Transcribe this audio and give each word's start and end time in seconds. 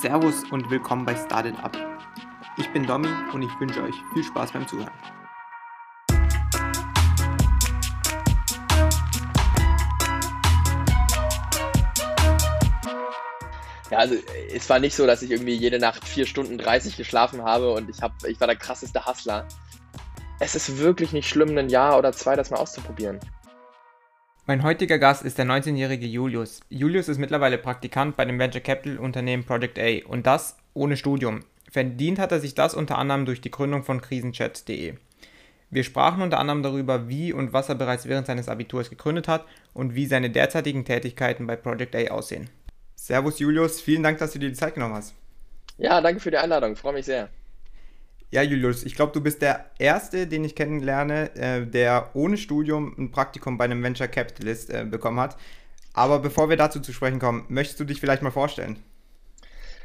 Servus 0.00 0.44
und 0.50 0.70
willkommen 0.70 1.04
bei 1.04 1.14
Started 1.14 1.62
Up. 1.62 1.76
Ich 2.56 2.72
bin 2.72 2.86
Domi 2.86 3.10
und 3.34 3.42
ich 3.42 3.60
wünsche 3.60 3.82
euch 3.82 3.94
viel 4.14 4.24
Spaß 4.24 4.50
beim 4.52 4.66
Zuhören. 4.66 4.90
Ja, 13.90 13.98
also 13.98 14.14
es 14.54 14.70
war 14.70 14.78
nicht 14.78 14.96
so, 14.96 15.06
dass 15.06 15.20
ich 15.20 15.32
irgendwie 15.32 15.52
jede 15.52 15.78
Nacht 15.78 16.08
vier 16.08 16.24
Stunden 16.24 16.56
30 16.56 16.96
geschlafen 16.96 17.42
habe 17.42 17.74
und 17.74 17.90
ich, 17.90 18.00
hab, 18.00 18.12
ich 18.26 18.40
war 18.40 18.46
der 18.46 18.56
krasseste 18.56 19.04
Hustler. 19.04 19.46
Es 20.38 20.54
ist 20.54 20.78
wirklich 20.78 21.12
nicht 21.12 21.28
schlimm, 21.28 21.58
ein 21.58 21.68
Jahr 21.68 21.98
oder 21.98 22.12
zwei 22.12 22.36
das 22.36 22.48
mal 22.48 22.56
auszuprobieren. 22.56 23.20
Mein 24.46 24.62
heutiger 24.62 24.98
Gast 24.98 25.22
ist 25.22 25.36
der 25.36 25.44
19-jährige 25.44 26.06
Julius. 26.06 26.60
Julius 26.70 27.08
ist 27.08 27.18
mittlerweile 27.18 27.58
Praktikant 27.58 28.16
bei 28.16 28.24
dem 28.24 28.38
Venture 28.38 28.62
Capital 28.62 28.98
Unternehmen 28.98 29.44
Project 29.44 29.78
A 29.78 30.06
und 30.08 30.26
das 30.26 30.56
ohne 30.72 30.96
Studium. 30.96 31.40
Verdient 31.70 32.18
hat 32.18 32.32
er 32.32 32.40
sich 32.40 32.54
das 32.54 32.74
unter 32.74 32.96
anderem 32.98 33.26
durch 33.26 33.42
die 33.42 33.50
Gründung 33.50 33.84
von 33.84 34.00
krisenchats.de. 34.00 34.94
Wir 35.68 35.84
sprachen 35.84 36.22
unter 36.22 36.38
anderem 36.38 36.62
darüber, 36.62 37.08
wie 37.08 37.32
und 37.32 37.52
was 37.52 37.68
er 37.68 37.74
bereits 37.74 38.06
während 38.06 38.26
seines 38.26 38.48
Abiturs 38.48 38.90
gegründet 38.90 39.28
hat 39.28 39.44
und 39.74 39.94
wie 39.94 40.06
seine 40.06 40.30
derzeitigen 40.30 40.84
Tätigkeiten 40.84 41.46
bei 41.46 41.54
Project 41.54 41.94
A 41.94 42.10
aussehen. 42.10 42.48
Servus 42.96 43.38
Julius, 43.38 43.80
vielen 43.80 44.02
Dank, 44.02 44.18
dass 44.18 44.32
du 44.32 44.38
dir 44.38 44.48
die 44.48 44.56
Zeit 44.56 44.74
genommen 44.74 44.94
hast. 44.94 45.14
Ja, 45.78 46.00
danke 46.00 46.20
für 46.20 46.30
die 46.30 46.38
Einladung, 46.38 46.76
freue 46.76 46.94
mich 46.94 47.04
sehr. 47.04 47.28
Ja, 48.32 48.42
Julius, 48.42 48.84
ich 48.84 48.94
glaube, 48.94 49.12
du 49.12 49.20
bist 49.20 49.42
der 49.42 49.70
Erste, 49.78 50.28
den 50.28 50.44
ich 50.44 50.54
kennenlerne, 50.54 51.34
äh, 51.34 51.66
der 51.66 52.10
ohne 52.14 52.36
Studium 52.36 52.94
ein 52.96 53.10
Praktikum 53.10 53.58
bei 53.58 53.64
einem 53.64 53.82
Venture 53.82 54.06
Capitalist 54.06 54.70
äh, 54.70 54.84
bekommen 54.84 55.18
hat. 55.18 55.36
Aber 55.94 56.20
bevor 56.20 56.48
wir 56.48 56.56
dazu 56.56 56.78
zu 56.80 56.92
sprechen 56.92 57.18
kommen, 57.18 57.44
möchtest 57.48 57.80
du 57.80 57.84
dich 57.84 57.98
vielleicht 57.98 58.22
mal 58.22 58.30
vorstellen? 58.30 58.78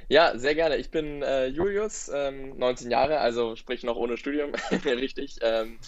Ja, 0.07 0.37
sehr 0.37 0.53
gerne. 0.53 0.77
Ich 0.77 0.91
bin 0.91 1.23
äh, 1.23 1.47
Julius, 1.47 2.11
ähm, 2.13 2.55
19 2.59 2.91
Jahre, 2.91 3.19
also 3.19 3.55
sprich 3.55 3.83
noch 3.83 3.95
ohne 3.95 4.17
Studium, 4.17 4.51
richtig. 4.85 5.39
Ähm, 5.41 5.79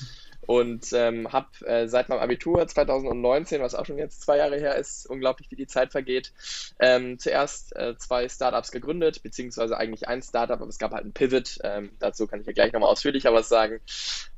und 0.47 0.93
ähm, 0.93 1.31
habe 1.33 1.47
äh, 1.65 1.87
seit 1.87 2.07
meinem 2.07 2.21
Abitur 2.21 2.65
2019, 2.65 3.61
was 3.61 3.75
auch 3.75 3.85
schon 3.85 3.97
jetzt 3.97 4.21
zwei 4.21 4.37
Jahre 4.37 4.57
her 4.57 4.75
ist, 4.75 5.05
unglaublich 5.05 5.51
wie 5.51 5.57
die 5.57 5.67
Zeit 5.67 5.91
vergeht, 5.91 6.31
ähm, 6.79 7.19
zuerst 7.19 7.75
äh, 7.75 7.97
zwei 7.97 8.29
Startups 8.29 8.71
gegründet, 8.71 9.21
beziehungsweise 9.21 9.77
eigentlich 9.77 10.07
ein 10.07 10.21
Startup, 10.21 10.59
aber 10.59 10.69
es 10.69 10.79
gab 10.79 10.93
halt 10.93 11.05
ein 11.05 11.11
Pivot. 11.11 11.59
Ähm, 11.63 11.91
dazu 11.99 12.27
kann 12.27 12.39
ich 12.39 12.47
ja 12.47 12.53
gleich 12.53 12.71
nochmal 12.71 12.89
ausführlicher 12.89 13.33
was 13.33 13.49
sagen. 13.49 13.81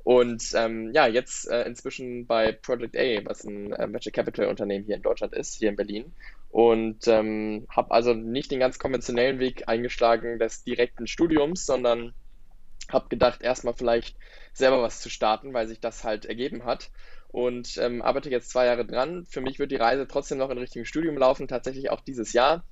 Und 0.04 0.44
ähm, 0.56 0.92
ja, 0.94 1.06
jetzt 1.06 1.48
äh, 1.48 1.62
inzwischen 1.64 2.26
bei 2.26 2.54
Project 2.54 2.98
A, 2.98 3.26
was 3.26 3.44
ein 3.44 3.72
äh, 3.74 3.88
Venture 3.94 4.12
Capital 4.12 4.48
Unternehmen 4.48 4.86
hier 4.86 4.96
in 4.96 5.04
Deutschland 5.04 5.36
ist, 5.36 5.54
hier 5.54 5.70
in 5.70 5.76
Berlin. 5.76 6.16
Und 6.50 7.08
ähm, 7.08 7.68
habe 7.70 7.92
also 7.92 8.16
nicht 8.16 8.50
den 8.50 8.60
ganz 8.60 8.80
konventionellen 8.80 9.38
Weg 9.38 9.68
eingeschlagen 9.68 10.40
des 10.40 10.64
direkten 10.64 11.06
Studiums, 11.06 11.68
sondern 11.68 12.16
habe 12.90 13.10
gedacht, 13.10 13.42
erstmal 13.42 13.74
vielleicht 13.74 14.18
selber 14.54 14.82
was 14.82 15.02
zu 15.02 15.10
starten, 15.10 15.54
weil 15.54 15.68
sich 15.68 15.80
das 15.80 16.04
halt 16.04 16.26
ergeben 16.26 16.66
hat. 16.66 16.92
Und 17.32 17.78
ähm, 17.78 18.02
arbeite 18.02 18.32
jetzt 18.32 18.50
zwei 18.50 18.66
Jahre 18.66 18.86
dran. 18.86 19.24
Für 19.30 19.40
mich 19.40 19.60
wird 19.60 19.72
die 19.72 19.76
Reise 19.76 20.08
trotzdem 20.08 20.40
noch 20.40 20.50
in 20.50 20.58
Richtung 20.58 20.84
Studium 20.84 21.16
laufen, 21.16 21.48
tatsächlich 21.48 21.92
auch 21.92 22.02
dieses 22.02 22.34
Jahr. 22.34 22.64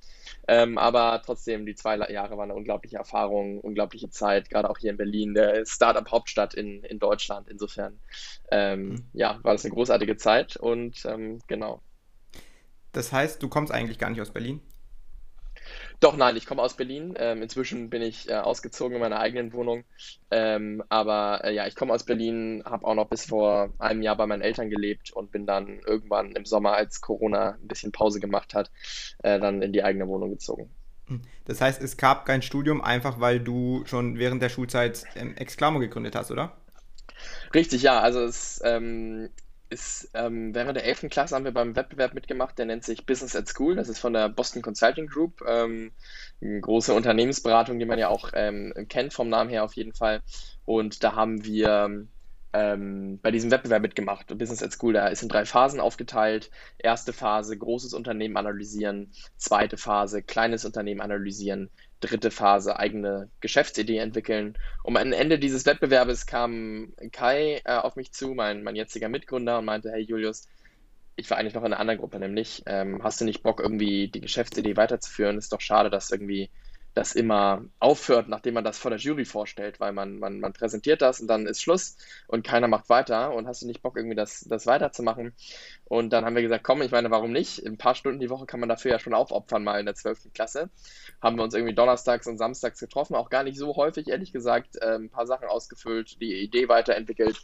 Ähm, 0.48 0.78
aber 0.78 1.22
trotzdem, 1.24 1.64
die 1.64 1.76
zwei 1.76 1.96
Jahre 1.96 2.36
waren 2.36 2.50
eine 2.50 2.54
unglaubliche 2.54 2.96
Erfahrung, 2.96 3.60
unglaubliche 3.60 4.10
Zeit, 4.10 4.50
gerade 4.50 4.68
auch 4.68 4.78
hier 4.78 4.90
in 4.90 4.96
Berlin, 4.96 5.34
der 5.34 5.64
Startup-Hauptstadt 5.64 6.54
in, 6.54 6.82
in 6.82 6.98
Deutschland. 6.98 7.48
Insofern, 7.48 8.00
ähm, 8.50 8.88
mhm. 8.88 9.04
ja, 9.12 9.38
war 9.44 9.52
das 9.52 9.64
eine 9.64 9.74
großartige 9.74 10.16
Zeit 10.16 10.56
und 10.56 11.04
ähm, 11.04 11.38
genau. 11.46 11.80
Das 12.90 13.12
heißt, 13.12 13.40
du 13.40 13.48
kommst 13.48 13.72
eigentlich 13.72 13.98
gar 13.98 14.10
nicht 14.10 14.20
aus 14.20 14.32
Berlin? 14.32 14.60
Doch, 16.00 16.16
nein, 16.16 16.36
ich 16.36 16.46
komme 16.46 16.62
aus 16.62 16.74
Berlin. 16.74 17.14
Ähm, 17.18 17.42
inzwischen 17.42 17.90
bin 17.90 18.02
ich 18.02 18.28
äh, 18.28 18.34
ausgezogen 18.34 18.94
in 18.94 19.00
meiner 19.00 19.18
eigenen 19.18 19.52
Wohnung. 19.52 19.84
Ähm, 20.30 20.82
aber 20.88 21.44
äh, 21.44 21.52
ja, 21.52 21.66
ich 21.66 21.74
komme 21.74 21.92
aus 21.92 22.04
Berlin, 22.04 22.62
habe 22.64 22.86
auch 22.86 22.94
noch 22.94 23.08
bis 23.08 23.26
vor 23.26 23.72
einem 23.78 24.02
Jahr 24.02 24.16
bei 24.16 24.26
meinen 24.26 24.42
Eltern 24.42 24.70
gelebt 24.70 25.10
und 25.10 25.32
bin 25.32 25.44
dann 25.44 25.80
irgendwann 25.86 26.32
im 26.32 26.44
Sommer, 26.44 26.74
als 26.74 27.00
Corona 27.00 27.58
ein 27.60 27.66
bisschen 27.66 27.90
Pause 27.90 28.20
gemacht 28.20 28.54
hat, 28.54 28.70
äh, 29.24 29.40
dann 29.40 29.60
in 29.60 29.72
die 29.72 29.82
eigene 29.82 30.06
Wohnung 30.06 30.30
gezogen. 30.30 30.70
Hm. 31.08 31.22
Das 31.46 31.60
heißt, 31.60 31.82
es 31.82 31.96
gab 31.96 32.26
kein 32.26 32.42
Studium, 32.42 32.80
einfach 32.80 33.18
weil 33.18 33.40
du 33.40 33.82
schon 33.86 34.18
während 34.18 34.40
der 34.40 34.50
Schulzeit 34.50 35.04
ähm, 35.16 35.36
Exclamo 35.36 35.80
gegründet 35.80 36.14
hast, 36.14 36.30
oder? 36.30 36.56
Richtig, 37.54 37.82
ja. 37.82 38.00
Also 38.00 38.20
es 38.20 38.60
ähm, 38.64 39.30
ist, 39.70 40.10
ähm, 40.14 40.54
während 40.54 40.76
der 40.76 40.84
11. 40.84 41.08
Klasse 41.10 41.34
haben 41.34 41.44
wir 41.44 41.52
beim 41.52 41.76
Wettbewerb 41.76 42.14
mitgemacht, 42.14 42.58
der 42.58 42.66
nennt 42.66 42.84
sich 42.84 43.06
Business 43.06 43.36
at 43.36 43.48
School. 43.48 43.76
Das 43.76 43.88
ist 43.88 43.98
von 43.98 44.12
der 44.12 44.28
Boston 44.28 44.62
Consulting 44.62 45.06
Group, 45.06 45.42
ähm, 45.46 45.92
eine 46.40 46.60
große 46.60 46.94
Unternehmensberatung, 46.94 47.78
die 47.78 47.84
man 47.84 47.98
ja 47.98 48.08
auch 48.08 48.30
ähm, 48.34 48.72
kennt 48.88 49.12
vom 49.12 49.28
Namen 49.28 49.50
her 49.50 49.64
auf 49.64 49.74
jeden 49.74 49.92
Fall. 49.92 50.22
Und 50.64 51.04
da 51.04 51.14
haben 51.14 51.44
wir 51.44 52.06
ähm, 52.52 53.18
bei 53.22 53.30
diesem 53.30 53.50
Wettbewerb 53.50 53.82
mitgemacht. 53.82 54.26
Business 54.38 54.62
at 54.62 54.72
School, 54.72 54.92
da 54.92 55.08
ist 55.08 55.22
in 55.22 55.28
drei 55.28 55.44
Phasen 55.44 55.80
aufgeteilt. 55.80 56.50
Erste 56.78 57.12
Phase, 57.12 57.56
großes 57.56 57.94
Unternehmen 57.94 58.36
analysieren. 58.36 59.12
Zweite 59.36 59.76
Phase, 59.76 60.22
kleines 60.22 60.64
Unternehmen 60.64 61.00
analysieren 61.00 61.70
dritte 62.00 62.30
Phase 62.30 62.78
eigene 62.78 63.30
Geschäftsidee 63.40 63.98
entwickeln. 63.98 64.56
Und 64.82 64.96
am 64.96 65.12
Ende 65.12 65.38
dieses 65.38 65.66
Wettbewerbes 65.66 66.26
kam 66.26 66.92
Kai 67.12 67.60
äh, 67.64 67.76
auf 67.76 67.96
mich 67.96 68.12
zu, 68.12 68.34
mein, 68.34 68.62
mein 68.62 68.76
jetziger 68.76 69.08
Mitgründer, 69.08 69.58
und 69.58 69.64
meinte, 69.64 69.90
hey 69.90 70.02
Julius, 70.02 70.48
ich 71.16 71.28
war 71.30 71.38
eigentlich 71.38 71.54
noch 71.54 71.62
in 71.62 71.72
einer 71.72 71.80
anderen 71.80 71.98
Gruppe, 71.98 72.20
nämlich, 72.20 72.62
ähm, 72.66 73.02
hast 73.02 73.20
du 73.20 73.24
nicht 73.24 73.42
Bock, 73.42 73.60
irgendwie 73.60 74.08
die 74.08 74.20
Geschäftsidee 74.20 74.76
weiterzuführen? 74.76 75.36
Ist 75.36 75.52
doch 75.52 75.60
schade, 75.60 75.90
dass 75.90 76.10
irgendwie 76.10 76.50
das 76.98 77.14
immer 77.14 77.64
aufhört, 77.78 78.28
nachdem 78.28 78.54
man 78.54 78.64
das 78.64 78.76
vor 78.76 78.90
der 78.90 78.98
Jury 78.98 79.24
vorstellt, 79.24 79.78
weil 79.78 79.92
man, 79.92 80.18
man, 80.18 80.40
man 80.40 80.52
präsentiert 80.52 81.00
das 81.00 81.20
und 81.20 81.28
dann 81.28 81.46
ist 81.46 81.62
Schluss 81.62 81.96
und 82.26 82.44
keiner 82.44 82.66
macht 82.66 82.88
weiter 82.88 83.32
und 83.34 83.46
hast 83.46 83.62
du 83.62 83.66
nicht 83.66 83.82
Bock, 83.82 83.96
irgendwie 83.96 84.16
das, 84.16 84.40
das 84.48 84.66
weiterzumachen? 84.66 85.32
Und 85.84 86.12
dann 86.12 86.24
haben 86.24 86.34
wir 86.34 86.42
gesagt, 86.42 86.64
komm, 86.64 86.82
ich 86.82 86.90
meine, 86.90 87.10
warum 87.12 87.30
nicht? 87.30 87.64
Ein 87.64 87.78
paar 87.78 87.94
Stunden 87.94 88.18
die 88.18 88.30
Woche 88.30 88.46
kann 88.46 88.58
man 88.58 88.68
dafür 88.68 88.90
ja 88.90 88.98
schon 88.98 89.14
aufopfern, 89.14 89.62
mal 89.62 89.78
in 89.78 89.86
der 89.86 89.94
12. 89.94 90.32
Klasse. 90.34 90.70
Haben 91.22 91.36
wir 91.36 91.44
uns 91.44 91.54
irgendwie 91.54 91.74
donnerstags 91.74 92.26
und 92.26 92.36
samstags 92.36 92.80
getroffen, 92.80 93.14
auch 93.14 93.30
gar 93.30 93.44
nicht 93.44 93.58
so 93.58 93.76
häufig, 93.76 94.08
ehrlich 94.08 94.32
gesagt, 94.32 94.76
äh, 94.82 94.96
ein 94.96 95.08
paar 95.08 95.28
Sachen 95.28 95.46
ausgefüllt, 95.46 96.20
die 96.20 96.42
Idee 96.42 96.68
weiterentwickelt. 96.68 97.40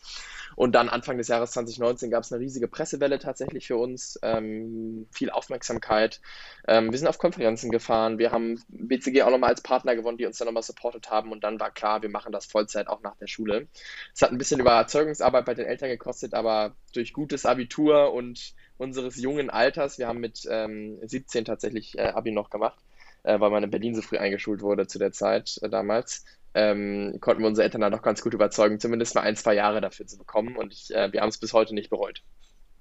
Und 0.57 0.75
dann 0.75 0.89
Anfang 0.89 1.19
des 1.19 1.29
Jahres 1.29 1.53
2019 1.53 2.11
gab 2.11 2.23
es 2.23 2.33
eine 2.33 2.41
riesige 2.41 2.69
Pressewelle 2.69 3.19
tatsächlich 3.19 3.67
für 3.67 3.77
uns, 3.77 4.19
ähm, 4.23 5.07
viel 5.11 5.31
Aufmerksamkeit. 5.31 6.21
Ähm, 6.69 6.91
wir 6.91 6.99
sind 6.99 7.09
auf 7.09 7.19
Konferenzen 7.19 7.71
gefahren, 7.71 8.19
wir 8.19 8.33
haben 8.33 8.63
BCG 8.69 9.23
auch 9.23 9.31
nochmal 9.31 9.51
als 9.51 9.63
Partner 9.63 9.97
gewonnen, 9.97 10.19
die 10.19 10.27
uns 10.27 10.39
dann 10.39 10.47
nochmal 10.47 10.63
supportet 10.63 11.11
haben 11.11 11.33
und 11.33 11.45
dann 11.45 11.61
war 11.61 11.71
klar, 11.71 12.03
wir 12.03 12.11
machen 12.11 12.33
das 12.33 12.47
Vollzeit 12.47 12.89
auch 12.89 13.03
nach 13.03 13.17
der 13.17 13.27
Schule. 13.27 13.69
Es 14.15 14.23
hat 14.23 14.31
ein 14.31 14.39
bisschen 14.39 14.61
Überzeugungsarbeit 14.61 15.45
bei 15.45 15.55
den 15.55 15.67
Eltern 15.67 15.89
gekostet, 15.89 16.35
aber 16.35 16.75
durch 16.93 17.13
gutes 17.13 17.47
Abitur 17.47 18.13
und 18.13 18.55
unseres 18.77 19.17
jungen 19.21 19.51
Alters, 19.51 19.99
wir 19.99 20.09
haben 20.09 20.21
mit 20.21 20.47
ähm, 20.51 20.99
17 21.03 21.45
tatsächlich 21.45 21.99
äh, 21.99 22.09
Abi 22.09 22.33
noch 22.33 22.51
gemacht, 22.51 22.79
äh, 23.23 23.39
weil 23.39 23.51
man 23.51 23.63
in 23.63 23.71
Berlin 23.71 23.95
so 23.95 24.03
früh 24.03 24.19
eingeschult 24.19 24.63
wurde 24.63 24.87
zu 24.87 24.99
der 24.99 25.13
Zeit 25.13 25.59
äh, 25.63 25.69
damals, 25.69 26.25
ähm, 26.55 27.19
konnten 27.21 27.43
wir 27.43 27.49
unsere 27.49 27.65
Eltern 27.65 27.81
dann 27.81 27.93
noch 27.93 28.03
ganz 28.03 28.23
gut 28.23 28.35
überzeugen, 28.35 28.81
zumindest 28.81 29.15
mal 29.15 29.23
ein, 29.23 29.37
zwei 29.37 29.55
Jahre 29.55 29.81
dafür 29.81 30.07
zu 30.07 30.17
bekommen 30.17 30.57
und 30.57 30.73
ich, 30.73 30.95
äh, 30.95 31.13
wir 31.13 31.21
haben 31.21 31.29
es 31.29 31.39
bis 31.39 31.53
heute 31.53 31.75
nicht 31.75 31.91
bereut. 31.91 32.23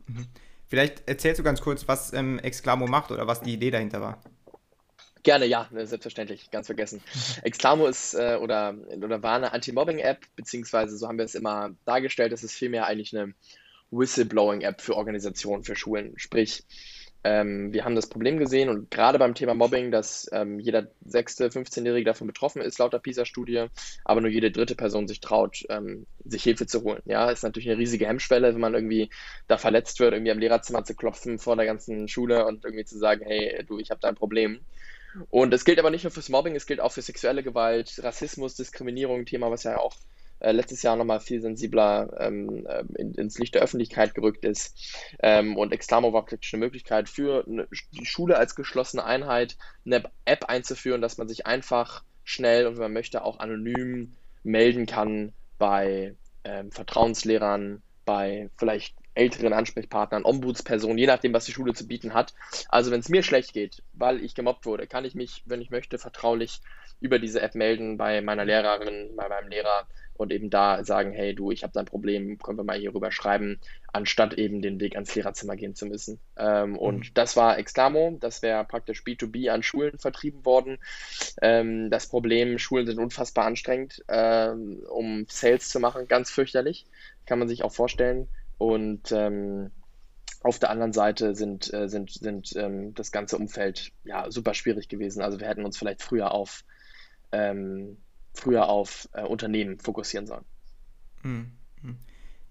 Mhm. 0.08 0.28
Vielleicht 0.68 1.08
erzählst 1.08 1.40
du 1.40 1.44
ganz 1.44 1.62
kurz, 1.62 1.88
was 1.88 2.14
ähm, 2.14 2.40
Exclamo 2.40 2.88
macht 2.88 3.12
oder 3.12 3.28
was 3.28 3.42
die 3.42 3.54
Idee 3.54 3.72
dahinter 3.72 4.02
war. 4.02 4.22
Gerne, 5.24 5.46
ja, 5.46 5.68
ne, 5.72 5.88
selbstverständlich, 5.88 6.52
ganz 6.52 6.68
vergessen. 6.68 7.02
Exclamo 7.44 7.88
ist 7.88 8.14
äh, 8.14 8.38
oder, 8.42 8.76
oder 8.98 9.24
war 9.24 9.36
eine 9.36 9.54
Anti-Mobbing-App, 9.54 10.20
beziehungsweise 10.36 10.98
so 10.98 11.08
haben 11.08 11.18
wir 11.18 11.26
es 11.26 11.36
immer 11.36 11.72
dargestellt, 11.86 12.34
es 12.34 12.44
ist 12.44 12.54
vielmehr 12.54 12.88
eigentlich 12.88 13.16
eine 13.16 13.34
Whistleblowing-App 13.92 14.82
für 14.82 14.98
Organisationen, 14.98 15.64
für 15.64 15.76
Schulen. 15.76 16.14
Sprich, 16.18 16.66
ähm, 17.24 17.72
wir 17.72 17.86
haben 17.86 17.96
das 17.96 18.08
Problem 18.08 18.38
gesehen 18.38 18.70
und 18.70 18.92
gerade 18.92 19.18
beim 19.18 19.34
Thema 19.34 19.54
Mobbing, 19.54 19.92
dass 19.92 20.30
ähm, 20.34 20.60
jeder 20.60 20.88
sechste, 21.06 21.48
15-Jährige 21.48 22.06
davon 22.06 22.28
betroffen 22.28 22.62
ist, 22.62 22.80
laut 22.80 22.92
der 22.92 23.00
PISA-Studie, 23.00 23.68
aber 24.04 24.22
nur 24.22 24.30
jede 24.30 24.52
dritte 24.52 24.76
Person 24.76 25.08
sich 25.08 25.22
traut, 25.22 25.64
ähm, 25.70 26.06
sich 26.26 26.44
Hilfe 26.44 26.68
zu 26.68 26.84
holen. 26.84 27.02
Ja, 27.06 27.30
ist 27.30 27.44
natürlich 27.44 27.70
eine 27.70 27.80
riesige 27.80 28.08
Hemmschwelle, 28.08 28.54
wenn 28.54 28.62
man 28.62 28.74
irgendwie 28.74 29.10
da 29.48 29.58
verletzt 29.58 30.00
wird, 30.00 30.14
irgendwie 30.14 30.32
am 30.32 30.40
Lehrerzimmer 30.40 30.84
zu 30.84 30.96
klopfen 30.96 31.40
vor 31.40 31.56
der 31.56 31.66
ganzen 31.66 32.08
Schule 32.08 32.46
und 32.46 32.66
irgendwie 32.66 32.86
zu 32.86 32.98
sagen, 32.98 33.26
hey, 33.26 33.64
du, 33.66 33.80
ich 33.80 33.90
habe 33.90 34.02
da 34.02 34.10
ein 34.10 34.16
Problem. 34.16 34.60
Und 35.30 35.54
es 35.54 35.64
gilt 35.64 35.80
aber 35.80 35.92
nicht 35.92 36.04
nur 36.04 36.12
fürs 36.12 36.30
Mobbing, 36.30 36.56
es 36.56 36.66
gilt 36.66 36.82
auch 36.82 36.92
für 36.92 37.02
sexuelle 37.02 37.44
Gewalt, 37.44 38.00
Rassismus, 38.04 38.56
Diskriminierung, 38.56 39.26
Thema, 39.26 39.52
was 39.52 39.64
ja 39.64 39.78
auch 39.78 39.96
äh, 40.44 40.52
letztes 40.52 40.84
Jahr 40.84 40.96
nochmal 40.96 41.20
viel 41.20 41.42
sensibler 41.42 42.16
ähm, 42.20 42.66
äh, 42.68 42.84
in, 42.96 43.14
ins 43.16 43.38
Licht 43.40 43.56
der 43.56 43.62
Öffentlichkeit 43.62 44.14
gerückt 44.14 44.46
ist. 44.46 44.78
Ähm, 45.20 45.58
und 45.58 45.72
Exclamo 45.72 46.14
war 46.14 46.26
praktisch 46.26 46.54
eine 46.54 46.64
Möglichkeit 46.64 47.10
für 47.10 47.46
eine, 47.48 47.68
die 47.92 48.06
Schule 48.06 48.38
als 48.38 48.56
geschlossene 48.56 49.04
Einheit 49.04 49.58
eine 49.86 50.04
App 50.26 50.46
einzuführen, 50.46 51.02
dass 51.02 51.18
man 51.18 51.28
sich 51.28 51.46
einfach 51.48 52.04
schnell 52.24 52.68
und 52.68 52.76
wenn 52.76 52.84
man 52.84 52.94
möchte 52.94 53.24
auch 53.24 53.40
anonym 53.40 54.16
melden 54.44 54.86
kann 54.86 55.34
bei 55.58 56.16
ähm, 56.44 56.72
Vertrauenslehrern, 56.72 57.82
bei 58.06 58.50
vielleicht 58.58 58.96
älteren 59.16 59.54
Ansprechpartnern, 59.54 60.26
Ombudspersonen, 60.26 60.98
je 60.98 61.08
nachdem, 61.08 61.34
was 61.34 61.46
die 61.46 61.52
Schule 61.52 61.74
zu 61.74 61.88
bieten 61.88 62.14
hat. 62.14 62.34
Also 62.68 62.92
wenn 62.92 63.00
es 63.00 63.10
mir 63.10 63.24
schlecht 63.24 63.54
geht, 63.54 63.84
weil 63.94 64.24
ich 64.24 64.36
gemobbt 64.36 64.66
wurde, 64.66 64.88
kann 64.88 65.06
ich 65.06 65.16
mich, 65.16 65.44
wenn 65.46 65.62
ich 65.62 65.70
möchte, 65.70 65.98
vertraulich 65.98 66.62
über 67.04 67.20
diese 67.20 67.42
App 67.42 67.54
melden 67.54 67.98
bei 67.98 68.22
meiner 68.22 68.46
Lehrerin, 68.46 69.16
bei 69.16 69.28
meinem 69.28 69.50
Lehrer 69.50 69.88
und 70.14 70.32
eben 70.32 70.50
da 70.50 70.84
sagen, 70.86 71.12
hey 71.12 71.36
du, 71.36 71.52
ich 71.52 71.64
habe 71.64 71.74
da 71.74 71.82
ein 71.82 71.86
Problem, 71.86 72.38
können 72.38 72.58
wir 72.58 72.64
mal 72.64 72.78
hier 72.78 72.96
rüber 72.96 73.12
schreiben, 73.12 73.60
anstatt 73.92 74.36
eben 74.36 74.62
den 74.62 74.80
Weg 74.80 74.96
ans 74.96 75.14
Lehrerzimmer 75.14 75.58
gehen 75.58 75.76
zu 75.76 75.86
müssen. 75.86 76.20
Ähm, 76.38 76.78
und 76.78 77.10
mhm. 77.10 77.14
das 77.14 77.36
war 77.36 77.58
Exclamo, 77.58 78.18
das 78.22 78.42
wäre 78.42 78.64
praktisch 78.64 79.04
B2B 79.04 79.50
an 79.50 79.64
Schulen 79.64 80.00
vertrieben 80.00 80.46
worden. 80.46 80.78
Ähm, 81.42 81.90
das 81.90 82.08
Problem, 82.08 82.58
Schulen 82.58 82.86
sind 82.86 83.00
unfassbar 83.00 83.46
anstrengend, 83.46 84.02
ähm, 84.08 84.82
um 84.90 85.26
Sales 85.28 85.68
zu 85.68 85.82
machen, 85.82 86.08
ganz 86.08 86.32
fürchterlich, 86.32 86.86
kann 87.26 87.40
man 87.40 87.50
sich 87.50 87.64
auch 87.64 87.74
vorstellen. 87.74 88.30
Und 88.58 89.12
ähm, 89.12 89.72
auf 90.42 90.60
der 90.60 90.70
anderen 90.70 90.94
Seite 90.94 91.36
sind, 91.36 91.74
äh, 91.74 91.90
sind, 91.90 92.12
sind 92.12 92.56
ähm, 92.56 92.94
das 92.94 93.12
ganze 93.12 93.38
Umfeld 93.38 93.92
ja 94.06 94.30
super 94.32 94.54
schwierig 94.54 94.88
gewesen. 94.90 95.22
Also 95.22 95.40
wir 95.40 95.48
hätten 95.48 95.66
uns 95.66 95.78
vielleicht 95.78 96.02
früher 96.02 96.32
auf 96.32 96.64
ähm, 97.34 97.98
früher 98.34 98.70
auf 98.70 99.10
äh, 99.14 99.24
Unternehmen 99.24 99.80
fokussieren 99.80 100.26
sollen. 100.28 100.46
Hm, 101.22 101.52
hm. 101.82 101.98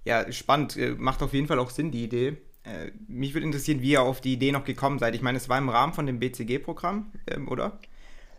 Ja, 0.05 0.31
spannend. 0.33 0.77
Äh, 0.77 0.91
macht 0.99 1.23
auf 1.23 1.33
jeden 1.33 1.47
Fall 1.47 1.59
auch 1.59 1.71
Sinn, 1.71 1.91
die 1.91 2.05
Idee. 2.05 2.37
Äh, 2.65 2.93
mich 3.09 3.35
würde 3.35 3.47
interessieren, 3.47 3.81
wie 3.81 3.93
ihr 3.93 4.03
auf 4.03 4.21
die 4.21 4.35
Idee 4.35 4.53
noch 4.53 4.65
gekommen 4.65 4.99
seid. 4.99 5.15
Ich 5.15 5.23
meine, 5.23 5.39
es 5.39 5.49
war 5.49 5.59
im 5.59 5.69
Rahmen 5.69 5.95
von 5.95 6.07
dem 6.07 6.19
BCG-Programm, 6.19 7.13
ähm, 7.29 7.49
oder? 7.49 7.79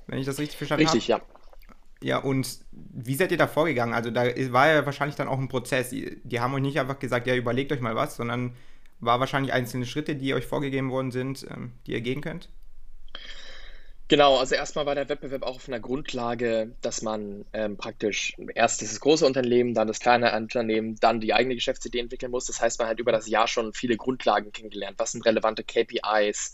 Wenn 0.07 0.19
ich 0.19 0.25
das 0.25 0.39
richtig 0.39 0.57
verstanden 0.57 0.87
habe. 0.87 0.97
Richtig, 0.97 1.13
hab. 1.13 1.21
ja. 1.21 1.27
Ja, 2.01 2.17
und 2.17 2.59
wie 2.71 3.15
seid 3.15 3.31
ihr 3.31 3.37
da 3.37 3.47
vorgegangen? 3.47 3.93
Also 3.93 4.11
da 4.11 4.25
war 4.51 4.67
ja 4.67 4.85
wahrscheinlich 4.85 5.15
dann 5.15 5.29
auch 5.29 5.39
ein 5.39 5.47
Prozess. 5.47 5.91
Die 5.91 6.39
haben 6.41 6.53
euch 6.53 6.61
nicht 6.61 6.77
einfach 6.77 6.99
gesagt, 6.99 7.27
ja, 7.27 7.35
überlegt 7.35 7.71
euch 7.71 7.79
mal 7.79 7.95
was, 7.95 8.17
sondern 8.17 8.57
war 8.99 9.21
wahrscheinlich 9.21 9.53
einzelne 9.53 9.85
Schritte, 9.85 10.17
die 10.17 10.33
euch 10.33 10.45
vorgegeben 10.45 10.91
worden 10.91 11.11
sind, 11.11 11.47
ähm, 11.49 11.71
die 11.87 11.93
ihr 11.93 12.01
gehen 12.01 12.19
könnt? 12.19 12.49
Genau, 14.09 14.37
also 14.37 14.53
erstmal 14.55 14.85
war 14.85 14.95
der 14.95 15.07
Wettbewerb 15.07 15.43
auch 15.43 15.55
auf 15.55 15.67
einer 15.67 15.79
Grundlage, 15.79 16.75
dass 16.81 17.01
man 17.01 17.45
ähm, 17.53 17.77
praktisch 17.77 18.33
erst 18.53 18.81
dieses 18.81 18.99
große 18.99 19.25
Unternehmen, 19.25 19.73
dann 19.73 19.87
das 19.87 19.99
kleine 19.99 20.35
Unternehmen, 20.35 20.97
dann 20.99 21.21
die 21.21 21.33
eigene 21.33 21.55
Geschäftsidee 21.55 21.99
entwickeln 21.99 22.31
muss. 22.31 22.45
Das 22.45 22.61
heißt, 22.61 22.79
man 22.79 22.89
hat 22.89 22.99
über 22.99 23.13
das 23.13 23.27
Jahr 23.27 23.47
schon 23.47 23.73
viele 23.73 23.95
Grundlagen 23.95 24.51
kennengelernt. 24.51 24.99
Was 24.99 25.13
sind 25.13 25.25
relevante 25.25 25.63
KPIs? 25.63 26.53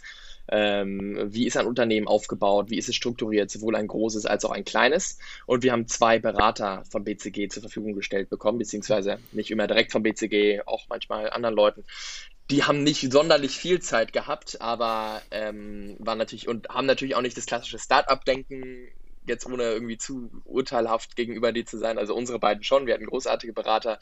Ähm, 0.51 1.27
wie 1.33 1.47
ist 1.47 1.57
ein 1.57 1.65
Unternehmen 1.65 2.07
aufgebaut? 2.07 2.69
Wie 2.69 2.77
ist 2.77 2.89
es 2.89 2.95
strukturiert? 2.95 3.49
Sowohl 3.49 3.75
ein 3.75 3.87
großes 3.87 4.25
als 4.25 4.45
auch 4.45 4.51
ein 4.51 4.63
kleines. 4.63 5.17
Und 5.47 5.63
wir 5.63 5.71
haben 5.71 5.87
zwei 5.87 6.19
Berater 6.19 6.83
von 6.89 7.03
BCG 7.03 7.49
zur 7.49 7.61
Verfügung 7.61 7.93
gestellt 7.93 8.29
bekommen, 8.29 8.59
beziehungsweise 8.59 9.19
nicht 9.31 9.49
immer 9.49 9.67
direkt 9.67 9.91
von 9.91 10.03
BCG, 10.03 10.61
auch 10.65 10.85
manchmal 10.87 11.29
anderen 11.31 11.55
Leuten, 11.55 11.83
die 12.51 12.63
haben 12.63 12.83
nicht 12.83 13.11
sonderlich 13.11 13.57
viel 13.57 13.79
Zeit 13.79 14.11
gehabt, 14.13 14.59
aber 14.61 15.21
ähm, 15.31 15.95
waren 15.99 16.17
natürlich 16.17 16.47
und 16.47 16.69
haben 16.69 16.87
natürlich 16.87 17.15
auch 17.15 17.21
nicht 17.21 17.37
das 17.37 17.45
klassische 17.45 17.79
Start-up-Denken 17.79 18.89
jetzt 19.29 19.45
ohne 19.45 19.63
irgendwie 19.63 19.97
zu 19.97 20.29
urteilhaft 20.43 21.15
gegenüber 21.15 21.51
dir 21.51 21.65
zu 21.65 21.77
sein. 21.77 21.97
Also 21.97 22.15
unsere 22.15 22.39
beiden 22.39 22.63
schon, 22.63 22.85
wir 22.85 22.93
hatten 22.93 23.05
großartige 23.05 23.53
Berater, 23.53 23.99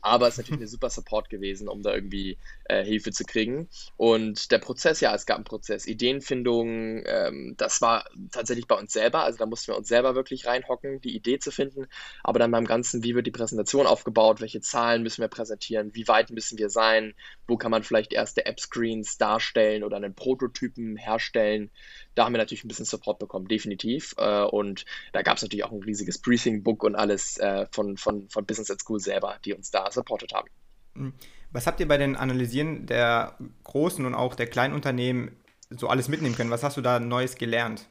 aber 0.00 0.26
es 0.26 0.34
ist 0.34 0.38
natürlich 0.38 0.60
eine 0.60 0.68
super 0.68 0.90
Support 0.90 1.30
gewesen, 1.30 1.68
um 1.68 1.82
da 1.82 1.94
irgendwie 1.94 2.38
äh, 2.64 2.84
Hilfe 2.84 3.12
zu 3.12 3.24
kriegen. 3.24 3.68
Und 3.96 4.50
der 4.50 4.58
Prozess, 4.58 5.00
ja, 5.00 5.14
es 5.14 5.26
gab 5.26 5.36
einen 5.36 5.44
Prozess, 5.44 5.86
Ideenfindung, 5.86 7.04
ähm, 7.06 7.54
das 7.56 7.80
war 7.80 8.04
tatsächlich 8.32 8.66
bei 8.66 8.76
uns 8.76 8.92
selber, 8.92 9.24
also 9.24 9.38
da 9.38 9.46
mussten 9.46 9.72
wir 9.72 9.76
uns 9.76 9.88
selber 9.88 10.14
wirklich 10.14 10.46
reinhocken, 10.46 11.00
die 11.00 11.14
Idee 11.14 11.38
zu 11.38 11.50
finden, 11.50 11.86
aber 12.22 12.38
dann 12.38 12.50
beim 12.50 12.66
Ganzen, 12.66 13.04
wie 13.04 13.14
wird 13.14 13.26
die 13.26 13.30
Präsentation 13.30 13.86
aufgebaut, 13.86 14.40
welche 14.40 14.60
Zahlen 14.60 15.02
müssen 15.02 15.20
wir 15.20 15.28
präsentieren, 15.28 15.94
wie 15.94 16.08
weit 16.08 16.30
müssen 16.30 16.58
wir 16.58 16.70
sein, 16.70 17.14
wo 17.46 17.56
kann 17.56 17.70
man 17.70 17.82
vielleicht 17.82 18.12
erste 18.12 18.46
App-Screens 18.46 19.18
darstellen 19.18 19.84
oder 19.84 19.96
einen 19.96 20.14
Prototypen 20.14 20.96
herstellen, 20.96 21.70
da 22.14 22.24
haben 22.24 22.32
wir 22.32 22.38
natürlich 22.38 22.64
ein 22.64 22.68
bisschen 22.68 22.84
Support 22.84 23.18
bekommen, 23.18 23.48
definitiv. 23.48 24.14
Äh, 24.18 24.42
und 24.42 24.84
da 25.12 25.22
gab 25.22 25.36
es 25.36 25.42
natürlich 25.42 25.64
auch 25.64 25.72
ein 25.72 25.82
riesiges 25.82 26.18
Briefing-Book 26.18 26.82
und 26.82 26.94
alles 26.94 27.38
äh, 27.38 27.66
von, 27.70 27.96
von, 27.96 28.28
von 28.28 28.46
Business 28.46 28.70
at 28.70 28.80
School 28.80 29.00
selber, 29.00 29.38
die 29.44 29.52
uns 29.52 29.70
da 29.70 29.90
supportet 29.90 30.32
haben. 30.32 30.48
Hm. 30.94 31.12
Was 31.52 31.66
habt 31.66 31.78
ihr 31.78 31.86
bei 31.86 31.98
den 31.98 32.16
Analysieren 32.16 32.86
der 32.86 33.38
großen 33.62 34.04
und 34.04 34.14
auch 34.14 34.34
der 34.34 34.48
kleinen 34.48 34.74
Unternehmen 34.74 35.36
so 35.70 35.88
alles 35.88 36.08
mitnehmen 36.08 36.34
können? 36.34 36.50
Was 36.50 36.62
hast 36.62 36.76
du 36.76 36.80
da 36.80 36.98
Neues 36.98 37.36
gelernt? 37.36 37.88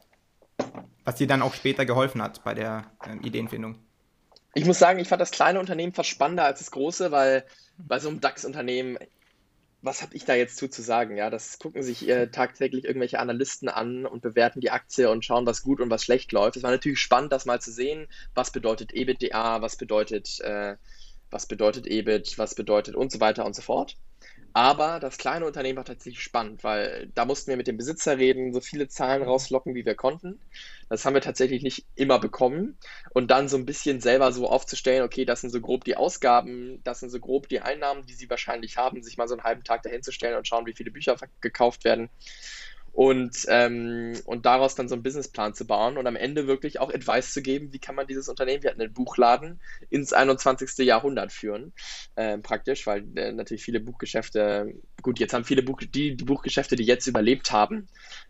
Was 1.06 1.16
dir 1.16 1.28
dann 1.28 1.42
auch 1.42 1.54
später 1.54 1.86
geholfen 1.86 2.22
hat 2.22 2.44
bei 2.44 2.54
der 2.54 2.92
äh, 3.06 3.26
Ideenfindung? 3.26 3.78
Ich 4.54 4.66
muss 4.66 4.80
sagen, 4.80 5.00
ich 5.00 5.08
fand 5.08 5.22
das 5.22 5.32
kleine 5.32 5.60
Unternehmen 5.60 5.94
fast 5.94 6.10
spannender 6.10 6.46
als 6.46 6.60
das 6.60 6.72
große, 6.72 7.12
weil 7.12 7.44
bei 7.78 8.00
so 8.00 8.10
einem 8.10 8.22
DAX-Unternehmen 8.22 8.98
was 9.84 10.02
habe 10.02 10.16
ich 10.16 10.24
da 10.24 10.34
jetzt 10.34 10.56
zu, 10.56 10.70
zu 10.70 10.82
sagen? 10.82 11.18
Ja, 11.18 11.30
das 11.30 11.60
gucken 11.60 11.84
sich 11.84 12.08
äh, 12.08 12.28
tagtäglich 12.28 12.86
irgendwelche 12.86 13.20
Analysten 13.20 13.68
an 13.68 14.06
und 14.06 14.22
bewerten 14.22 14.62
die 14.62 14.72
Aktie 14.72 15.10
und 15.10 15.26
schauen, 15.26 15.46
was 15.46 15.62
gut 15.62 15.82
und 15.82 15.90
was 15.90 16.06
schlecht 16.06 16.32
läuft. 16.32 16.56
Es 16.56 16.64
war 16.64 16.72
natürlich 16.72 17.00
spannend, 17.00 17.34
das 17.34 17.46
mal 17.46 17.60
zu 17.60 17.72
sehen. 17.72 18.08
Was 18.34 18.52
bedeutet 18.52 18.94
EBITDA? 18.94 19.62
Was 19.62 19.76
bedeutet, 19.76 20.40
äh, 20.40 20.78
was 21.30 21.48
bedeutet 21.48 21.86
EBIT? 21.86 22.38
Was 22.38 22.56
bedeutet 22.56 22.96
und 22.96 23.12
so 23.12 23.20
weiter 23.20 23.46
und 23.46 23.56
so 23.56 23.62
fort. 23.62 23.98
Aber 24.56 25.00
das 25.00 25.18
kleine 25.18 25.48
Unternehmen 25.48 25.78
war 25.78 25.86
tatsächlich 25.86 26.22
spannend, 26.24 26.64
weil 26.64 27.12
da 27.16 27.26
mussten 27.26 27.50
wir 27.50 27.58
mit 27.58 27.68
dem 27.68 27.78
Besitzer 27.78 28.20
reden, 28.20 28.54
so 28.54 28.62
viele 28.62 28.88
Zahlen 28.88 29.24
rauslocken, 29.24 29.74
wie 29.74 29.86
wir 29.86 29.96
konnten. 29.96 30.40
Das 30.90 31.06
haben 31.06 31.16
wir 31.16 31.22
tatsächlich 31.22 31.64
nicht 31.64 31.88
immer 31.96 32.20
bekommen. 32.20 32.78
Und 33.14 33.32
dann 33.32 33.50
so 33.50 33.58
ein 33.58 33.66
bisschen 33.66 34.00
selber 34.00 34.32
so 34.32 34.48
aufzustellen, 34.48 35.04
okay, 35.04 35.26
das 35.26 35.42
sind 35.42 35.50
so 35.50 35.60
grob 35.60 35.86
die 35.86 35.98
Ausgaben, 35.98 36.82
das 36.84 37.00
sind 37.00 37.10
so 37.10 37.20
grob 37.20 37.50
die 37.50 37.62
Einnahmen, 37.62 38.06
die 38.06 38.14
sie 38.14 38.30
wahrscheinlich 38.30 38.78
haben, 38.78 39.02
sich 39.02 39.18
mal 39.18 39.28
so 39.28 39.34
einen 39.34 39.44
halben 39.44 39.64
Tag 39.64 39.82
dahin 39.82 40.04
zu 40.04 40.12
stellen 40.12 40.38
und 40.38 40.48
schauen, 40.48 40.68
wie 40.68 40.76
viele 40.76 40.92
Bücher 40.92 41.18
gekauft 41.42 41.84
werden 41.84 42.12
und, 42.94 43.48
ähm, 43.48 44.14
und 44.26 44.46
daraus 44.46 44.76
dann 44.76 44.88
so 44.88 44.94
einen 44.94 45.02
Businessplan 45.02 45.56
zu 45.56 45.66
bauen 45.66 45.98
und 45.98 46.06
am 46.06 46.16
Ende 46.16 46.46
wirklich 46.46 46.80
auch 46.80 46.94
Advice 46.94 47.34
zu 47.34 47.42
geben, 47.42 47.74
wie 47.74 47.80
kann 47.80 47.96
man 47.96 48.06
dieses 48.06 48.30
Unternehmen, 48.30 48.62
wir 48.62 48.70
hatten 48.70 48.82
einen 48.82 48.94
Buchladen, 48.94 49.60
ins 49.90 50.14
21. 50.14 50.86
Jahrhundert 50.86 51.32
führen, 51.32 51.74
äh, 52.16 52.38
praktisch, 52.38 52.86
weil 52.86 53.04
äh, 53.16 53.32
natürlich 53.32 53.64
viele 53.64 53.80
Buchgeschäfte, 53.80 54.76
gut, 55.02 55.20
jetzt 55.20 55.34
haben 55.34 55.44
viele 55.44 55.64
Buch, 55.64 55.80
die, 55.82 56.16
die 56.16 56.24
Buchgeschäfte, 56.24 56.76
die 56.76 56.84
jetzt 56.84 57.08
überlebt 57.08 57.52
haben, 57.52 57.88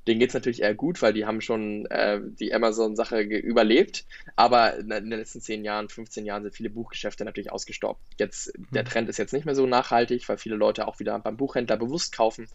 denen 0.07 0.21
geht 0.21 0.29
es 0.29 0.33
natürlich 0.33 0.61
eher 0.61 0.75
gut, 0.75 1.01
weil 1.01 1.11
die 1.11 1.25
haben 1.25 1.41
schon 1.41 1.85
äh, 1.87 2.21
die 2.23 2.53
Amazon-Sache 2.53 3.19
überlebt, 3.19 4.05
aber 4.37 4.77
in 4.77 4.87
den 4.87 5.09
letzten 5.09 5.41
10 5.41 5.65
Jahren, 5.65 5.89
15 5.89 6.25
Jahren 6.25 6.43
sind 6.43 6.55
viele 6.55 6.69
Buchgeschäfte 6.69 7.25
natürlich 7.25 7.51
ausgestorben. 7.51 8.01
Jetzt, 8.17 8.53
der 8.71 8.83
mhm. 8.83 8.87
Trend 8.87 9.09
ist 9.09 9.17
jetzt 9.17 9.33
nicht 9.33 9.45
mehr 9.45 9.55
so 9.55 9.65
nachhaltig, 9.65 10.29
weil 10.29 10.37
viele 10.37 10.55
Leute 10.55 10.87
auch 10.87 10.99
wieder 10.99 11.19
beim 11.19 11.35
Buchhändler 11.35 11.75
bewusst 11.75 12.15
kaufen, 12.15 12.47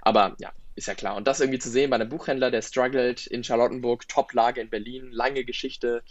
aber 0.00 0.36
ja, 0.38 0.52
ist 0.76 0.86
ja 0.86 0.94
klar. 0.94 1.16
Und 1.16 1.26
das 1.26 1.40
irgendwie 1.40 1.58
zu 1.58 1.70
sehen 1.70 1.90
bei 1.90 1.96
einem 1.96 2.10
Buchhändler, 2.10 2.50
der 2.50 2.62
struggelt 2.62 3.26
in 3.26 3.42
Charlottenburg, 3.42 4.06
Top-Lage 4.08 4.60
in 4.60 4.68
Berlin, 4.68 5.10
lange 5.10 5.44
Geschichte, 5.44 6.02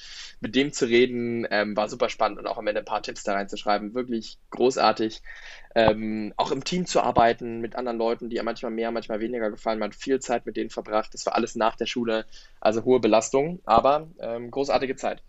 mit 0.41 0.55
dem 0.55 0.73
zu 0.73 0.85
reden, 0.85 1.47
ähm, 1.51 1.77
war 1.77 1.87
super 1.87 2.09
spannend 2.09 2.39
und 2.39 2.47
auch 2.47 2.57
am 2.57 2.67
Ende 2.67 2.81
ein 2.81 2.85
paar 2.85 3.03
Tipps 3.03 3.23
da 3.23 3.33
reinzuschreiben. 3.33 3.93
Wirklich 3.93 4.39
großartig. 4.49 5.21
Ähm, 5.75 6.33
auch 6.35 6.51
im 6.51 6.63
Team 6.63 6.85
zu 6.85 7.01
arbeiten 7.01 7.61
mit 7.61 7.75
anderen 7.75 7.97
Leuten, 7.97 8.29
die 8.29 8.37
ja 8.37 8.43
manchmal 8.43 8.71
mehr, 8.71 8.91
manchmal 8.91 9.19
weniger 9.19 9.51
gefallen. 9.51 9.79
Man 9.79 9.91
hat 9.91 9.95
viel 9.95 10.19
Zeit 10.19 10.45
mit 10.45 10.57
denen 10.57 10.71
verbracht. 10.71 11.13
Das 11.13 11.25
war 11.25 11.35
alles 11.35 11.55
nach 11.55 11.75
der 11.75 11.85
Schule, 11.85 12.25
also 12.59 12.83
hohe 12.83 12.99
Belastung, 12.99 13.59
aber 13.65 14.09
ähm, 14.19 14.49
großartige 14.49 14.95
Zeit. 14.95 15.21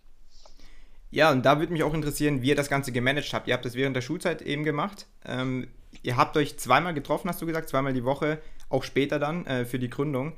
Ja, 1.11 1.31
und 1.31 1.45
da 1.45 1.59
würde 1.59 1.73
mich 1.73 1.83
auch 1.83 1.95
interessieren, 1.95 2.43
wie 2.43 2.49
ihr 2.49 2.57
das 2.57 2.69
Ganze 2.69 2.93
gemanagt 2.93 3.33
habt. 3.33 3.49
Ihr 3.49 3.55
habt 3.55 3.65
das 3.65 3.75
während 3.75 3.97
der 3.97 4.03
Schulzeit 4.03 4.43
eben 4.43 4.65
gemacht. 4.65 5.07
Ähm, 5.25 5.69
ihr 6.03 6.17
habt 6.17 6.37
euch 6.37 6.59
zweimal 6.59 6.95
getroffen, 6.95 7.29
hast 7.29 7.43
du 7.43 7.47
gesagt, 7.47 7.69
zweimal 7.69 7.93
die 7.93 8.05
Woche 8.05 8.39
auch 8.69 8.85
später 8.85 9.19
dann 9.19 9.47
äh, 9.47 9.65
für 9.65 9.79
die 9.79 9.91
Gründung. 9.91 10.35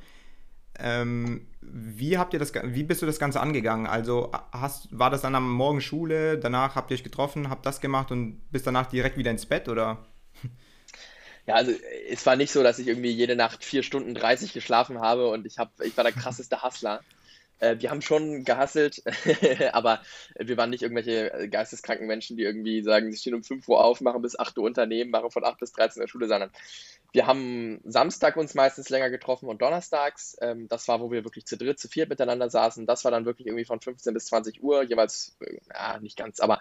Ähm, 0.79 1.47
wie 1.61 2.19
habt 2.19 2.33
ihr 2.33 2.39
das, 2.39 2.53
wie 2.55 2.85
bist 2.85 3.03
du 3.03 3.07
das 3.07 3.19
Ganze 3.19 3.41
angegangen? 3.41 3.87
Also 3.87 4.31
hast, 4.53 4.89
war 4.97 5.11
das 5.11 5.23
dann 5.23 5.35
am 5.35 5.51
Morgen 5.51 5.81
Schule, 5.81 6.39
danach 6.39 6.77
habt 6.77 6.91
ihr 6.91 6.95
euch 6.95 7.03
getroffen, 7.03 7.51
habt 7.51 7.67
das 7.67 7.81
gemacht 7.81 8.13
und 8.13 8.41
bist 8.51 8.67
danach 8.67 8.87
direkt 8.87 9.17
wieder 9.17 9.31
ins 9.31 9.47
Bett 9.47 9.69
oder? 9.69 9.99
Ja, 11.47 11.55
also 11.55 11.73
es 12.11 12.27
war 12.27 12.37
nicht 12.37 12.53
so, 12.53 12.63
dass 12.63 12.79
ich 12.79 12.87
irgendwie 12.89 13.11
jede 13.11 13.35
Nacht 13.35 13.65
vier 13.65 13.83
Stunden 13.83 14.15
30 14.15 14.53
geschlafen 14.53 15.01
habe 15.01 15.31
und 15.31 15.47
ich, 15.47 15.59
hab, 15.59 15.81
ich 15.81 15.97
war 15.97 16.05
der 16.05 16.13
krasseste 16.13 16.63
Hustler. 16.63 17.01
Äh, 17.61 17.77
wir 17.79 17.91
haben 17.91 18.03
schon 18.03 18.45
gehasselt, 18.45 19.03
aber 19.73 20.01
wir 20.39 20.57
waren 20.57 20.71
nicht 20.71 20.83
irgendwelche 20.83 21.49
geisteskranken 21.49 22.07
Menschen, 22.07 22.37
die 22.37 22.45
irgendwie 22.45 22.83
sagen, 22.83 23.11
sie 23.11 23.19
stehen 23.19 23.35
um 23.35 23.43
5 23.43 23.69
Uhr 23.69 23.85
auf, 23.85 24.01
machen 24.01 24.23
bis 24.23 24.39
8 24.39 24.57
Uhr 24.59 24.65
Unternehmen, 24.65 25.11
machen 25.11 25.31
von 25.31 25.45
8 25.45 25.59
bis 25.59 25.73
13 25.73 26.03
Uhr 26.03 26.09
Schule, 26.09 26.29
sondern 26.29 26.51
wir 27.13 27.27
haben 27.27 27.81
Samstag 27.85 28.37
uns 28.37 28.55
meistens 28.55 28.91
länger 28.91 29.11
getroffen 29.11 29.49
und 29.49 29.63
donnerstags. 29.63 30.37
Ähm, 30.41 30.69
das 30.69 30.89
war, 30.89 31.01
wo 31.01 31.11
wir 31.11 31.25
wirklich 31.25 31.47
zu 31.47 31.57
dritt, 31.57 31.79
zu 31.79 31.89
viert 31.89 32.11
miteinander 32.11 32.51
saßen. 32.51 32.87
Das 32.87 33.05
war 33.05 33.11
dann 33.11 33.25
wirklich 33.25 33.47
irgendwie 33.47 33.65
von 33.65 33.81
15 33.81 34.13
bis 34.15 34.27
20 34.27 34.63
Uhr, 34.63 34.83
jeweils, 34.83 35.37
äh, 35.41 35.59
ja, 35.73 35.99
nicht 36.01 36.17
ganz, 36.17 36.41
aber 36.41 36.61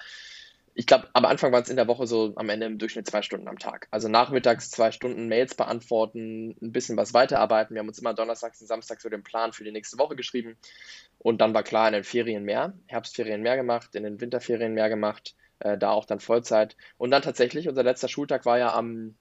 ich 0.77 0.85
glaube, 0.85 1.09
am 1.13 1.25
Anfang 1.25 1.51
waren 1.51 1.63
es 1.63 1.69
in 1.69 1.75
der 1.75 1.87
Woche 1.87 2.05
so 2.05 2.33
am 2.35 2.49
Ende 2.49 2.67
im 2.67 2.77
Durchschnitt 2.77 3.07
zwei 3.07 3.23
Stunden 3.23 3.47
am 3.47 3.57
Tag. 3.57 3.87
Also 3.89 4.09
nachmittags 4.09 4.69
zwei 4.69 4.91
Stunden 4.91 5.27
Mails 5.27 5.55
beantworten, 5.55 6.55
ein 6.61 6.71
bisschen 6.71 6.95
was 6.97 7.15
weiterarbeiten. 7.15 7.73
Wir 7.73 7.79
haben 7.79 7.87
uns 7.87 7.97
immer 7.97 8.13
donnerstags 8.13 8.61
und 8.61 8.67
samstags 8.67 9.01
so 9.01 9.09
den 9.09 9.23
Plan 9.23 9.53
für 9.53 9.63
die 9.63 9.71
nächste 9.71 9.97
Woche 9.97 10.15
geschrieben. 10.15 10.55
Und 11.17 11.41
dann 11.41 11.55
war 11.55 11.63
klar, 11.63 11.87
in 11.87 11.93
den 11.93 12.03
Ferien 12.03 12.43
mehr, 12.43 12.73
Herbstferien 12.85 13.41
mehr 13.41 13.55
gemacht, 13.55 13.95
in 13.95 14.03
den 14.03 14.21
Winterferien 14.21 14.75
mehr 14.75 14.87
gemacht, 14.87 15.35
äh, 15.57 15.79
da 15.79 15.89
auch 15.89 16.05
dann 16.05 16.19
Vollzeit. 16.19 16.77
Und 16.99 17.09
dann 17.09 17.23
tatsächlich, 17.23 17.67
unser 17.67 17.81
letzter 17.81 18.07
Schultag 18.07 18.45
war 18.45 18.59
ja 18.59 18.75
am 18.75 19.15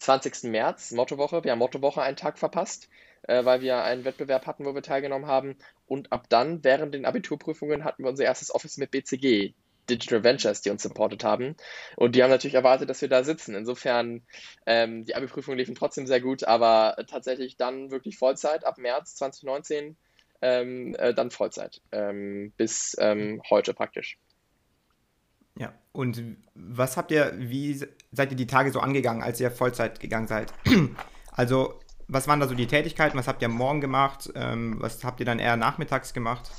20. 0.00 0.50
März, 0.50 0.92
Mottowoche. 0.92 1.44
Wir 1.44 1.52
haben 1.52 1.60
Mottowoche 1.60 2.02
einen 2.02 2.16
Tag 2.16 2.38
verpasst, 2.38 2.90
äh, 3.22 3.42
weil 3.46 3.62
wir 3.62 3.84
einen 3.84 4.04
Wettbewerb 4.04 4.46
hatten, 4.46 4.66
wo 4.66 4.74
wir 4.74 4.82
teilgenommen 4.82 5.26
haben. 5.26 5.56
Und 5.86 6.12
ab 6.12 6.26
dann, 6.28 6.62
während 6.62 6.92
den 6.92 7.06
Abiturprüfungen, 7.06 7.84
hatten 7.84 8.02
wir 8.02 8.10
unser 8.10 8.24
erstes 8.24 8.54
Office 8.54 8.76
mit 8.76 8.90
BCG, 8.90 9.54
Digital 9.90 10.24
Ventures, 10.24 10.62
die 10.62 10.70
uns 10.70 10.82
supportet 10.82 11.24
haben. 11.24 11.56
Und 11.96 12.14
die 12.14 12.22
haben 12.22 12.30
natürlich 12.30 12.54
erwartet, 12.54 12.88
dass 12.88 13.02
wir 13.02 13.08
da 13.08 13.24
sitzen. 13.24 13.54
Insofern, 13.54 14.22
ähm, 14.66 15.04
die 15.04 15.14
Abi-Prüfungen 15.14 15.58
liefen 15.58 15.74
trotzdem 15.74 16.06
sehr 16.06 16.20
gut, 16.20 16.44
aber 16.44 16.96
tatsächlich 17.08 17.56
dann 17.56 17.90
wirklich 17.90 18.16
Vollzeit 18.18 18.64
ab 18.64 18.78
März 18.78 19.16
2019, 19.16 19.96
ähm, 20.42 20.94
äh, 20.98 21.12
dann 21.12 21.30
Vollzeit 21.30 21.82
ähm, 21.92 22.52
bis 22.56 22.96
ähm, 22.98 23.42
heute 23.50 23.74
praktisch. 23.74 24.18
Ja, 25.58 25.74
und 25.92 26.22
was 26.54 26.96
habt 26.96 27.10
ihr, 27.10 27.34
wie 27.36 27.74
seid 28.12 28.30
ihr 28.30 28.36
die 28.36 28.46
Tage 28.46 28.70
so 28.72 28.80
angegangen, 28.80 29.22
als 29.22 29.40
ihr 29.40 29.50
Vollzeit 29.50 30.00
gegangen 30.00 30.26
seid? 30.26 30.52
Also, 31.32 31.78
was 32.08 32.26
waren 32.26 32.40
da 32.40 32.48
so 32.48 32.54
die 32.56 32.66
Tätigkeiten? 32.66 33.16
Was 33.16 33.28
habt 33.28 33.40
ihr 33.40 33.48
morgen 33.48 33.80
gemacht? 33.80 34.30
Ähm, 34.34 34.76
was 34.80 35.04
habt 35.04 35.20
ihr 35.20 35.26
dann 35.26 35.38
eher 35.38 35.56
nachmittags 35.56 36.12
gemacht? 36.12 36.50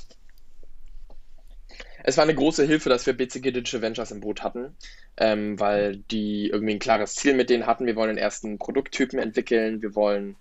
Es 2.04 2.16
war 2.16 2.24
eine 2.24 2.34
große 2.34 2.64
Hilfe, 2.64 2.88
dass 2.88 3.06
wir 3.06 3.16
BCG 3.16 3.52
Digital 3.52 3.82
Ventures 3.82 4.10
im 4.10 4.20
Boot 4.20 4.42
hatten, 4.42 4.76
ähm, 5.16 5.58
weil 5.60 5.98
die 5.98 6.48
irgendwie 6.48 6.74
ein 6.74 6.80
klares 6.80 7.14
Ziel 7.14 7.34
mit 7.34 7.48
denen 7.48 7.66
hatten. 7.66 7.86
Wir 7.86 7.96
wollen 7.96 8.08
den 8.08 8.18
ersten 8.18 8.58
Produkttypen 8.58 9.18
entwickeln, 9.18 9.82
wir 9.82 9.94
wollen 9.94 10.36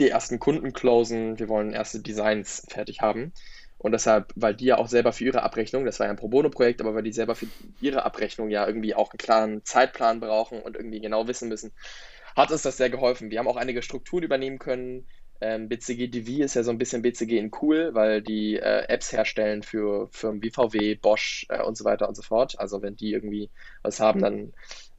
die 0.00 0.08
ersten 0.08 0.40
Kunden 0.40 0.72
closen, 0.72 1.38
wir 1.38 1.48
wollen 1.48 1.72
erste 1.72 2.00
Designs 2.00 2.66
fertig 2.68 3.00
haben. 3.00 3.32
Und 3.78 3.92
deshalb, 3.92 4.32
weil 4.34 4.54
die 4.54 4.64
ja 4.64 4.78
auch 4.78 4.88
selber 4.88 5.12
für 5.12 5.24
ihre 5.24 5.42
Abrechnung, 5.42 5.84
das 5.84 6.00
war 6.00 6.06
ja 6.06 6.10
ein 6.10 6.16
Pro 6.16 6.28
Bono-Projekt, 6.28 6.80
aber 6.80 6.94
weil 6.94 7.02
die 7.02 7.12
selber 7.12 7.34
für 7.34 7.46
ihre 7.80 8.04
Abrechnung 8.04 8.50
ja 8.50 8.66
irgendwie 8.66 8.94
auch 8.94 9.10
einen 9.10 9.18
klaren 9.18 9.64
Zeitplan 9.64 10.20
brauchen 10.20 10.62
und 10.62 10.74
irgendwie 10.74 11.00
genau 11.00 11.28
wissen 11.28 11.48
müssen, 11.48 11.72
hat 12.34 12.50
uns 12.50 12.62
das 12.62 12.76
sehr 12.76 12.90
geholfen. 12.90 13.30
Wir 13.30 13.38
haben 13.38 13.48
auch 13.48 13.56
einige 13.56 13.82
Strukturen 13.82 14.24
übernehmen 14.24 14.58
können, 14.58 15.06
ähm, 15.44 15.68
BCG 15.68 16.08
DV 16.08 16.42
ist 16.42 16.54
ja 16.54 16.62
so 16.62 16.70
ein 16.70 16.78
bisschen 16.78 17.02
BCG 17.02 17.36
in 17.38 17.50
cool, 17.60 17.90
weil 17.92 18.22
die 18.22 18.56
äh, 18.56 18.88
Apps 18.88 19.12
herstellen 19.12 19.62
für 19.62 20.08
Firmen 20.10 20.42
wie 20.42 20.50
VW, 20.50 20.94
Bosch 20.94 21.44
äh, 21.50 21.62
und 21.62 21.76
so 21.76 21.84
weiter 21.84 22.08
und 22.08 22.14
so 22.14 22.22
fort. 22.22 22.58
Also 22.58 22.80
wenn 22.80 22.96
die 22.96 23.12
irgendwie 23.12 23.50
was 23.82 24.00
haben, 24.00 24.22
dann 24.22 24.52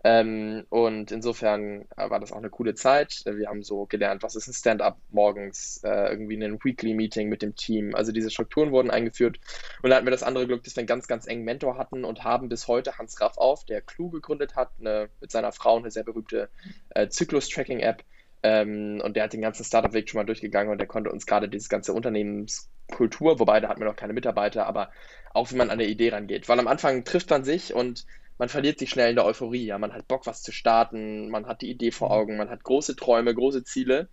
ähm, 0.03 0.67
und 0.69 1.11
insofern 1.11 1.87
äh, 1.97 2.11
war 2.11 2.19
das 2.19 2.31
auch 2.31 2.37
eine 2.37 2.51
coole 2.51 2.75
Zeit. 2.75 3.23
Wir 3.25 3.49
haben 3.49 3.63
so 3.63 3.87
gelernt, 3.87 4.21
was 4.21 4.35
ist 4.35 4.47
ein 4.47 4.53
Stand-up 4.53 4.99
morgens, 5.09 5.81
äh, 5.83 6.11
irgendwie 6.11 6.35
ein 6.35 6.63
Weekly-Meeting 6.63 7.27
mit 7.27 7.41
dem 7.41 7.55
Team. 7.55 7.95
Also 7.95 8.11
diese 8.11 8.29
Strukturen 8.29 8.71
wurden 8.71 8.91
eingeführt. 8.91 9.39
Und 9.81 9.89
dann 9.89 9.95
hatten 9.97 10.05
wir 10.05 10.11
das 10.11 10.21
andere 10.21 10.45
Glück, 10.45 10.63
dass 10.63 10.75
wir 10.75 10.81
einen 10.81 10.87
ganz, 10.87 11.07
ganz 11.07 11.25
engen 11.25 11.43
Mentor 11.43 11.79
hatten 11.79 12.05
und 12.05 12.23
haben 12.23 12.49
bis 12.49 12.67
heute 12.67 12.99
Hans 12.99 13.19
Raff 13.19 13.39
auf, 13.39 13.65
der 13.65 13.81
Clue 13.81 14.11
gegründet 14.11 14.55
hat, 14.55 14.69
eine, 14.79 15.09
mit 15.21 15.31
seiner 15.31 15.51
Frau 15.51 15.77
eine 15.77 15.89
sehr 15.89 16.03
berühmte 16.03 16.49
äh, 16.91 17.07
Zyklus-Tracking-App 17.07 18.03
ähm, 18.45 19.01
und 19.03 19.15
der 19.15 19.23
hat 19.23 19.33
den 19.33 19.41
ganzen 19.41 19.65
Startup-Weg 19.65 20.07
schon 20.07 20.19
mal 20.19 20.25
durchgegangen 20.25 20.71
und 20.71 20.77
der 20.77 20.85
konnte 20.85 21.11
uns 21.11 21.25
gerade 21.25 21.49
diese 21.49 21.67
ganze 21.67 21.93
Unternehmenskultur, 21.93 23.39
wobei 23.39 23.59
da 23.59 23.69
hatten 23.69 23.81
wir 23.81 23.87
noch 23.87 23.95
keine 23.95 24.13
Mitarbeiter, 24.13 24.67
aber 24.67 24.91
auch 25.33 25.51
wie 25.51 25.55
man 25.55 25.71
an 25.71 25.79
der 25.79 25.87
Idee 25.87 26.09
rangeht. 26.09 26.47
Weil 26.47 26.59
am 26.59 26.67
Anfang 26.67 27.03
trifft 27.05 27.31
man 27.31 27.43
sich 27.43 27.73
und 27.73 28.05
man 28.37 28.49
verliert 28.49 28.77
sich 28.77 28.91
schnell 28.91 29.09
in 29.09 29.15
der 29.15 29.25
Euphorie. 29.25 29.65
Ja? 29.65 29.79
Man 29.79 29.93
hat 29.93 30.07
Bock, 30.07 30.27
was 30.27 30.43
zu 30.43 30.51
starten, 30.51 31.29
man 31.29 31.47
hat 31.47 31.61
die 31.63 31.71
Idee 31.71 31.89
vor 31.89 32.09
mhm. 32.09 32.13
Augen, 32.13 32.37
man 32.37 32.51
hat 32.51 32.63
große 32.63 32.95
Träume, 32.95 33.33
große 33.33 33.63
Ziele. 33.63 34.09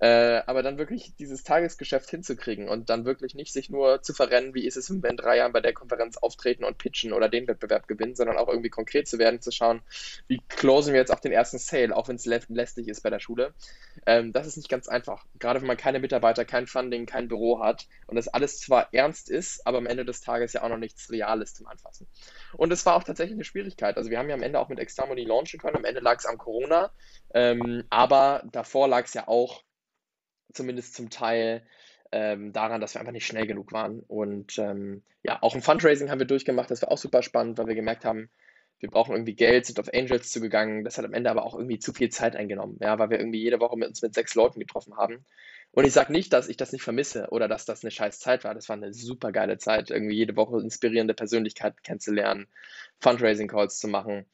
Äh, 0.00 0.42
aber 0.46 0.62
dann 0.62 0.78
wirklich 0.78 1.14
dieses 1.16 1.42
Tagesgeschäft 1.42 2.08
hinzukriegen 2.08 2.70
und 2.70 2.88
dann 2.88 3.04
wirklich 3.04 3.34
nicht 3.34 3.52
sich 3.52 3.68
nur 3.68 4.00
zu 4.00 4.14
verrennen, 4.14 4.54
wie 4.54 4.66
ist 4.66 4.78
es, 4.78 4.88
wenn 4.88 5.02
wir 5.02 5.10
in 5.10 5.18
drei 5.18 5.36
Jahren 5.36 5.52
bei 5.52 5.60
der 5.60 5.74
Konferenz 5.74 6.16
auftreten 6.16 6.64
und 6.64 6.78
pitchen 6.78 7.12
oder 7.12 7.28
den 7.28 7.46
Wettbewerb 7.46 7.86
gewinnen, 7.86 8.14
sondern 8.14 8.38
auch 8.38 8.48
irgendwie 8.48 8.70
konkret 8.70 9.06
zu 9.06 9.18
werden, 9.18 9.42
zu 9.42 9.52
schauen, 9.52 9.82
wie 10.26 10.40
closen 10.48 10.94
wir 10.94 11.00
jetzt 11.00 11.12
auch 11.12 11.20
den 11.20 11.32
ersten 11.32 11.58
Sale, 11.58 11.94
auch 11.94 12.08
wenn 12.08 12.16
es 12.16 12.24
lä 12.24 12.40
lästig 12.48 12.88
ist 12.88 13.02
bei 13.02 13.10
der 13.10 13.20
Schule. 13.20 13.52
Ähm, 14.06 14.32
das 14.32 14.46
ist 14.46 14.56
nicht 14.56 14.70
ganz 14.70 14.88
einfach. 14.88 15.26
Gerade 15.38 15.60
wenn 15.60 15.66
man 15.66 15.76
keine 15.76 16.00
Mitarbeiter, 16.00 16.46
kein 16.46 16.66
Funding, 16.66 17.04
kein 17.04 17.28
Büro 17.28 17.60
hat 17.60 17.86
und 18.06 18.16
das 18.16 18.28
alles 18.28 18.58
zwar 18.58 18.94
ernst 18.94 19.28
ist, 19.28 19.66
aber 19.66 19.76
am 19.76 19.86
Ende 19.86 20.06
des 20.06 20.22
Tages 20.22 20.54
ja 20.54 20.62
auch 20.62 20.70
noch 20.70 20.78
nichts 20.78 21.10
Reales 21.10 21.52
zum 21.52 21.66
Anfassen. 21.66 22.06
Und 22.54 22.72
es 22.72 22.86
war 22.86 22.96
auch 22.96 23.04
tatsächlich 23.04 23.36
eine 23.36 23.44
Schwierigkeit. 23.44 23.98
Also 23.98 24.08
wir 24.08 24.18
haben 24.18 24.30
ja 24.30 24.34
am 24.34 24.42
Ende 24.42 24.60
auch 24.60 24.70
mit 24.70 24.78
Extamony 24.78 25.24
launchen 25.24 25.60
können. 25.60 25.76
Am 25.76 25.84
Ende 25.84 26.00
lag 26.00 26.18
es 26.18 26.24
am 26.24 26.38
Corona, 26.38 26.90
ähm, 27.34 27.84
aber 27.90 28.42
davor 28.50 28.88
lag 28.88 29.04
es 29.04 29.12
ja 29.12 29.28
auch 29.28 29.62
zumindest 30.52 30.94
zum 30.94 31.10
Teil 31.10 31.62
ähm, 32.12 32.52
daran, 32.52 32.80
dass 32.80 32.94
wir 32.94 33.00
einfach 33.00 33.12
nicht 33.12 33.26
schnell 33.26 33.46
genug 33.46 33.72
waren. 33.72 34.00
Und 34.00 34.58
ähm, 34.58 35.02
ja, 35.22 35.42
auch 35.42 35.54
ein 35.54 35.62
Fundraising 35.62 36.10
haben 36.10 36.18
wir 36.18 36.26
durchgemacht, 36.26 36.70
das 36.70 36.82
war 36.82 36.90
auch 36.90 36.98
super 36.98 37.22
spannend, 37.22 37.58
weil 37.58 37.66
wir 37.66 37.74
gemerkt 37.74 38.04
haben, 38.04 38.30
wir 38.80 38.90
brauchen 38.90 39.12
irgendwie 39.12 39.34
Geld, 39.34 39.66
sind 39.66 39.78
auf 39.78 39.92
Angels 39.92 40.30
zugegangen. 40.30 40.84
Das 40.84 40.96
hat 40.96 41.04
am 41.04 41.12
Ende 41.12 41.30
aber 41.30 41.44
auch 41.44 41.54
irgendwie 41.54 41.78
zu 41.78 41.92
viel 41.92 42.08
Zeit 42.08 42.34
eingenommen, 42.34 42.78
ja, 42.80 42.98
weil 42.98 43.10
wir 43.10 43.18
irgendwie 43.18 43.40
jede 43.40 43.60
Woche 43.60 43.76
mit 43.76 43.88
uns 43.88 44.00
mit 44.00 44.14
sechs 44.14 44.34
Leuten 44.34 44.58
getroffen 44.58 44.96
haben. 44.96 45.24
Und 45.72 45.84
ich 45.84 45.92
sage 45.92 46.12
nicht, 46.12 46.32
dass 46.32 46.48
ich 46.48 46.56
das 46.56 46.72
nicht 46.72 46.82
vermisse 46.82 47.28
oder 47.30 47.46
dass 47.46 47.64
das 47.64 47.84
eine 47.84 47.90
scheiß 47.90 48.18
Zeit 48.18 48.42
war. 48.42 48.54
Das 48.54 48.68
war 48.68 48.76
eine 48.76 48.92
super 48.92 49.30
geile 49.30 49.58
Zeit, 49.58 49.90
irgendwie 49.90 50.16
jede 50.16 50.34
Woche 50.34 50.60
inspirierende 50.60 51.14
Persönlichkeiten 51.14 51.78
kennenzulernen, 51.82 52.48
Fundraising-Calls 53.00 53.78
zu 53.78 53.86
machen. 53.86 54.26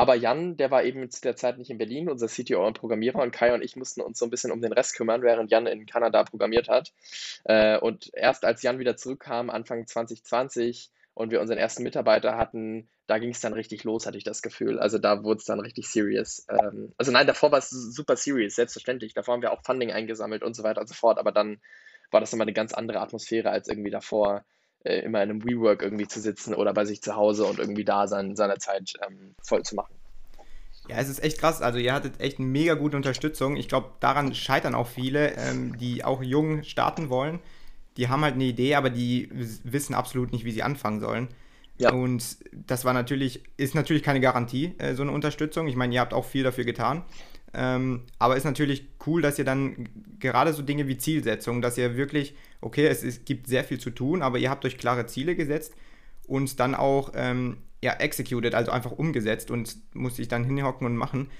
Aber 0.00 0.14
Jan, 0.14 0.56
der 0.56 0.70
war 0.70 0.82
eben 0.82 1.10
zu 1.10 1.20
der 1.20 1.36
Zeit 1.36 1.58
nicht 1.58 1.68
in 1.68 1.76
Berlin, 1.76 2.08
unser 2.08 2.26
CTO 2.26 2.66
und 2.66 2.78
Programmierer, 2.78 3.20
und 3.20 3.32
Kai 3.32 3.52
und 3.52 3.60
ich 3.60 3.76
mussten 3.76 4.00
uns 4.00 4.18
so 4.18 4.24
ein 4.24 4.30
bisschen 4.30 4.50
um 4.50 4.62
den 4.62 4.72
Rest 4.72 4.96
kümmern, 4.96 5.20
während 5.20 5.50
Jan 5.50 5.66
in 5.66 5.84
Kanada 5.84 6.24
programmiert 6.24 6.70
hat. 6.70 6.94
Äh, 7.44 7.76
und 7.76 8.10
erst 8.14 8.46
als 8.46 8.62
Jan 8.62 8.78
wieder 8.78 8.96
zurückkam, 8.96 9.50
Anfang 9.50 9.86
2020, 9.86 10.90
und 11.12 11.30
wir 11.30 11.42
unseren 11.42 11.58
ersten 11.58 11.82
Mitarbeiter 11.82 12.38
hatten, 12.38 12.88
da 13.08 13.18
ging 13.18 13.28
es 13.28 13.40
dann 13.40 13.52
richtig 13.52 13.84
los, 13.84 14.06
hatte 14.06 14.16
ich 14.16 14.24
das 14.24 14.40
Gefühl. 14.40 14.78
Also 14.78 14.96
da 14.96 15.22
wurde 15.22 15.40
es 15.40 15.44
dann 15.44 15.60
richtig 15.60 15.86
serious. 15.88 16.46
Ähm, 16.48 16.94
also 16.96 17.12
nein, 17.12 17.26
davor 17.26 17.52
war 17.52 17.58
es 17.58 17.68
super 17.68 18.16
serious, 18.16 18.54
selbstverständlich. 18.54 19.12
Davor 19.12 19.34
haben 19.34 19.42
wir 19.42 19.52
auch 19.52 19.62
Funding 19.62 19.92
eingesammelt 19.92 20.42
und 20.42 20.56
so 20.56 20.62
weiter 20.62 20.80
und 20.80 20.86
so 20.86 20.94
fort. 20.94 21.18
Aber 21.18 21.30
dann 21.30 21.60
war 22.10 22.20
das 22.20 22.32
nochmal 22.32 22.46
eine 22.46 22.54
ganz 22.54 22.72
andere 22.72 23.00
Atmosphäre 23.00 23.50
als 23.50 23.68
irgendwie 23.68 23.90
davor 23.90 24.46
äh, 24.84 25.00
immer 25.00 25.22
in 25.22 25.30
einem 25.30 25.44
WeWork 25.44 25.82
irgendwie 25.82 26.08
zu 26.08 26.20
sitzen 26.20 26.54
oder 26.54 26.72
bei 26.72 26.84
sich 26.84 27.02
zu 27.02 27.16
Hause 27.16 27.44
und 27.44 27.58
irgendwie 27.58 27.84
da 27.84 28.06
sein, 28.06 28.36
seine 28.36 28.58
Zeit 28.58 28.94
ähm, 29.06 29.34
voll 29.42 29.62
zu 29.62 29.74
machen. 29.74 29.94
Ja, 30.88 30.96
es 30.96 31.08
ist 31.08 31.22
echt 31.22 31.38
krass. 31.38 31.62
Also 31.62 31.78
ihr 31.78 31.92
hattet 31.92 32.20
echt 32.20 32.38
eine 32.38 32.48
mega 32.48 32.74
gute 32.74 32.96
Unterstützung. 32.96 33.56
Ich 33.56 33.68
glaube, 33.68 33.90
daran 34.00 34.34
scheitern 34.34 34.74
auch 34.74 34.88
viele, 34.88 35.34
ähm, 35.36 35.78
die 35.78 36.04
auch 36.04 36.22
jung 36.22 36.62
starten 36.64 37.10
wollen. 37.10 37.38
Die 37.96 38.08
haben 38.08 38.22
halt 38.22 38.34
eine 38.34 38.44
Idee, 38.44 38.74
aber 38.74 38.90
die 38.90 39.28
wissen 39.32 39.94
absolut 39.94 40.32
nicht, 40.32 40.44
wie 40.44 40.52
sie 40.52 40.62
anfangen 40.62 41.00
sollen. 41.00 41.28
Ja. 41.78 41.92
Und 41.92 42.38
das 42.52 42.84
war 42.84 42.92
natürlich, 42.92 43.42
ist 43.56 43.74
natürlich 43.74 44.02
keine 44.02 44.20
Garantie, 44.20 44.74
äh, 44.78 44.94
so 44.94 45.02
eine 45.02 45.12
Unterstützung. 45.12 45.66
Ich 45.66 45.76
meine, 45.76 45.94
ihr 45.94 46.00
habt 46.00 46.12
auch 46.12 46.24
viel 46.24 46.42
dafür 46.42 46.64
getan. 46.64 47.04
Ähm, 47.52 48.02
aber 48.18 48.36
ist 48.36 48.44
natürlich 48.44 48.88
cool, 49.06 49.22
dass 49.22 49.38
ihr 49.38 49.44
dann 49.44 49.88
gerade 50.18 50.52
so 50.52 50.62
Dinge 50.62 50.88
wie 50.88 50.98
Zielsetzung, 50.98 51.62
dass 51.62 51.78
ihr 51.78 51.96
wirklich, 51.96 52.34
okay, 52.60 52.86
es, 52.86 53.02
es 53.02 53.24
gibt 53.24 53.46
sehr 53.46 53.64
viel 53.64 53.78
zu 53.78 53.90
tun, 53.90 54.22
aber 54.22 54.38
ihr 54.38 54.50
habt 54.50 54.64
euch 54.64 54.78
klare 54.78 55.06
Ziele 55.06 55.36
gesetzt 55.36 55.74
und 56.26 56.60
dann 56.60 56.74
auch 56.74 57.12
ähm, 57.14 57.58
ja, 57.82 57.94
executed, 57.94 58.54
also 58.54 58.70
einfach 58.70 58.92
umgesetzt 58.92 59.50
und 59.50 59.76
musst 59.94 60.18
dich 60.18 60.28
dann 60.28 60.44
hinhocken 60.44 60.86
und 60.86 60.96
machen. 60.96 61.30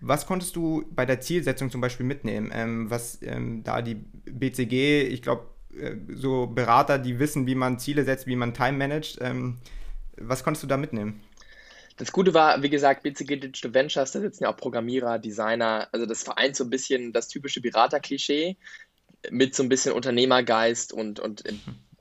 Was 0.00 0.26
konntest 0.26 0.54
du 0.56 0.84
bei 0.90 1.06
der 1.06 1.20
Zielsetzung 1.20 1.70
zum 1.70 1.80
Beispiel 1.80 2.04
mitnehmen? 2.04 2.50
Ähm, 2.52 2.90
was 2.90 3.20
ähm, 3.22 3.64
da 3.64 3.80
die 3.80 3.94
BCG, 3.94 5.02
ich 5.08 5.22
glaube, 5.22 5.46
äh, 5.78 5.96
so 6.14 6.46
Berater, 6.46 6.98
die 6.98 7.18
wissen, 7.18 7.46
wie 7.46 7.54
man 7.54 7.78
Ziele 7.78 8.04
setzt, 8.04 8.26
wie 8.26 8.36
man 8.36 8.52
Time 8.52 8.76
managt. 8.76 9.18
Ähm, 9.22 9.56
was 10.18 10.44
konntest 10.44 10.64
du 10.64 10.66
da 10.66 10.76
mitnehmen? 10.76 11.22
Das 11.96 12.12
Gute 12.12 12.34
war, 12.34 12.62
wie 12.62 12.68
gesagt, 12.68 13.02
BCG 13.04 13.36
Digital 13.36 13.72
Ventures, 13.72 14.12
da 14.12 14.20
sitzen 14.20 14.44
ja 14.44 14.50
auch 14.50 14.56
Programmierer, 14.56 15.18
Designer. 15.18 15.88
Also 15.92 16.04
das 16.04 16.22
vereint 16.22 16.54
so 16.54 16.64
ein 16.64 16.70
bisschen 16.70 17.14
das 17.14 17.28
typische 17.28 17.62
Berater-Klischee 17.62 18.58
mit 19.30 19.54
so 19.54 19.62
ein 19.62 19.68
bisschen 19.68 19.92
Unternehmergeist 19.92 20.92
und, 20.92 21.20
und 21.20 21.44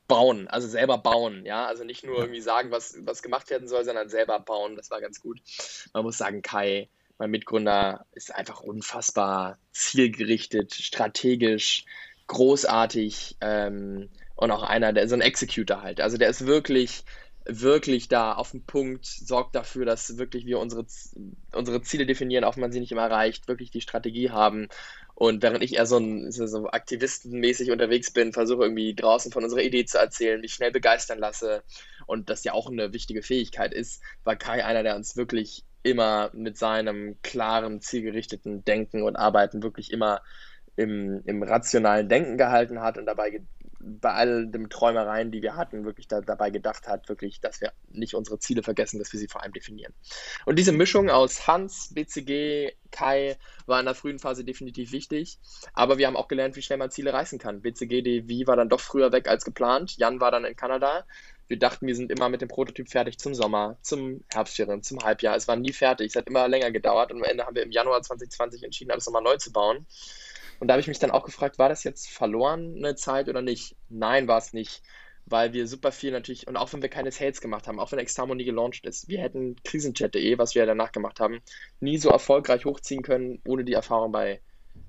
bauen, 0.08 0.48
also 0.48 0.68
selber 0.68 0.98
bauen, 0.98 1.46
ja. 1.46 1.66
Also 1.66 1.84
nicht 1.84 2.04
nur 2.04 2.20
irgendwie 2.20 2.42
sagen, 2.42 2.72
was, 2.72 2.96
was 3.02 3.24
gemacht 3.24 3.50
werden 3.50 3.68
soll, 3.68 3.84
sondern 3.84 4.10
selber 4.10 4.40
bauen. 4.40 4.76
Das 4.76 4.92
war 4.92 5.02
ganz 5.02 5.20
gut. 5.20 5.42
Man 5.94 6.04
muss 6.04 6.18
sagen, 6.18 6.42
Kai, 6.42 6.90
mein 7.18 7.32
Mitgründer, 7.32 8.06
ist 8.12 8.34
einfach 8.34 8.62
unfassbar 8.62 9.58
zielgerichtet, 9.72 10.74
strategisch, 10.74 11.86
großartig 12.28 13.38
ähm, 13.42 14.10
und 14.36 14.52
auch 14.52 14.64
einer, 14.64 14.94
der 14.94 15.08
so 15.08 15.16
ein 15.16 15.22
Executor 15.22 15.82
halt. 15.82 16.02
Also 16.02 16.18
der 16.18 16.30
ist 16.30 16.46
wirklich 16.46 17.04
wirklich 17.48 18.08
da 18.08 18.34
auf 18.34 18.52
den 18.52 18.64
Punkt, 18.64 19.06
sorgt 19.06 19.56
dafür, 19.56 19.86
dass 19.86 20.18
wirklich 20.18 20.46
wir 20.46 20.60
unsere, 20.60 20.86
unsere 21.54 21.82
Ziele 21.82 22.06
definieren, 22.06 22.44
auch 22.44 22.56
wenn 22.56 22.62
man 22.62 22.72
sie 22.72 22.80
nicht 22.80 22.92
immer 22.92 23.04
erreicht, 23.04 23.48
wirklich 23.48 23.70
die 23.70 23.82
Strategie 23.82 24.32
haben. 24.32 24.68
Und 25.16 25.42
während 25.42 25.64
ich 25.64 25.76
eher 25.76 25.86
so, 25.86 25.98
ein, 25.98 26.30
so 26.32 26.68
aktivistenmäßig 26.68 27.72
unterwegs 27.72 28.12
bin, 28.12 28.34
versuche 28.34 28.64
irgendwie 28.64 28.94
draußen 28.94 29.32
von 29.32 29.46
unserer 29.46 29.62
Idee 29.62 29.86
zu 29.86 29.98
erzählen, 29.98 30.42
mich 30.42 30.54
schnell 30.54 30.72
begeistern 30.72 31.20
lasse 31.20 31.64
und 32.06 32.30
das 32.30 32.44
ja 32.44 32.52
auch 32.52 32.70
eine 32.70 32.92
wichtige 32.92 33.24
Fähigkeit 33.24 33.74
ist, 33.74 34.02
war 34.26 34.36
Kai 34.36 34.66
einer, 34.66 34.84
der 34.84 34.98
uns 34.98 35.16
wirklich 35.16 35.64
immer 35.84 36.32
mit 36.34 36.58
seinem 36.58 37.18
klaren, 37.22 37.80
zielgerichteten 37.80 38.66
Denken 38.66 39.04
und 39.04 39.16
Arbeiten 39.16 39.64
wirklich 39.64 39.92
immer 39.92 40.22
im, 40.76 41.22
im 41.26 41.44
rationalen 41.44 42.10
Denken 42.10 42.38
gehalten 42.38 42.82
hat 42.82 42.98
und 42.98 43.06
dabei 43.06 43.42
bei 43.86 44.12
all 44.14 44.48
den 44.48 44.70
Träumereien, 44.70 45.32
die 45.32 45.42
wir 45.42 45.56
hatten, 45.56 45.86
wirklich 45.86 46.08
da, 46.08 46.22
dabei 46.22 46.50
gedacht 46.50 46.88
hat, 46.88 47.08
wirklich, 47.08 47.40
dass 47.40 47.62
wir 47.62 47.72
nicht 47.92 48.16
unsere 48.16 48.40
Ziele 48.40 48.64
vergessen, 48.64 48.98
dass 48.98 49.14
wir 49.14 49.20
sie 49.20 49.28
vor 49.28 49.44
allem 49.44 49.54
definieren. 49.54 49.94
Und 50.46 50.58
diese 50.58 50.72
Mischung 50.72 51.10
aus 51.10 51.48
Hans, 51.48 51.94
BCG, 51.94 52.74
Kai 52.92 53.38
war 53.68 53.80
in 53.80 53.86
der 53.86 53.94
frühen 53.94 54.20
Phase 54.20 54.44
definitiv 54.44 54.92
wichtig, 54.92 55.38
aber 55.74 55.98
wir 55.98 56.08
haben 56.08 56.18
auch 56.18 56.28
gelernt, 56.28 56.56
wie 56.56 56.62
schnell 56.62 56.80
man 56.80 56.90
Ziele 56.90 57.14
reißen 57.14 57.38
kann. 57.38 57.62
BCG, 57.62 58.02
DV 58.02 58.48
war 58.48 58.56
dann 58.56 58.70
doch 58.70 58.80
früher 58.80 59.12
weg 59.12 59.28
als 59.28 59.46
geplant, 59.46 59.98
Jan 59.98 60.20
war 60.20 60.32
dann 60.32 60.46
in 60.46 60.56
Kanada. 60.56 61.06
Wir 61.48 61.60
dachten, 61.60 61.86
wir 61.86 61.96
sind 61.96 62.12
immer 62.12 62.28
mit 62.30 62.42
dem 62.42 62.48
Prototyp 62.48 62.90
fertig 62.90 63.20
zum 63.20 63.36
Sommer, 63.36 63.78
zum 63.84 64.24
Herbstferien, 64.34 64.82
zum 64.82 65.04
Halbjahr. 65.04 65.36
Es 65.36 65.48
war 65.48 65.56
nie 65.56 65.74
fertig, 65.74 66.08
es 66.08 66.16
hat 66.16 66.28
immer 66.28 66.48
länger 66.48 66.72
gedauert 66.72 67.12
und 67.12 67.20
am 67.20 67.24
Ende 67.24 67.46
haben 67.46 67.56
wir 67.56 67.62
im 67.62 67.72
Januar 67.72 68.02
2020 68.02 68.64
entschieden, 68.64 68.90
alles 68.90 69.06
nochmal 69.06 69.22
neu 69.22 69.38
zu 69.38 69.52
bauen. 69.52 69.86
Und 70.60 70.68
da 70.68 70.74
habe 70.74 70.82
ich 70.82 70.88
mich 70.88 71.00
dann 71.00 71.12
auch 71.12 71.26
gefragt, 71.26 71.58
war 71.60 71.70
das 71.70 71.84
jetzt 71.84 72.10
verlorene 72.10 72.96
Zeit 72.96 73.30
oder 73.30 73.42
nicht? 73.42 73.76
Nein, 73.90 74.28
war 74.28 74.38
es 74.38 74.54
nicht, 74.54 74.82
weil 75.26 75.54
wir 75.54 75.68
super 75.68 75.92
viel 75.92 76.12
natürlich, 76.12 76.48
und 76.48 76.58
auch 76.58 76.72
wenn 76.74 76.82
wir 76.82 76.90
keine 76.90 77.12
Sales 77.12 77.42
gemacht 77.42 77.68
haben, 77.68 77.80
auch 77.80 77.92
wenn 77.92 78.00
Extamo 78.00 78.36
nie 78.36 78.46
gelauncht 78.46 78.86
ist, 78.86 79.08
wir 79.08 79.20
hätten 79.22 79.56
krisenchat.de, 79.64 80.38
was 80.38 80.56
wir 80.56 80.66
danach 80.66 80.92
gemacht 80.92 81.20
haben, 81.20 81.42
nie 81.80 81.98
so 81.98 82.10
erfolgreich 82.10 82.66
hochziehen 82.66 83.02
können, 83.02 83.42
ohne 83.46 83.64
die 83.64 83.74
Erfahrung 83.74 84.12
bei 84.12 84.42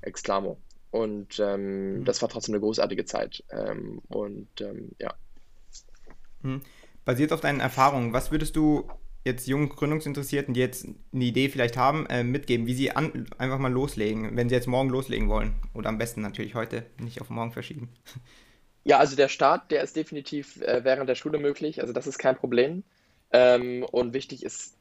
Exclamo. 0.03 0.59
Und 0.91 1.39
ähm, 1.41 1.99
mhm. 1.99 2.05
das 2.05 2.23
war 2.23 2.29
trotzdem 2.29 2.55
eine 2.55 2.61
großartige 2.61 3.05
Zeit. 3.05 3.45
Ähm, 3.51 4.01
und 4.09 4.49
ähm, 4.61 4.93
ja. 4.99 5.15
Mhm. 6.43 6.63
Basiert 7.05 7.33
auf 7.33 7.41
deinen 7.41 7.61
Erfahrungen, 7.61 8.13
was 8.13 8.31
würdest 8.31 8.57
du 8.57 8.89
jetzt 9.27 9.47
jungen 9.47 9.69
Gründungsinteressierten, 9.69 10.55
die 10.55 10.61
jetzt 10.61 10.87
eine 11.13 11.25
Idee 11.25 11.49
vielleicht 11.49 11.77
haben, 11.77 12.07
äh, 12.07 12.25
mitgeben, 12.25 12.67
wie 12.67 12.75
sie 12.75 12.93
an, 12.93 13.27
einfach 13.39 13.59
mal 13.59 13.73
loslegen, 13.73 14.37
wenn 14.37 14.49
sie 14.49 14.55
jetzt 14.55 14.69
morgen 14.69 14.89
loslegen 14.89 15.29
wollen? 15.29 15.55
Oder 15.75 15.89
am 15.89 15.99
besten 15.99 16.23
natürlich 16.23 16.55
heute, 16.55 16.87
nicht 16.99 17.21
auf 17.21 17.29
morgen 17.29 17.53
verschieben. 17.53 17.91
Ja, 18.85 18.99
also 18.99 19.17
der 19.17 19.29
Start, 19.29 19.73
der 19.73 19.83
ist 19.83 19.97
definitiv 19.97 20.63
äh, 20.63 20.85
während 20.85 21.09
der 21.09 21.17
Schule 21.17 21.39
möglich, 21.39 21.81
also 21.81 21.93
das 21.93 22.07
ist 22.07 22.19
kein 22.19 22.37
Problem. 22.37 22.85
Ähm, 23.33 23.83
und 23.83 24.15
wichtig 24.15 24.45
ist, 24.45 24.77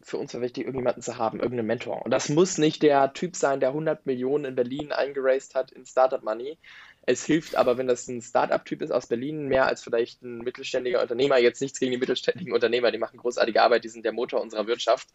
für 0.00 0.16
uns 0.16 0.32
war 0.32 0.40
wichtig, 0.40 0.64
irgendjemanden 0.64 1.02
zu 1.02 1.18
haben, 1.18 1.40
irgendeinen 1.40 1.66
Mentor. 1.66 2.02
Und 2.04 2.12
das 2.12 2.28
muss 2.28 2.58
nicht 2.58 2.84
der 2.84 3.12
Typ 3.14 3.34
sein, 3.34 3.58
der 3.58 3.70
100 3.70 4.06
Millionen 4.06 4.44
in 4.44 4.54
Berlin 4.54 4.92
eingeraced 4.92 5.56
hat 5.56 5.72
in 5.72 5.84
Startup 5.84 6.22
Money, 6.22 6.56
es 7.04 7.24
hilft 7.24 7.56
aber, 7.56 7.78
wenn 7.78 7.88
das 7.88 8.06
ein 8.06 8.22
Startup-Typ 8.22 8.80
ist 8.80 8.92
aus 8.92 9.08
Berlin, 9.08 9.48
mehr 9.48 9.66
als 9.66 9.82
vielleicht 9.82 10.22
ein 10.22 10.38
mittelständiger 10.38 11.02
Unternehmer. 11.02 11.36
Jetzt 11.38 11.60
nichts 11.60 11.80
gegen 11.80 11.90
die 11.90 11.98
mittelständigen 11.98 12.52
Unternehmer, 12.52 12.92
die 12.92 12.98
machen 12.98 13.18
großartige 13.18 13.60
Arbeit, 13.60 13.82
die 13.82 13.88
sind 13.88 14.04
der 14.04 14.12
Motor 14.12 14.40
unserer 14.40 14.68
Wirtschaft. 14.68 15.08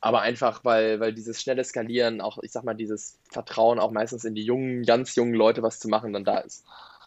Aber 0.00 0.22
einfach, 0.22 0.64
weil, 0.64 0.98
weil 0.98 1.14
dieses 1.14 1.40
schnelle 1.40 1.62
Skalieren, 1.62 2.20
auch, 2.20 2.38
ich 2.42 2.50
sag 2.50 2.64
mal, 2.64 2.74
dieses 2.74 3.18
Vertrauen 3.30 3.78
auch 3.78 3.92
meistens 3.92 4.24
in 4.24 4.34
die 4.34 4.44
jungen, 4.44 4.82
ganz 4.82 5.14
jungen 5.14 5.34
Leute 5.34 5.62
was 5.62 5.78
zu 5.78 5.88
machen, 5.88 6.12
dann 6.12 6.24
da 6.24 6.38
ist. 6.38 6.64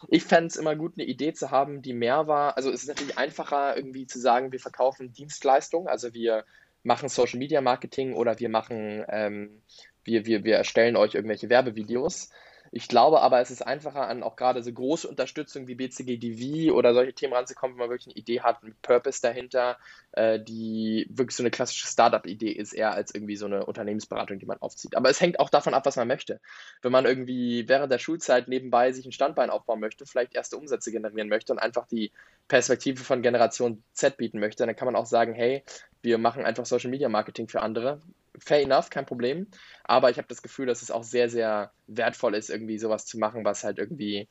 Ich 0.08 0.24
fände 0.24 0.46
es 0.46 0.56
immer 0.56 0.74
gut, 0.74 0.94
eine 0.96 1.06
Idee 1.06 1.34
zu 1.34 1.50
haben, 1.50 1.82
die 1.82 1.92
mehr 1.92 2.26
war. 2.26 2.56
Also 2.56 2.70
es 2.70 2.82
ist 2.82 2.88
natürlich 2.88 3.18
einfacher, 3.18 3.76
irgendwie 3.76 4.06
zu 4.06 4.18
sagen, 4.18 4.52
wir 4.52 4.60
verkaufen 4.60 5.12
Dienstleistungen, 5.12 5.88
also 5.88 6.14
wir 6.14 6.44
machen 6.82 7.08
Social 7.10 7.38
Media 7.38 7.60
Marketing 7.60 8.14
oder 8.14 8.38
wir 8.38 8.48
machen, 8.48 9.04
ähm, 9.08 9.62
wir, 10.02 10.24
wir, 10.24 10.44
wir 10.44 10.56
erstellen 10.56 10.96
euch 10.96 11.14
irgendwelche 11.14 11.48
Werbevideos. 11.50 12.30
Ich 12.76 12.88
glaube 12.88 13.20
aber, 13.20 13.40
es 13.40 13.52
ist 13.52 13.64
einfacher, 13.64 14.08
an 14.08 14.24
auch 14.24 14.34
gerade 14.34 14.60
so 14.60 14.72
große 14.72 15.06
Unterstützung 15.06 15.68
wie 15.68 15.76
BCG 15.76 16.16
DV 16.16 16.74
oder 16.74 16.92
solche 16.92 17.12
Themen 17.12 17.32
ranzukommen, 17.32 17.76
wenn 17.76 17.82
man 17.82 17.90
wirklich 17.90 18.08
eine 18.08 18.20
Idee 18.20 18.40
hat, 18.40 18.64
einen 18.64 18.74
Purpose 18.82 19.22
dahinter, 19.22 19.78
äh, 20.10 20.40
die 20.40 21.06
wirklich 21.08 21.36
so 21.36 21.44
eine 21.44 21.52
klassische 21.52 21.86
Startup-Idee 21.86 22.50
ist, 22.50 22.72
eher 22.72 22.92
als 22.92 23.14
irgendwie 23.14 23.36
so 23.36 23.46
eine 23.46 23.64
Unternehmensberatung, 23.64 24.40
die 24.40 24.46
man 24.46 24.60
aufzieht. 24.60 24.96
Aber 24.96 25.08
es 25.08 25.20
hängt 25.20 25.38
auch 25.38 25.50
davon 25.50 25.72
ab, 25.72 25.86
was 25.86 25.94
man 25.94 26.08
möchte. 26.08 26.40
Wenn 26.82 26.90
man 26.90 27.04
irgendwie 27.04 27.68
während 27.68 27.92
der 27.92 28.00
Schulzeit 28.00 28.48
nebenbei 28.48 28.90
sich 28.90 29.06
ein 29.06 29.12
Standbein 29.12 29.50
aufbauen 29.50 29.78
möchte, 29.78 30.04
vielleicht 30.04 30.34
erste 30.34 30.56
Umsätze 30.56 30.90
generieren 30.90 31.28
möchte 31.28 31.52
und 31.52 31.60
einfach 31.60 31.86
die 31.86 32.10
Perspektive 32.48 33.04
von 33.04 33.22
Generation 33.22 33.84
Z 33.92 34.16
bieten 34.16 34.40
möchte, 34.40 34.66
dann 34.66 34.74
kann 34.74 34.86
man 34.86 34.96
auch 34.96 35.06
sagen, 35.06 35.32
hey, 35.32 35.62
wir 36.04 36.18
machen 36.18 36.44
einfach 36.44 36.66
Social 36.66 36.90
Media 36.90 37.08
Marketing 37.08 37.48
für 37.48 37.62
andere 37.62 38.00
fair 38.38 38.62
enough, 38.62 38.90
kein 38.90 39.06
Problem. 39.06 39.46
Aber 39.82 40.10
ich 40.10 40.18
habe 40.18 40.28
das 40.28 40.42
Gefühl, 40.42 40.66
dass 40.66 40.82
es 40.82 40.90
auch 40.90 41.04
sehr, 41.04 41.28
sehr 41.28 41.70
wertvoll 41.86 42.34
ist, 42.34 42.50
irgendwie 42.50 42.78
sowas 42.78 43.06
zu 43.06 43.18
machen, 43.18 43.44
was 43.44 43.64
halt 43.64 43.78
irgendwie, 43.78 44.28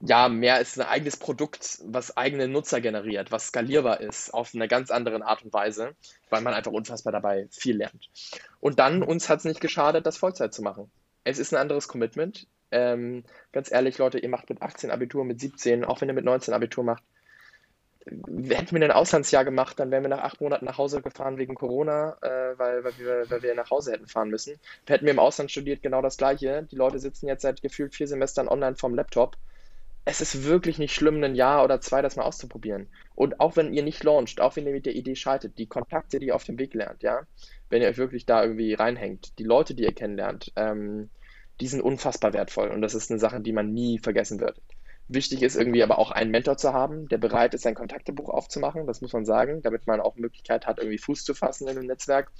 ja, 0.00 0.28
mehr 0.28 0.60
ist 0.60 0.78
ein 0.78 0.86
eigenes 0.86 1.16
Produkt, 1.16 1.78
was 1.84 2.16
eigene 2.16 2.48
Nutzer 2.48 2.80
generiert, 2.80 3.32
was 3.32 3.48
skalierbar 3.48 4.00
ist, 4.00 4.32
auf 4.32 4.54
eine 4.54 4.68
ganz 4.68 4.90
andere 4.90 5.24
Art 5.24 5.44
und 5.44 5.52
Weise, 5.52 5.94
weil 6.30 6.42
man 6.42 6.54
einfach 6.54 6.72
unfassbar 6.72 7.12
dabei 7.12 7.48
viel 7.50 7.78
lernt. 7.78 8.08
Und 8.60 8.78
dann, 8.78 9.02
uns 9.02 9.28
hat 9.28 9.40
es 9.40 9.44
nicht 9.44 9.60
geschadet, 9.60 10.06
das 10.06 10.18
Vollzeit 10.18 10.54
zu 10.54 10.62
machen. 10.62 10.90
Es 11.24 11.38
ist 11.38 11.52
ein 11.52 11.60
anderes 11.60 11.88
Commitment. 11.88 12.46
Ähm, 12.70 13.24
ganz 13.50 13.72
ehrlich, 13.72 13.98
Leute, 13.98 14.18
ihr 14.18 14.28
macht 14.28 14.50
mit 14.50 14.60
18 14.62 14.90
Abitur, 14.90 15.24
mit 15.24 15.40
17, 15.40 15.84
auch 15.84 16.00
wenn 16.00 16.08
ihr 16.08 16.14
mit 16.14 16.24
19 16.24 16.54
Abitur 16.54 16.84
macht, 16.84 17.02
hätten 18.48 18.76
wir 18.76 18.84
ein 18.84 18.90
Auslandsjahr 18.90 19.44
gemacht, 19.44 19.78
dann 19.78 19.90
wären 19.90 20.02
wir 20.02 20.08
nach 20.08 20.22
acht 20.22 20.40
Monaten 20.40 20.64
nach 20.64 20.78
Hause 20.78 21.02
gefahren 21.02 21.38
wegen 21.38 21.54
Corona, 21.54 22.16
äh, 22.22 22.58
weil, 22.58 22.84
weil, 22.84 22.98
wir, 22.98 23.30
weil 23.30 23.42
wir 23.42 23.54
nach 23.54 23.70
Hause 23.70 23.92
hätten 23.92 24.06
fahren 24.06 24.30
müssen. 24.30 24.58
Hätten 24.86 25.04
wir 25.04 25.12
im 25.12 25.18
Ausland 25.18 25.50
studiert, 25.50 25.82
genau 25.82 26.02
das 26.02 26.16
Gleiche. 26.16 26.66
Die 26.70 26.76
Leute 26.76 26.98
sitzen 26.98 27.26
jetzt 27.26 27.42
seit 27.42 27.62
gefühlt 27.62 27.94
vier 27.94 28.08
Semestern 28.08 28.48
online 28.48 28.76
vom 28.76 28.94
Laptop. 28.94 29.36
Es 30.04 30.20
ist 30.20 30.44
wirklich 30.44 30.78
nicht 30.78 30.94
schlimm, 30.94 31.22
ein 31.22 31.34
Jahr 31.34 31.64
oder 31.64 31.80
zwei 31.80 32.00
das 32.00 32.16
mal 32.16 32.24
auszuprobieren. 32.24 32.88
Und 33.14 33.40
auch 33.40 33.56
wenn 33.56 33.74
ihr 33.74 33.82
nicht 33.82 34.02
launcht, 34.04 34.40
auch 34.40 34.56
wenn 34.56 34.66
ihr 34.66 34.72
mit 34.72 34.86
der 34.86 34.94
Idee 34.94 35.16
scheitert, 35.16 35.58
die 35.58 35.66
Kontakte, 35.66 36.18
die 36.18 36.28
ihr 36.28 36.34
auf 36.34 36.44
dem 36.44 36.58
Weg 36.58 36.72
lernt, 36.74 37.02
ja, 37.02 37.26
wenn 37.68 37.82
ihr 37.82 37.88
euch 37.88 37.98
wirklich 37.98 38.24
da 38.24 38.42
irgendwie 38.42 38.72
reinhängt, 38.72 39.38
die 39.38 39.44
Leute, 39.44 39.74
die 39.74 39.82
ihr 39.82 39.94
kennenlernt, 39.94 40.52
ähm, 40.56 41.10
die 41.60 41.68
sind 41.68 41.82
unfassbar 41.82 42.32
wertvoll. 42.32 42.68
Und 42.70 42.82
das 42.82 42.94
ist 42.94 43.10
eine 43.10 43.20
Sache, 43.20 43.40
die 43.40 43.52
man 43.52 43.72
nie 43.72 43.98
vergessen 43.98 44.40
wird. 44.40 44.60
Wichtig 45.10 45.42
ist 45.42 45.56
irgendwie 45.56 45.82
aber 45.82 45.98
auch 45.98 46.10
einen 46.10 46.30
Mentor 46.30 46.58
zu 46.58 46.74
haben, 46.74 47.08
der 47.08 47.16
bereit 47.16 47.54
ist, 47.54 47.62
sein 47.62 47.74
Kontaktebuch 47.74 48.28
aufzumachen, 48.28 48.86
das 48.86 49.00
muss 49.00 49.14
man 49.14 49.24
sagen, 49.24 49.62
damit 49.62 49.86
man 49.86 50.00
auch 50.00 50.16
Möglichkeit 50.16 50.66
hat, 50.66 50.78
irgendwie 50.78 50.98
Fuß 50.98 51.24
zu 51.24 51.32
fassen 51.32 51.66
in 51.66 51.76
dem 51.76 51.86
Netzwerk 51.86 52.30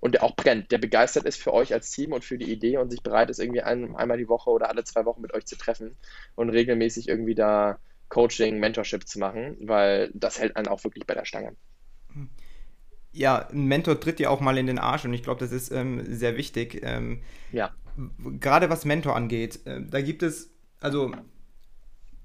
und 0.00 0.14
der 0.14 0.22
auch 0.22 0.34
brennt, 0.34 0.72
der 0.72 0.78
begeistert 0.78 1.24
ist 1.24 1.42
für 1.42 1.52
euch 1.52 1.74
als 1.74 1.90
Team 1.90 2.12
und 2.12 2.24
für 2.24 2.38
die 2.38 2.50
Idee 2.50 2.78
und 2.78 2.90
sich 2.90 3.02
bereit 3.02 3.28
ist, 3.28 3.40
irgendwie 3.40 3.60
ein, 3.60 3.94
einmal 3.94 4.16
die 4.16 4.28
Woche 4.28 4.48
oder 4.48 4.70
alle 4.70 4.84
zwei 4.84 5.04
Wochen 5.04 5.20
mit 5.20 5.34
euch 5.34 5.44
zu 5.44 5.56
treffen 5.56 5.96
und 6.34 6.48
regelmäßig 6.48 7.08
irgendwie 7.08 7.34
da 7.34 7.78
Coaching, 8.08 8.58
Mentorship 8.58 9.06
zu 9.06 9.18
machen, 9.18 9.58
weil 9.60 10.10
das 10.14 10.38
hält 10.38 10.56
einen 10.56 10.68
auch 10.68 10.82
wirklich 10.82 11.06
bei 11.06 11.14
der 11.14 11.26
Stange. 11.26 11.54
Ja, 13.12 13.48
ein 13.48 13.66
Mentor 13.66 14.00
tritt 14.00 14.18
ja 14.18 14.30
auch 14.30 14.40
mal 14.40 14.56
in 14.56 14.66
den 14.66 14.78
Arsch 14.78 15.04
und 15.04 15.12
ich 15.12 15.22
glaube, 15.22 15.40
das 15.40 15.52
ist 15.52 15.70
ähm, 15.72 16.02
sehr 16.06 16.38
wichtig. 16.38 16.80
Ähm, 16.82 17.20
ja. 17.52 17.74
Gerade 18.40 18.70
was 18.70 18.86
Mentor 18.86 19.14
angeht, 19.14 19.60
äh, 19.66 19.82
da 19.82 20.00
gibt 20.00 20.22
es, 20.22 20.50
also 20.80 21.12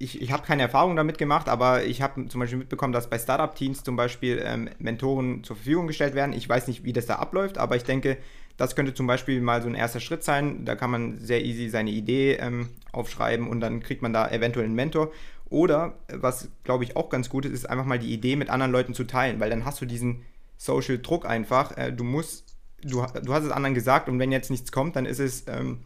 ich, 0.00 0.22
ich 0.22 0.32
habe 0.32 0.42
keine 0.42 0.62
Erfahrung 0.62 0.96
damit 0.96 1.18
gemacht, 1.18 1.48
aber 1.48 1.84
ich 1.84 2.00
habe 2.00 2.26
zum 2.28 2.40
Beispiel 2.40 2.58
mitbekommen, 2.58 2.94
dass 2.94 3.10
bei 3.10 3.18
Startup-Teams 3.18 3.84
zum 3.84 3.96
Beispiel 3.96 4.42
ähm, 4.42 4.70
Mentoren 4.78 5.44
zur 5.44 5.56
Verfügung 5.56 5.86
gestellt 5.86 6.14
werden. 6.14 6.32
Ich 6.32 6.48
weiß 6.48 6.68
nicht, 6.68 6.84
wie 6.84 6.94
das 6.94 7.04
da 7.04 7.16
abläuft, 7.16 7.58
aber 7.58 7.76
ich 7.76 7.84
denke, 7.84 8.16
das 8.56 8.74
könnte 8.74 8.94
zum 8.94 9.06
Beispiel 9.06 9.42
mal 9.42 9.60
so 9.60 9.68
ein 9.68 9.74
erster 9.74 10.00
Schritt 10.00 10.24
sein. 10.24 10.64
Da 10.64 10.74
kann 10.74 10.90
man 10.90 11.18
sehr 11.18 11.44
easy 11.44 11.68
seine 11.68 11.90
Idee 11.90 12.32
ähm, 12.40 12.70
aufschreiben 12.92 13.46
und 13.46 13.60
dann 13.60 13.82
kriegt 13.82 14.00
man 14.00 14.14
da 14.14 14.30
eventuell 14.30 14.64
einen 14.64 14.74
Mentor. 14.74 15.12
Oder, 15.50 15.98
was 16.08 16.48
glaube 16.64 16.84
ich 16.84 16.96
auch 16.96 17.10
ganz 17.10 17.28
gut 17.28 17.44
ist, 17.44 17.52
ist 17.52 17.68
einfach 17.68 17.84
mal 17.84 17.98
die 17.98 18.12
Idee 18.12 18.36
mit 18.36 18.48
anderen 18.48 18.72
Leuten 18.72 18.94
zu 18.94 19.04
teilen, 19.04 19.38
weil 19.38 19.50
dann 19.50 19.66
hast 19.66 19.82
du 19.82 19.84
diesen 19.84 20.22
Social 20.56 20.98
Druck 20.98 21.26
einfach. 21.26 21.76
Äh, 21.76 21.92
du 21.92 22.04
musst, 22.04 22.56
du, 22.82 23.04
du 23.22 23.34
hast 23.34 23.44
es 23.44 23.50
anderen 23.50 23.74
gesagt 23.74 24.08
und 24.08 24.18
wenn 24.18 24.32
jetzt 24.32 24.50
nichts 24.50 24.72
kommt, 24.72 24.96
dann 24.96 25.04
ist 25.04 25.18
es 25.18 25.44
ähm, 25.46 25.80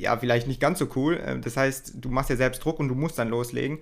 ja, 0.00 0.16
vielleicht 0.16 0.46
nicht 0.46 0.60
ganz 0.60 0.78
so 0.78 0.88
cool. 0.96 1.16
Äh, 1.16 1.38
das 1.40 1.56
heißt, 1.56 1.94
du 1.96 2.08
machst 2.08 2.30
ja 2.30 2.36
selbst 2.36 2.64
Druck 2.64 2.80
und 2.80 2.88
du 2.88 2.94
musst 2.94 3.18
dann 3.18 3.28
loslegen. 3.28 3.78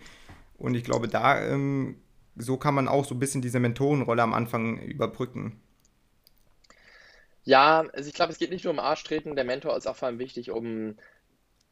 Und 0.56 0.74
ich 0.74 0.84
glaube, 0.84 1.08
da, 1.08 1.40
ähm, 1.40 1.96
so 2.36 2.56
kann 2.56 2.74
man 2.74 2.88
auch 2.88 3.04
so 3.04 3.14
ein 3.14 3.18
bisschen 3.18 3.42
diese 3.42 3.60
Mentorenrolle 3.60 4.22
am 4.22 4.34
Anfang 4.34 4.78
überbrücken. 4.80 5.60
Ja, 7.44 7.86
also 7.94 8.08
ich 8.08 8.14
glaube, 8.14 8.32
es 8.32 8.38
geht 8.38 8.50
nicht 8.50 8.64
nur 8.64 8.72
um 8.72 8.78
Arschtreten. 8.78 9.36
Der 9.36 9.44
Mentor 9.44 9.76
ist 9.76 9.86
auch 9.86 9.96
vor 9.96 10.08
allem 10.08 10.18
wichtig, 10.18 10.50
um, 10.50 10.96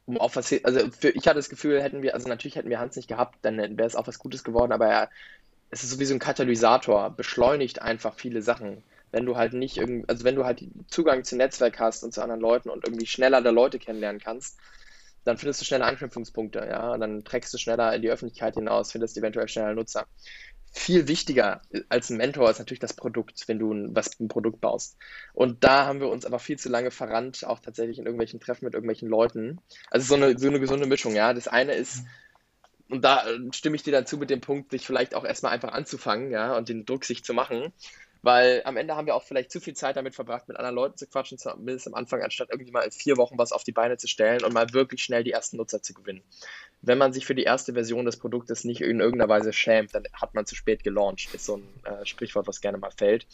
um 0.06 0.18
auf 0.18 0.36
was, 0.36 0.54
also 0.64 0.90
für, 0.90 1.10
ich 1.10 1.26
hatte 1.26 1.36
das 1.36 1.50
Gefühl, 1.50 1.82
hätten 1.82 2.02
wir, 2.02 2.14
also 2.14 2.28
natürlich 2.28 2.56
hätten 2.56 2.70
wir 2.70 2.78
Hans 2.78 2.96
nicht 2.96 3.08
gehabt, 3.08 3.38
dann 3.42 3.58
wäre 3.58 3.86
es 3.86 3.96
auch 3.96 4.06
was 4.06 4.18
Gutes 4.18 4.44
geworden, 4.44 4.72
aber 4.72 4.86
er, 4.86 5.10
es 5.70 5.84
ist 5.84 5.90
sowieso 5.90 6.14
ein 6.14 6.20
Katalysator, 6.20 7.10
beschleunigt 7.10 7.82
einfach 7.82 8.14
viele 8.14 8.40
Sachen 8.40 8.82
wenn 9.12 9.26
du 9.26 9.36
halt 9.36 9.52
nicht 9.52 9.76
irgendwie, 9.76 10.08
also 10.08 10.24
wenn 10.24 10.36
du 10.36 10.44
halt 10.44 10.62
Zugang 10.88 11.24
zu 11.24 11.36
Netzwerk 11.36 11.78
hast 11.78 12.02
und 12.02 12.12
zu 12.12 12.22
anderen 12.22 12.40
Leuten 12.40 12.70
und 12.70 12.84
irgendwie 12.84 13.06
schneller 13.06 13.40
da 13.40 13.50
Leute 13.50 13.78
kennenlernen 13.78 14.20
kannst, 14.20 14.58
dann 15.24 15.38
findest 15.38 15.60
du 15.60 15.64
schneller 15.64 15.86
Anknüpfungspunkte, 15.86 16.60
ja, 16.60 16.96
dann 16.98 17.24
trägst 17.24 17.52
du 17.52 17.58
schneller 17.58 17.94
in 17.94 18.02
die 18.02 18.10
Öffentlichkeit 18.10 18.54
hinaus, 18.54 18.92
findest 18.92 19.16
eventuell 19.16 19.48
schneller 19.48 19.74
Nutzer. 19.74 20.06
Viel 20.72 21.08
wichtiger 21.08 21.62
als 21.88 22.10
ein 22.10 22.18
Mentor 22.18 22.50
ist 22.50 22.58
natürlich 22.58 22.80
das 22.80 22.94
Produkt, 22.94 23.48
wenn 23.48 23.58
du 23.58 23.72
ein, 23.72 23.96
was 23.96 24.20
ein 24.20 24.28
Produkt 24.28 24.60
baust. 24.60 24.98
Und 25.32 25.64
da 25.64 25.86
haben 25.86 26.00
wir 26.00 26.10
uns 26.10 26.26
aber 26.26 26.38
viel 26.38 26.58
zu 26.58 26.68
lange 26.68 26.90
verrannt, 26.90 27.44
auch 27.44 27.60
tatsächlich 27.60 27.98
in 27.98 28.04
irgendwelchen 28.04 28.40
Treffen 28.40 28.66
mit 28.66 28.74
irgendwelchen 28.74 29.08
Leuten. 29.08 29.58
Also 29.90 30.06
so 30.06 30.14
eine, 30.14 30.38
so 30.38 30.48
eine 30.48 30.60
gesunde 30.60 30.86
Mischung, 30.86 31.14
ja. 31.14 31.32
Das 31.32 31.48
eine 31.48 31.72
ist, 31.72 32.04
und 32.88 33.04
da 33.04 33.24
stimme 33.52 33.76
ich 33.76 33.82
dir 33.82 33.92
dazu 33.92 34.18
mit 34.18 34.30
dem 34.30 34.42
Punkt, 34.42 34.70
sich 34.70 34.86
vielleicht 34.86 35.14
auch 35.14 35.24
erstmal 35.24 35.52
einfach 35.52 35.72
anzufangen, 35.72 36.30
ja, 36.30 36.56
und 36.56 36.68
den 36.68 36.84
Druck 36.84 37.04
sich 37.04 37.24
zu 37.24 37.32
machen 37.32 37.72
weil 38.26 38.60
am 38.64 38.76
Ende 38.76 38.96
haben 38.96 39.06
wir 39.06 39.14
auch 39.14 39.22
vielleicht 39.22 39.52
zu 39.52 39.60
viel 39.60 39.74
Zeit 39.74 39.94
damit 39.94 40.16
verbracht, 40.16 40.48
mit 40.48 40.56
anderen 40.56 40.74
Leuten 40.74 40.96
zu 40.96 41.06
quatschen, 41.06 41.38
zumindest 41.38 41.86
am 41.86 41.94
Anfang, 41.94 42.22
anstatt 42.22 42.48
irgendwie 42.50 42.72
mal 42.72 42.80
in 42.80 42.90
vier 42.90 43.16
Wochen 43.18 43.38
was 43.38 43.52
auf 43.52 43.62
die 43.62 43.70
Beine 43.70 43.98
zu 43.98 44.08
stellen 44.08 44.42
und 44.42 44.52
mal 44.52 44.72
wirklich 44.72 45.00
schnell 45.00 45.22
die 45.22 45.30
ersten 45.30 45.58
Nutzer 45.58 45.80
zu 45.80 45.94
gewinnen. 45.94 46.22
Wenn 46.82 46.98
man 46.98 47.12
sich 47.12 47.24
für 47.24 47.36
die 47.36 47.44
erste 47.44 47.74
Version 47.74 48.04
des 48.04 48.16
Produktes 48.16 48.64
nicht 48.64 48.80
in 48.80 48.98
irgendeiner 48.98 49.28
Weise 49.28 49.52
schämt, 49.52 49.94
dann 49.94 50.02
hat 50.12 50.34
man 50.34 50.44
zu 50.44 50.56
spät 50.56 50.82
gelauncht, 50.82 51.32
ist 51.34 51.44
so 51.44 51.58
ein 51.58 51.68
äh, 51.84 52.04
Sprichwort, 52.04 52.48
was 52.48 52.60
gerne 52.60 52.78
mal 52.78 52.90
fällt. 52.90 53.28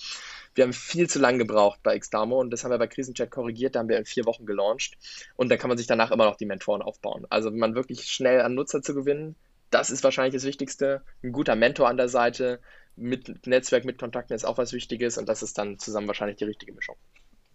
Wir 0.54 0.64
haben 0.64 0.74
viel 0.74 1.08
zu 1.08 1.18
lange 1.18 1.38
gebraucht 1.38 1.80
bei 1.82 1.98
Xdamo 1.98 2.38
und 2.38 2.50
das 2.50 2.62
haben 2.62 2.70
wir 2.70 2.78
bei 2.78 2.86
Krisenchat 2.86 3.30
korrigiert, 3.30 3.74
da 3.74 3.78
haben 3.78 3.88
wir 3.88 3.96
in 3.96 4.04
vier 4.04 4.26
Wochen 4.26 4.44
gelauncht 4.44 4.98
und 5.36 5.50
dann 5.50 5.58
kann 5.58 5.68
man 5.68 5.78
sich 5.78 5.86
danach 5.86 6.10
immer 6.10 6.26
noch 6.26 6.36
die 6.36 6.44
Mentoren 6.44 6.82
aufbauen. 6.82 7.26
Also 7.30 7.50
wenn 7.50 7.58
man 7.58 7.74
wirklich 7.74 8.04
schnell 8.04 8.42
an 8.42 8.54
Nutzer 8.54 8.82
zu 8.82 8.94
gewinnen, 8.94 9.36
das 9.70 9.90
ist 9.90 10.04
wahrscheinlich 10.04 10.34
das 10.34 10.44
Wichtigste. 10.44 11.02
Ein 11.22 11.32
guter 11.32 11.56
Mentor 11.56 11.88
an 11.88 11.96
der 11.96 12.10
Seite, 12.10 12.60
mit 12.96 13.46
Netzwerk, 13.46 13.84
mit 13.84 13.98
Kontakten 13.98 14.34
ist 14.34 14.44
auch 14.44 14.58
was 14.58 14.72
Wichtiges 14.72 15.18
und 15.18 15.28
das 15.28 15.42
ist 15.42 15.58
dann 15.58 15.78
zusammen 15.78 16.06
wahrscheinlich 16.06 16.36
die 16.36 16.44
richtige 16.44 16.72
Mischung. 16.72 16.96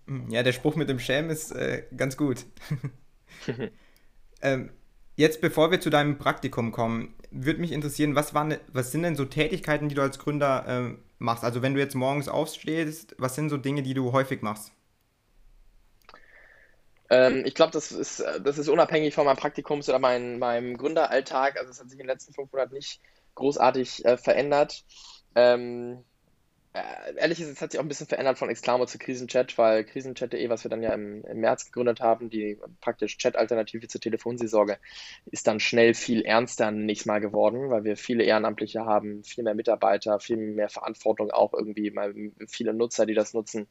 Hm, 0.08 0.30
ja, 0.30 0.44
der 0.44 0.54
Spruch 0.54 0.76
mit 0.76 0.90
dem 0.90 1.00
Schämen 1.00 1.30
ist 1.30 1.52
äh, 1.52 1.84
ganz 1.96 2.18
gut. 2.18 2.46
ähm, 4.42 4.72
jetzt, 5.16 5.42
bevor 5.42 5.72
wir 5.72 5.80
zu 5.80 5.90
deinem 5.90 6.18
Praktikum 6.18 6.72
kommen, 6.72 7.14
würde 7.32 7.60
mich 7.60 7.72
interessieren, 7.72 8.16
was, 8.16 8.34
waren, 8.34 8.58
was 8.72 8.92
sind 8.92 9.04
denn 9.04 9.16
so 9.16 9.26
Tätigkeiten, 9.26 9.90
die 9.90 9.96
du 9.96 10.02
als 10.02 10.20
Gründer 10.20 10.66
äh, 10.68 10.98
machst? 11.20 11.44
Also 11.44 11.62
wenn 11.62 11.74
du 11.74 11.80
jetzt 11.80 11.96
morgens 11.96 12.30
aufstehst, 12.30 13.16
was 13.18 13.36
sind 13.36 13.50
so 13.50 13.58
Dinge, 13.58 13.84
die 13.84 13.94
du 13.94 14.12
häufig 14.12 14.42
machst? 14.42 14.72
Ähm, 17.10 17.44
ich 17.46 17.54
glaube, 17.54 17.72
das 17.72 17.92
ist, 17.92 18.24
das 18.44 18.58
ist 18.58 18.68
unabhängig 18.68 19.14
von 19.14 19.26
meinem 19.26 19.38
Praktikums 19.38 19.88
oder 19.88 20.00
mein, 20.00 20.40
meinem 20.40 20.78
Gründeralltag. 20.78 21.58
Also 21.58 21.72
es 21.72 21.80
hat 21.80 21.90
sich 21.90 22.00
in 22.00 22.06
den 22.06 22.14
letzten 22.14 22.34
fünf 22.34 22.52
Monaten 22.52 22.74
nicht 22.74 23.02
großartig 23.36 24.04
äh, 24.06 24.18
verändert. 24.18 24.84
Ähm, 25.38 26.04
äh, 26.74 27.14
ehrlich 27.16 27.38
gesagt, 27.38 27.58
es 27.58 27.62
hat 27.62 27.72
sich 27.72 27.80
auch 27.80 27.86
ein 27.86 27.88
bisschen 27.88 28.08
verändert 28.08 28.40
von 28.40 28.50
Exclamo 28.50 28.88
zu 28.88 28.98
Krisenchat, 28.98 29.56
weil 29.60 29.84
Krisenchat.de, 29.84 30.50
was 30.50 30.64
wir 30.66 30.70
dann 30.70 30.82
ja 30.82 30.94
im, 30.94 31.24
im 31.26 31.40
März 31.42 31.66
gegründet 31.66 32.00
haben, 32.00 32.32
die 32.32 32.58
praktisch 32.82 33.20
Chat-Alternative 33.20 33.88
zur 33.88 34.02
Telefonseelsorge, 34.02 34.80
ist 35.28 35.46
dann 35.46 35.60
schnell 35.60 35.94
viel 35.94 36.24
ernster 36.24 36.72
nächstes 36.72 37.06
Mal 37.06 37.22
geworden, 37.22 37.70
weil 37.70 37.84
wir 37.84 37.98
viele 37.98 38.24
Ehrenamtliche 38.24 38.84
haben, 38.84 39.24
viel 39.24 39.44
mehr 39.44 39.54
Mitarbeiter, 39.54 40.20
viel 40.20 40.38
mehr 40.38 40.70
Verantwortung 40.70 41.30
auch 41.30 41.54
irgendwie, 41.54 41.92
mal 41.92 42.16
viele 42.48 42.74
Nutzer, 42.74 43.06
die 43.06 43.14
das 43.14 43.36
nutzen. 43.36 43.68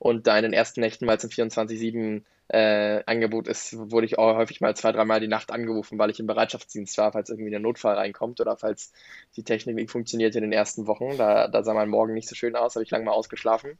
Und 0.00 0.26
da 0.26 0.36
in 0.36 0.42
den 0.42 0.52
ersten 0.52 0.80
Nächten, 0.80 1.08
es 1.08 1.24
ein 1.24 1.30
24-7 1.30 2.22
äh, 2.48 3.02
Angebot 3.06 3.48
ist, 3.48 3.76
wurde 3.90 4.06
ich 4.06 4.18
auch 4.18 4.36
häufig 4.36 4.60
mal 4.60 4.76
zwei, 4.76 4.92
dreimal 4.92 5.20
die 5.20 5.28
Nacht 5.28 5.50
angerufen, 5.50 5.98
weil 5.98 6.10
ich 6.10 6.20
im 6.20 6.26
Bereitschaftsdienst 6.26 6.98
war, 6.98 7.12
falls 7.12 7.30
irgendwie 7.30 7.54
ein 7.54 7.62
Notfall 7.62 7.94
reinkommt 7.94 8.40
oder 8.40 8.56
falls 8.56 8.92
die 9.36 9.44
Technik 9.44 9.76
nicht 9.76 9.90
funktioniert 9.90 10.34
in 10.36 10.42
den 10.42 10.52
ersten 10.52 10.86
Wochen. 10.86 11.16
Da, 11.16 11.48
da 11.48 11.62
sah 11.62 11.74
mein 11.74 11.88
Morgen 11.88 12.14
nicht 12.14 12.28
so 12.28 12.34
schön 12.34 12.56
aus, 12.56 12.74
habe 12.74 12.84
ich 12.84 12.90
lange 12.90 13.06
mal 13.06 13.12
ausgeschlafen. 13.12 13.78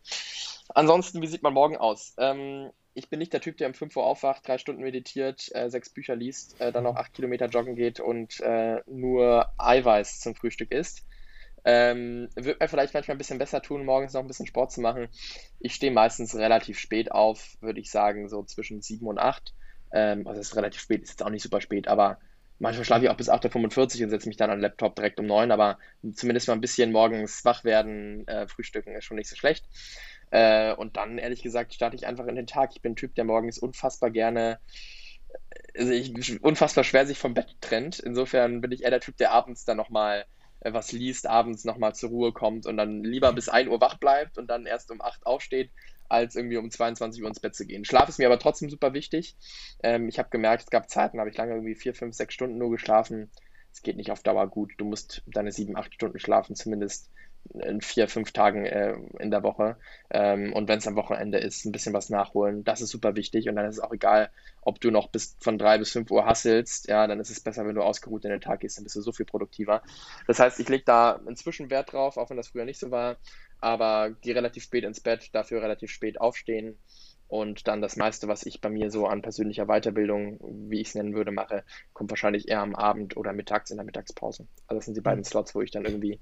Ansonsten, 0.68 1.20
wie 1.20 1.26
sieht 1.26 1.42
mein 1.42 1.52
Morgen 1.52 1.76
aus? 1.76 2.14
Ähm, 2.16 2.70
ich 2.94 3.10
bin 3.10 3.18
nicht 3.18 3.32
der 3.32 3.40
Typ, 3.40 3.58
der 3.58 3.68
um 3.68 3.74
5 3.74 3.96
Uhr 3.96 4.06
aufwacht, 4.06 4.46
drei 4.46 4.56
Stunden 4.56 4.82
meditiert, 4.82 5.50
äh, 5.54 5.68
sechs 5.68 5.90
Bücher 5.90 6.16
liest, 6.16 6.60
äh, 6.60 6.72
dann 6.72 6.84
noch 6.84 6.96
acht 6.96 7.12
Kilometer 7.12 7.46
joggen 7.46 7.74
geht 7.74 8.00
und 8.00 8.40
äh, 8.40 8.80
nur 8.86 9.52
Eiweiß 9.58 10.20
zum 10.20 10.34
Frühstück 10.34 10.70
isst. 10.70 11.04
Ähm, 11.64 12.28
wird 12.34 12.60
mir 12.60 12.68
vielleicht 12.68 12.94
manchmal 12.94 13.14
ein 13.14 13.18
bisschen 13.18 13.38
besser 13.38 13.62
tun, 13.62 13.84
morgens 13.84 14.12
noch 14.12 14.20
ein 14.20 14.26
bisschen 14.26 14.46
Sport 14.46 14.72
zu 14.72 14.80
machen. 14.80 15.08
Ich 15.60 15.74
stehe 15.74 15.92
meistens 15.92 16.34
relativ 16.34 16.78
spät 16.78 17.10
auf, 17.10 17.56
würde 17.60 17.80
ich 17.80 17.90
sagen, 17.90 18.28
so 18.28 18.42
zwischen 18.42 18.82
7 18.82 19.06
und 19.06 19.18
8. 19.18 19.54
Ähm, 19.92 20.26
also 20.26 20.40
es 20.40 20.48
ist 20.48 20.56
relativ 20.56 20.82
spät, 20.82 21.02
ist 21.02 21.10
jetzt 21.10 21.22
auch 21.22 21.30
nicht 21.30 21.42
super 21.42 21.60
spät, 21.60 21.88
aber 21.88 22.18
manchmal 22.58 22.84
schlafe 22.84 23.04
ich 23.04 23.10
auch 23.10 23.16
bis 23.16 23.30
8.45 23.30 23.98
Uhr 23.98 24.04
und 24.04 24.10
setze 24.10 24.28
mich 24.28 24.36
dann 24.36 24.50
an 24.50 24.58
den 24.58 24.62
Laptop 24.62 24.94
direkt 24.94 25.18
um 25.20 25.26
9, 25.26 25.50
aber 25.50 25.78
zumindest 26.12 26.48
mal 26.48 26.54
ein 26.54 26.60
bisschen 26.60 26.92
morgens 26.92 27.44
wach 27.44 27.64
werden, 27.64 28.26
äh, 28.28 28.46
frühstücken 28.46 28.94
ist 28.94 29.04
schon 29.04 29.16
nicht 29.16 29.30
so 29.30 29.36
schlecht. 29.36 29.64
Äh, 30.30 30.74
und 30.74 30.96
dann, 30.96 31.18
ehrlich 31.18 31.42
gesagt, 31.42 31.74
starte 31.74 31.96
ich 31.96 32.06
einfach 32.06 32.26
in 32.26 32.36
den 32.36 32.46
Tag. 32.46 32.70
Ich 32.74 32.82
bin 32.82 32.92
ein 32.92 32.96
Typ, 32.96 33.14
der 33.14 33.24
morgens 33.24 33.58
unfassbar 33.58 34.10
gerne 34.10 34.58
also 35.76 35.92
ich, 35.92 36.42
unfassbar 36.42 36.84
schwer 36.84 37.06
sich 37.06 37.18
vom 37.18 37.34
Bett 37.34 37.56
trennt. 37.60 37.98
Insofern 37.98 38.60
bin 38.60 38.72
ich 38.72 38.82
eher 38.84 38.90
der 38.90 39.00
Typ, 39.00 39.16
der 39.16 39.32
abends 39.32 39.64
dann 39.64 39.76
nochmal 39.76 40.20
äh, 40.20 40.24
was 40.72 40.92
liest, 40.92 41.26
abends 41.26 41.64
nochmal 41.64 41.94
zur 41.94 42.10
Ruhe 42.10 42.32
kommt 42.32 42.66
und 42.66 42.76
dann 42.76 43.04
lieber 43.04 43.32
bis 43.32 43.48
1 43.48 43.68
Uhr 43.68 43.80
wach 43.80 43.98
bleibt 43.98 44.38
und 44.38 44.48
dann 44.48 44.66
erst 44.66 44.90
um 44.90 45.00
8 45.00 45.26
aufsteht, 45.26 45.70
als 46.08 46.36
irgendwie 46.36 46.56
um 46.56 46.70
22 46.70 47.22
Uhr 47.22 47.28
ins 47.28 47.40
Bett 47.40 47.54
zu 47.54 47.66
gehen. 47.66 47.84
Schlaf 47.84 48.08
ist 48.08 48.18
mir 48.18 48.26
aber 48.26 48.38
trotzdem 48.38 48.70
super 48.70 48.94
wichtig. 48.94 49.36
Ähm, 49.82 50.08
ich 50.08 50.18
habe 50.18 50.30
gemerkt, 50.30 50.64
es 50.64 50.70
gab 50.70 50.88
Zeiten, 50.88 51.20
habe 51.20 51.30
ich 51.30 51.36
lange 51.36 51.52
irgendwie 51.54 51.74
4, 51.74 51.94
5, 51.94 52.14
6 52.14 52.34
Stunden 52.34 52.58
nur 52.58 52.70
geschlafen. 52.70 53.30
Es 53.72 53.82
geht 53.82 53.96
nicht 53.96 54.10
auf 54.10 54.22
Dauer 54.22 54.48
gut. 54.48 54.72
Du 54.78 54.84
musst 54.84 55.22
deine 55.26 55.52
7, 55.52 55.76
8 55.76 55.92
Stunden 55.92 56.18
schlafen, 56.18 56.54
zumindest 56.54 57.10
in 57.52 57.80
vier, 57.80 58.08
fünf 58.08 58.32
Tagen 58.32 58.66
äh, 58.66 58.96
in 59.18 59.30
der 59.30 59.42
Woche. 59.42 59.76
Ähm, 60.10 60.52
und 60.52 60.68
wenn 60.68 60.78
es 60.78 60.86
am 60.86 60.96
Wochenende 60.96 61.38
ist, 61.38 61.64
ein 61.64 61.72
bisschen 61.72 61.92
was 61.92 62.10
nachholen. 62.10 62.64
Das 62.64 62.80
ist 62.80 62.90
super 62.90 63.16
wichtig. 63.16 63.48
Und 63.48 63.56
dann 63.56 63.66
ist 63.66 63.76
es 63.76 63.82
auch 63.82 63.92
egal, 63.92 64.30
ob 64.62 64.80
du 64.80 64.90
noch 64.90 65.08
bis 65.08 65.36
von 65.40 65.58
drei 65.58 65.78
bis 65.78 65.92
fünf 65.92 66.10
Uhr 66.10 66.26
hasselst. 66.26 66.88
Ja, 66.88 67.06
dann 67.06 67.20
ist 67.20 67.30
es 67.30 67.40
besser, 67.40 67.66
wenn 67.66 67.74
du 67.74 67.82
ausgeruht 67.82 68.24
in 68.24 68.30
den 68.30 68.40
Tag 68.40 68.60
gehst, 68.60 68.78
dann 68.78 68.84
bist 68.84 68.96
du 68.96 69.02
so 69.02 69.12
viel 69.12 69.26
produktiver. 69.26 69.82
Das 70.26 70.38
heißt, 70.38 70.58
ich 70.60 70.68
lege 70.68 70.84
da 70.84 71.20
inzwischen 71.28 71.70
Wert 71.70 71.92
drauf, 71.92 72.16
auch 72.16 72.30
wenn 72.30 72.36
das 72.36 72.48
früher 72.48 72.64
nicht 72.64 72.80
so 72.80 72.90
war. 72.90 73.16
Aber 73.60 74.10
gehe 74.10 74.34
relativ 74.34 74.64
spät 74.64 74.84
ins 74.84 75.00
Bett, 75.00 75.30
dafür 75.32 75.62
relativ 75.62 75.90
spät 75.90 76.20
aufstehen. 76.20 76.76
Und 77.28 77.66
dann 77.66 77.80
das 77.80 77.96
meiste, 77.96 78.28
was 78.28 78.44
ich 78.44 78.60
bei 78.60 78.68
mir 78.68 78.90
so 78.90 79.06
an 79.06 79.22
persönlicher 79.22 79.66
Weiterbildung, 79.66 80.38
wie 80.70 80.80
ich 80.80 80.88
es 80.88 80.94
nennen 80.94 81.14
würde, 81.14 81.32
mache, 81.32 81.64
kommt 81.92 82.10
wahrscheinlich 82.10 82.48
eher 82.48 82.60
am 82.60 82.74
Abend 82.74 83.16
oder 83.16 83.32
mittags 83.32 83.70
in 83.70 83.78
der 83.78 83.86
Mittagspause. 83.86 84.46
Also 84.66 84.78
das 84.78 84.84
sind 84.84 84.96
die 84.96 85.00
beiden 85.00 85.20
mhm. 85.20 85.24
Slots, 85.24 85.54
wo 85.54 85.62
ich 85.62 85.70
dann 85.70 85.84
irgendwie 85.84 86.20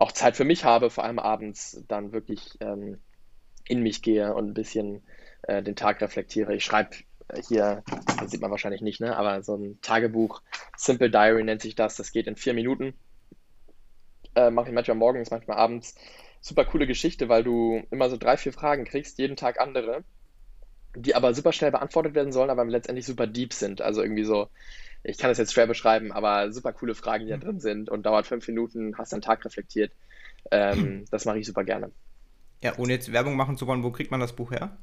auch 0.00 0.12
Zeit 0.12 0.36
für 0.36 0.44
mich 0.44 0.64
habe, 0.64 0.90
vor 0.90 1.04
allem 1.04 1.18
abends 1.18 1.82
dann 1.88 2.12
wirklich 2.12 2.56
ähm, 2.60 2.98
in 3.66 3.82
mich 3.82 4.00
gehe 4.02 4.34
und 4.34 4.48
ein 4.48 4.54
bisschen 4.54 5.02
äh, 5.42 5.62
den 5.62 5.76
Tag 5.76 6.00
reflektiere. 6.00 6.54
Ich 6.54 6.64
schreibe 6.64 6.96
hier, 7.46 7.82
das 8.18 8.30
sieht 8.30 8.40
man 8.40 8.50
wahrscheinlich 8.50 8.80
nicht, 8.80 9.00
ne? 9.00 9.16
aber 9.16 9.42
so 9.42 9.56
ein 9.56 9.78
Tagebuch, 9.82 10.40
Simple 10.76 11.10
Diary 11.10 11.44
nennt 11.44 11.60
sich 11.60 11.74
das, 11.74 11.96
das 11.96 12.12
geht 12.12 12.26
in 12.26 12.36
vier 12.36 12.54
Minuten. 12.54 12.94
Äh, 14.34 14.50
Mache 14.50 14.68
ich 14.68 14.74
manchmal 14.74 14.96
morgens, 14.96 15.30
manchmal 15.30 15.58
abends. 15.58 15.94
Super 16.40 16.64
coole 16.64 16.86
Geschichte, 16.86 17.28
weil 17.28 17.42
du 17.42 17.82
immer 17.90 18.08
so 18.08 18.16
drei, 18.16 18.36
vier 18.36 18.52
Fragen 18.52 18.84
kriegst, 18.84 19.18
jeden 19.18 19.36
Tag 19.36 19.60
andere, 19.60 20.04
die 20.94 21.16
aber 21.16 21.34
super 21.34 21.52
schnell 21.52 21.72
beantwortet 21.72 22.14
werden 22.14 22.32
sollen, 22.32 22.50
aber 22.50 22.64
letztendlich 22.64 23.04
super 23.04 23.26
deep 23.26 23.52
sind. 23.52 23.82
Also 23.82 24.02
irgendwie 24.02 24.24
so, 24.24 24.48
ich 25.08 25.18
kann 25.18 25.30
das 25.30 25.38
jetzt 25.38 25.52
schwer 25.52 25.66
beschreiben, 25.66 26.12
aber 26.12 26.52
super 26.52 26.72
coole 26.72 26.94
Fragen, 26.94 27.24
die 27.24 27.30
da 27.30 27.38
drin 27.38 27.60
sind 27.60 27.88
und 27.88 28.04
dauert 28.04 28.26
fünf 28.26 28.46
Minuten, 28.46 28.96
hast 28.98 29.12
einen 29.12 29.22
Tag 29.22 29.44
reflektiert. 29.44 29.92
Ähm, 30.50 31.06
das 31.10 31.24
mache 31.24 31.38
ich 31.38 31.46
super 31.46 31.64
gerne. 31.64 31.90
Ja, 32.62 32.74
ohne 32.76 32.92
jetzt 32.92 33.12
Werbung 33.12 33.36
machen 33.36 33.56
zu 33.56 33.66
wollen, 33.66 33.82
wo 33.82 33.90
kriegt 33.90 34.10
man 34.10 34.20
das 34.20 34.34
Buch 34.34 34.50
her? 34.50 34.76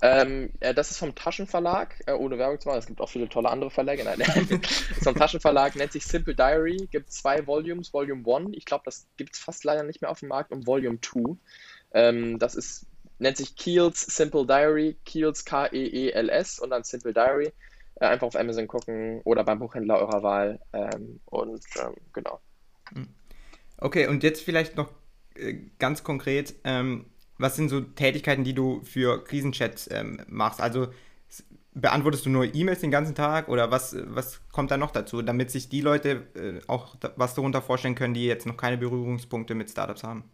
Ähm, 0.00 0.50
äh, 0.60 0.74
das 0.74 0.90
ist 0.90 0.98
vom 0.98 1.14
Taschenverlag, 1.14 2.02
äh, 2.06 2.12
ohne 2.12 2.38
Werbung 2.38 2.60
zu 2.60 2.68
machen. 2.68 2.78
Es 2.78 2.86
gibt 2.86 3.00
auch 3.00 3.08
viele 3.08 3.28
tolle 3.28 3.48
andere 3.48 3.70
Verlage. 3.70 4.04
Nein, 4.04 4.20
ist 4.60 5.04
vom 5.04 5.14
Taschenverlag, 5.14 5.74
nennt 5.76 5.92
sich 5.92 6.04
Simple 6.04 6.34
Diary, 6.34 6.88
gibt 6.90 7.12
zwei 7.12 7.46
Volumes. 7.46 7.92
Volume 7.92 8.22
1, 8.24 8.50
ich 8.52 8.64
glaube, 8.64 8.82
das 8.84 9.06
gibt 9.16 9.34
es 9.34 9.40
fast 9.40 9.64
leider 9.64 9.82
nicht 9.82 10.00
mehr 10.00 10.10
auf 10.10 10.20
dem 10.20 10.28
Markt, 10.28 10.52
und 10.52 10.66
Volume 10.66 11.00
2. 11.00 11.36
Ähm, 11.92 12.38
das 12.38 12.54
ist, 12.54 12.86
nennt 13.18 13.36
sich 13.36 13.56
Keels 13.56 14.00
Simple 14.02 14.46
Diary, 14.46 14.96
Keels 15.04 15.44
K-E-E-L-S 15.44 16.60
und 16.60 16.70
dann 16.70 16.84
Simple 16.84 17.12
Diary. 17.12 17.52
Äh, 18.00 18.06
einfach 18.06 18.26
auf 18.26 18.36
Amazon 18.36 18.66
gucken 18.66 19.20
oder 19.24 19.44
beim 19.44 19.58
Buchhändler 19.58 19.98
eurer 19.98 20.22
Wahl. 20.22 20.60
Ähm, 20.72 21.20
und 21.26 21.64
ähm, 21.82 21.94
genau. 22.12 22.40
Hm. 22.92 23.08
Okay, 23.78 24.06
und 24.06 24.22
jetzt 24.22 24.42
vielleicht 24.42 24.76
noch 24.76 24.90
äh, 25.34 25.54
ganz 25.78 26.04
konkret, 26.04 26.54
ähm, 26.64 27.06
was 27.38 27.56
sind 27.56 27.68
so 27.68 27.80
Tätigkeiten, 27.80 28.44
die 28.44 28.54
du 28.54 28.82
für 28.82 29.22
Krisenchats 29.22 29.88
ähm, 29.92 30.20
machst? 30.28 30.60
Also 30.60 30.88
beantwortest 31.74 32.26
du 32.26 32.30
nur 32.30 32.52
E-Mails 32.52 32.80
den 32.80 32.90
ganzen 32.90 33.14
Tag 33.14 33.48
oder 33.48 33.70
was, 33.70 33.96
was 34.06 34.40
kommt 34.50 34.70
da 34.70 34.76
noch 34.76 34.90
dazu, 34.90 35.22
damit 35.22 35.50
sich 35.50 35.68
die 35.68 35.80
Leute 35.80 36.26
äh, 36.34 36.60
auch 36.66 36.96
was 37.16 37.34
darunter 37.34 37.62
vorstellen 37.62 37.94
können, 37.94 38.14
die 38.14 38.26
jetzt 38.26 38.46
noch 38.46 38.56
keine 38.56 38.78
Berührungspunkte 38.78 39.54
mit 39.54 39.70
Startups 39.70 40.02
haben? 40.02 40.24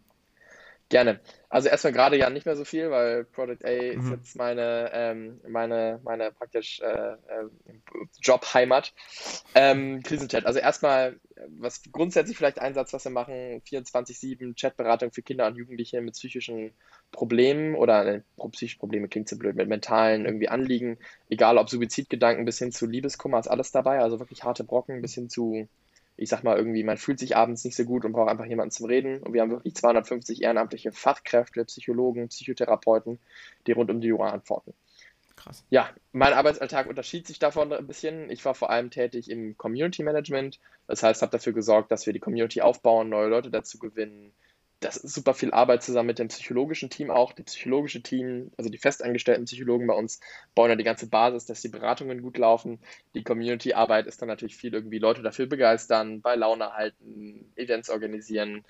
Gerne. 0.89 1.19
Also 1.49 1.67
erstmal 1.67 1.93
gerade 1.93 2.17
ja 2.17 2.29
nicht 2.29 2.45
mehr 2.45 2.55
so 2.55 2.63
viel, 2.63 2.91
weil 2.91 3.23
Product 3.23 3.63
A 3.63 3.71
mhm. 3.71 3.99
ist 3.99 4.09
jetzt 4.11 4.35
meine, 4.35 4.91
ähm, 4.93 5.41
meine, 5.47 5.99
meine 6.03 6.31
praktisch 6.31 6.79
äh, 6.81 7.13
äh, 7.13 7.49
Jobheimat. 8.21 8.93
Ähm, 9.55 10.03
Krisenchat. 10.03 10.45
Also 10.45 10.59
erstmal, 10.59 11.19
was 11.57 11.81
grundsätzlich 11.91 12.37
vielleicht 12.37 12.59
ein 12.59 12.75
Satz, 12.75 12.93
was 12.93 13.03
wir 13.03 13.11
machen, 13.11 13.61
24-7 13.67 14.53
Chatberatung 14.59 15.11
für 15.11 15.23
Kinder 15.23 15.47
und 15.47 15.55
Jugendliche 15.55 16.01
mit 16.01 16.13
psychischen 16.13 16.71
Problemen 17.11 17.75
oder 17.75 18.05
äh, 18.05 18.21
psychische 18.51 18.77
Probleme 18.77 19.07
klingt 19.07 19.27
so 19.27 19.37
blöd, 19.37 19.55
mit 19.55 19.67
mentalen 19.67 20.25
irgendwie 20.25 20.49
Anliegen, 20.49 20.99
egal 21.29 21.57
ob 21.57 21.69
Suizidgedanken 21.69 22.45
bis 22.45 22.59
hin 22.59 22.71
zu 22.71 22.85
Liebeskummer, 22.85 23.39
ist 23.39 23.47
alles 23.47 23.71
dabei, 23.71 23.99
also 23.99 24.19
wirklich 24.19 24.43
harte 24.43 24.63
Brocken 24.63 25.01
bis 25.01 25.15
hin 25.15 25.29
zu 25.29 25.67
ich 26.17 26.29
sag 26.29 26.43
mal 26.43 26.57
irgendwie, 26.57 26.83
man 26.83 26.97
fühlt 26.97 27.19
sich 27.19 27.35
abends 27.35 27.63
nicht 27.63 27.75
so 27.75 27.83
gut 27.83 28.05
und 28.05 28.13
braucht 28.13 28.29
einfach 28.29 28.45
jemanden 28.45 28.71
zum 28.71 28.85
Reden. 28.85 29.21
Und 29.21 29.33
wir 29.33 29.41
haben 29.41 29.51
wirklich 29.51 29.75
250 29.75 30.41
ehrenamtliche 30.41 30.91
Fachkräfte, 30.91 31.65
Psychologen, 31.65 32.29
Psychotherapeuten, 32.29 33.19
die 33.67 33.73
rund 33.73 33.91
um 33.91 34.01
die 34.01 34.13
Uhr 34.13 34.31
antworten. 34.31 34.73
Krass. 35.35 35.65
Ja, 35.69 35.89
mein 36.13 36.33
Arbeitsalltag 36.33 36.87
unterschied 36.87 37.27
sich 37.27 37.39
davon 37.39 37.73
ein 37.73 37.87
bisschen. 37.87 38.29
Ich 38.29 38.45
war 38.45 38.55
vor 38.55 38.69
allem 38.69 38.89
tätig 38.89 39.29
im 39.29 39.57
Community 39.57 40.01
Management. 40.03 40.59
Das 40.87 41.03
heißt, 41.03 41.21
habe 41.21 41.31
dafür 41.31 41.53
gesorgt, 41.53 41.91
dass 41.91 42.05
wir 42.05 42.13
die 42.13 42.19
Community 42.19 42.61
aufbauen, 42.61 43.09
neue 43.09 43.27
Leute 43.27 43.51
dazu 43.51 43.77
gewinnen, 43.77 44.31
das 44.85 44.97
ist 44.97 45.13
super 45.13 45.33
viel 45.33 45.51
Arbeit 45.51 45.83
zusammen 45.83 46.07
mit 46.07 46.19
dem 46.19 46.27
psychologischen 46.27 46.89
Team 46.89 47.09
auch. 47.09 47.33
Die 47.33 47.43
psychologische 47.43 48.01
Team, 48.01 48.51
also 48.57 48.69
die 48.69 48.77
festangestellten 48.77 49.45
Psychologen 49.45 49.87
bei 49.87 49.95
uns, 49.95 50.19
bauen 50.53 50.69
ja 50.69 50.75
die 50.75 50.83
ganze 50.83 51.07
Basis, 51.07 51.45
dass 51.45 51.61
die 51.61 51.69
Beratungen 51.69 52.21
gut 52.21 52.37
laufen. 52.37 52.79
Die 53.15 53.23
Community-Arbeit 53.23 54.07
ist 54.07 54.21
dann 54.21 54.29
natürlich 54.29 54.55
viel 54.55 54.73
irgendwie 54.73 54.99
Leute 54.99 55.21
dafür 55.21 55.47
begeistern, 55.47 56.21
bei 56.21 56.35
Laune 56.35 56.73
halten, 56.73 57.51
Events 57.55 57.89
organisieren, 57.89 58.63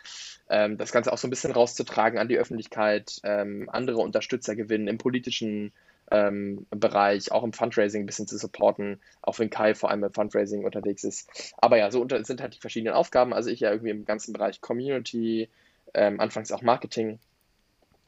ähm, 0.50 0.78
das 0.78 0.92
Ganze 0.92 1.12
auch 1.12 1.18
so 1.18 1.28
ein 1.28 1.32
bisschen 1.32 1.52
rauszutragen 1.52 2.18
an 2.18 2.30
die 2.30 2.38
Öffentlichkeit, 2.38 3.20
ähm, 3.24 3.70
andere 3.72 3.98
Unterstützer 3.98 4.56
gewinnen 4.56 4.88
im 4.88 4.98
politischen 4.98 5.74
ähm, 6.12 6.66
Bereich, 6.70 7.32
auch 7.32 7.44
im 7.44 7.54
Fundraising 7.54 8.04
ein 8.04 8.06
bisschen 8.06 8.28
zu 8.28 8.38
supporten, 8.38 9.00
auch 9.22 9.40
wenn 9.40 9.50
Kai 9.50 9.74
vor 9.74 9.90
allem 9.90 10.04
im 10.04 10.14
Fundraising 10.14 10.64
unterwegs 10.64 11.04
ist. 11.04 11.54
Aber 11.58 11.78
ja, 11.78 11.92
so 11.92 12.02
unter, 12.02 12.24
sind 12.24 12.42
halt 12.42 12.56
die 12.56 12.60
verschiedenen 12.60 12.94
Aufgaben. 12.94 13.34
Also 13.34 13.50
ich 13.50 13.60
ja 13.60 13.72
irgendwie 13.72 13.92
im 13.92 14.06
ganzen 14.06 14.34
Bereich 14.34 14.62
Community, 14.62 15.50
ähm, 15.94 16.20
anfangs 16.20 16.52
auch 16.52 16.62
Marketing. 16.62 17.20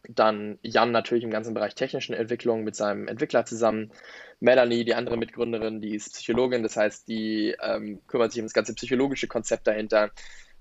Dann 0.10 0.58
Jan 0.62 0.92
natürlich 0.92 1.24
im 1.24 1.32
ganzen 1.32 1.54
Bereich 1.54 1.76
technischen 1.76 2.14
Entwicklung 2.14 2.64
mit 2.64 2.76
seinem 2.76 3.08
Entwickler 3.08 3.46
zusammen. 3.46 3.92
Melanie, 4.40 4.86
die 4.86 4.96
andere 4.96 5.18
Mitgründerin, 5.18 5.82
die 5.82 5.96
ist 5.96 6.14
Psychologin, 6.14 6.64
das 6.64 6.78
heißt, 6.78 7.08
die 7.08 7.56
ähm, 7.62 8.00
kümmert 8.08 8.32
sich 8.32 8.42
um 8.42 8.46
das 8.46 8.54
ganze 8.54 8.74
psychologische 8.74 9.28
Konzept 9.28 9.68
dahinter. 9.68 10.12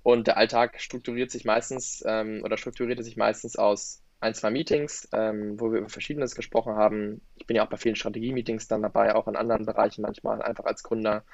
Und 0.02 0.26
der 0.26 0.36
Alltag 0.36 0.80
strukturiert 0.80 1.30
sich 1.30 1.44
meistens 1.44 2.02
ähm, 2.06 2.42
oder 2.44 2.56
strukturierte 2.56 3.02
sich 3.02 3.16
meistens 3.16 3.56
aus 3.56 4.02
ein, 4.20 4.34
zwei 4.34 4.50
Meetings, 4.50 5.08
ähm, 5.12 5.60
wo 5.60 5.72
wir 5.72 5.80
über 5.80 5.88
Verschiedenes 5.88 6.34
gesprochen 6.34 6.76
haben. 6.76 7.20
Ich 7.36 7.46
bin 7.46 7.56
ja 7.56 7.64
auch 7.64 7.68
bei 7.68 7.76
vielen 7.76 7.96
Strategie-Meetings 7.96 8.68
dann 8.68 8.82
dabei, 8.82 9.14
auch 9.14 9.28
in 9.28 9.36
anderen 9.36 9.66
Bereichen 9.66 10.02
manchmal, 10.02 10.42
einfach 10.42 10.64
als 10.64 10.82
Gründer. 10.82 11.24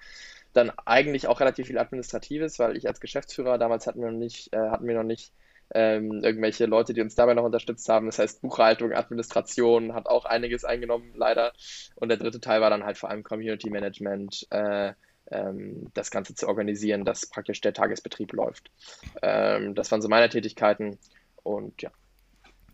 Dann 0.53 0.71
eigentlich 0.85 1.29
auch 1.29 1.41
relativ 1.41 1.69
viel 1.69 1.79
Administratives, 1.79 2.59
weil 2.59 2.77
ich 2.77 2.89
als 2.89 3.01
Geschäftsführer, 3.01 3.59
damals 3.59 3.87
hatten 3.87 4.01
wir 4.01 4.11
noch 4.11 4.19
nicht, 4.19 4.53
äh, 4.53 4.71
hatten 4.71 4.87
wir 4.87 4.95
noch 4.95 5.03
nicht 5.03 5.33
ähm, 5.75 6.23
irgendwelche 6.23 6.67
Leute, 6.67 6.93
die 6.93 7.01
uns 7.01 7.15
dabei 7.15 7.35
noch 7.35 7.45
unterstützt 7.45 7.89
haben. 7.89 8.07
Das 8.07 8.19
heißt, 8.19 8.43
Buchhaltung, 8.43 8.93
Administration 8.93 9.95
hat 9.95 10.07
auch 10.07 10.25
einiges 10.25 10.65
eingenommen, 10.65 11.13
leider. 11.15 11.53
Und 11.95 12.09
der 12.09 12.19
dritte 12.19 12.41
Teil 12.41 12.61
war 12.61 12.71
dann 12.71 12.85
halt 12.85 12.99
vor 12.99 13.11
allem 13.11 13.23
Community 13.23 13.71
Management, 13.71 14.47
äh, 14.51 14.93
ähm, 15.31 15.91
das 15.95 16.11
Ganze 16.11 16.35
zu 16.35 16.47
organisieren, 16.47 17.05
dass 17.05 17.27
praktisch 17.27 17.61
der 17.61 17.73
Tagesbetrieb 17.73 18.33
läuft. 18.33 18.71
Ähm, 19.23 19.75
das 19.75 19.91
waren 19.91 20.03
so 20.03 20.09
meine 20.09 20.29
Tätigkeiten 20.29 20.99
und 21.43 21.81
ja. 21.81 21.91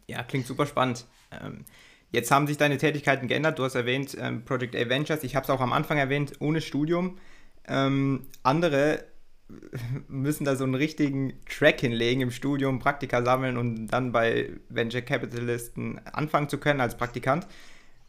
Ja, 0.09 0.23
klingt 0.23 0.47
super 0.47 0.67
spannend. 0.67 1.07
Ähm, 1.31 1.65
jetzt 2.11 2.31
haben 2.31 2.47
sich 2.47 2.57
deine 2.57 2.79
Tätigkeiten 2.79 3.29
geändert. 3.29 3.59
Du 3.59 3.65
hast 3.65 3.75
erwähnt 3.75 4.17
ähm, 4.19 4.45
Project 4.45 4.75
A 4.75 4.89
Ventures. 4.89 5.23
Ich 5.23 5.37
habe 5.37 5.45
es 5.45 5.51
auch 5.51 5.61
am 5.61 5.73
Anfang 5.73 5.99
erwähnt, 5.99 6.33
ohne 6.41 6.61
Studium. 6.61 7.19
Ähm, 7.67 8.27
andere 8.43 9.05
müssen 10.09 10.45
da 10.45 10.57
so 10.57 10.65
einen 10.65 10.75
richtigen 10.75 11.41
Track 11.47 11.81
hinlegen 11.81 12.21
im 12.21 12.31
Studium, 12.31 12.79
Praktika 12.79 13.23
sammeln 13.23 13.57
und 13.57 13.89
dann 13.89 14.13
bei 14.13 14.51
Venture 14.69 15.03
Capitalisten 15.03 16.01
anfangen 16.07 16.49
zu 16.49 16.59
können 16.59 16.81
als 16.81 16.97
Praktikant. 16.97 17.47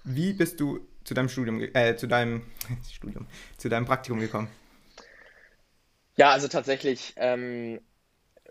Wie 0.03 0.33
bist 0.33 0.59
du 0.59 0.79
zu 1.03 1.13
deinem 1.13 1.29
Studium, 1.29 1.61
äh, 1.61 1.95
zu 1.95 2.07
deinem 2.07 2.43
Studium, 2.91 3.27
zu 3.57 3.69
deinem 3.69 3.85
Praktikum 3.85 4.19
gekommen? 4.19 4.47
Ja, 6.15 6.31
also 6.31 6.47
tatsächlich 6.49 7.13
ähm, 7.15 7.79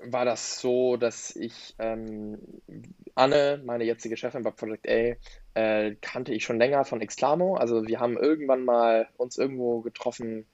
war 0.03 0.25
das 0.25 0.61
so, 0.61 0.97
dass 0.97 1.37
ich 1.37 1.75
ähm, 1.79 2.39
Anne, 3.15 3.61
meine 3.65 3.85
jetzige 3.85 4.17
Chefin 4.17 4.43
bei 4.43 4.51
Project 4.51 4.89
A, 4.89 5.17
äh, 5.55 5.97
kannte 6.01 6.33
ich 6.33 6.45
schon 6.45 6.59
länger 6.59 6.85
von 6.85 7.01
Exclamo. 7.01 7.57
Also 7.57 7.87
wir 7.87 8.01
haben 8.01 8.17
irgendwann 8.17 8.65
mal 8.65 9.09
uns 9.17 9.37
irgendwo 9.37 9.81
getroffen 9.81 10.47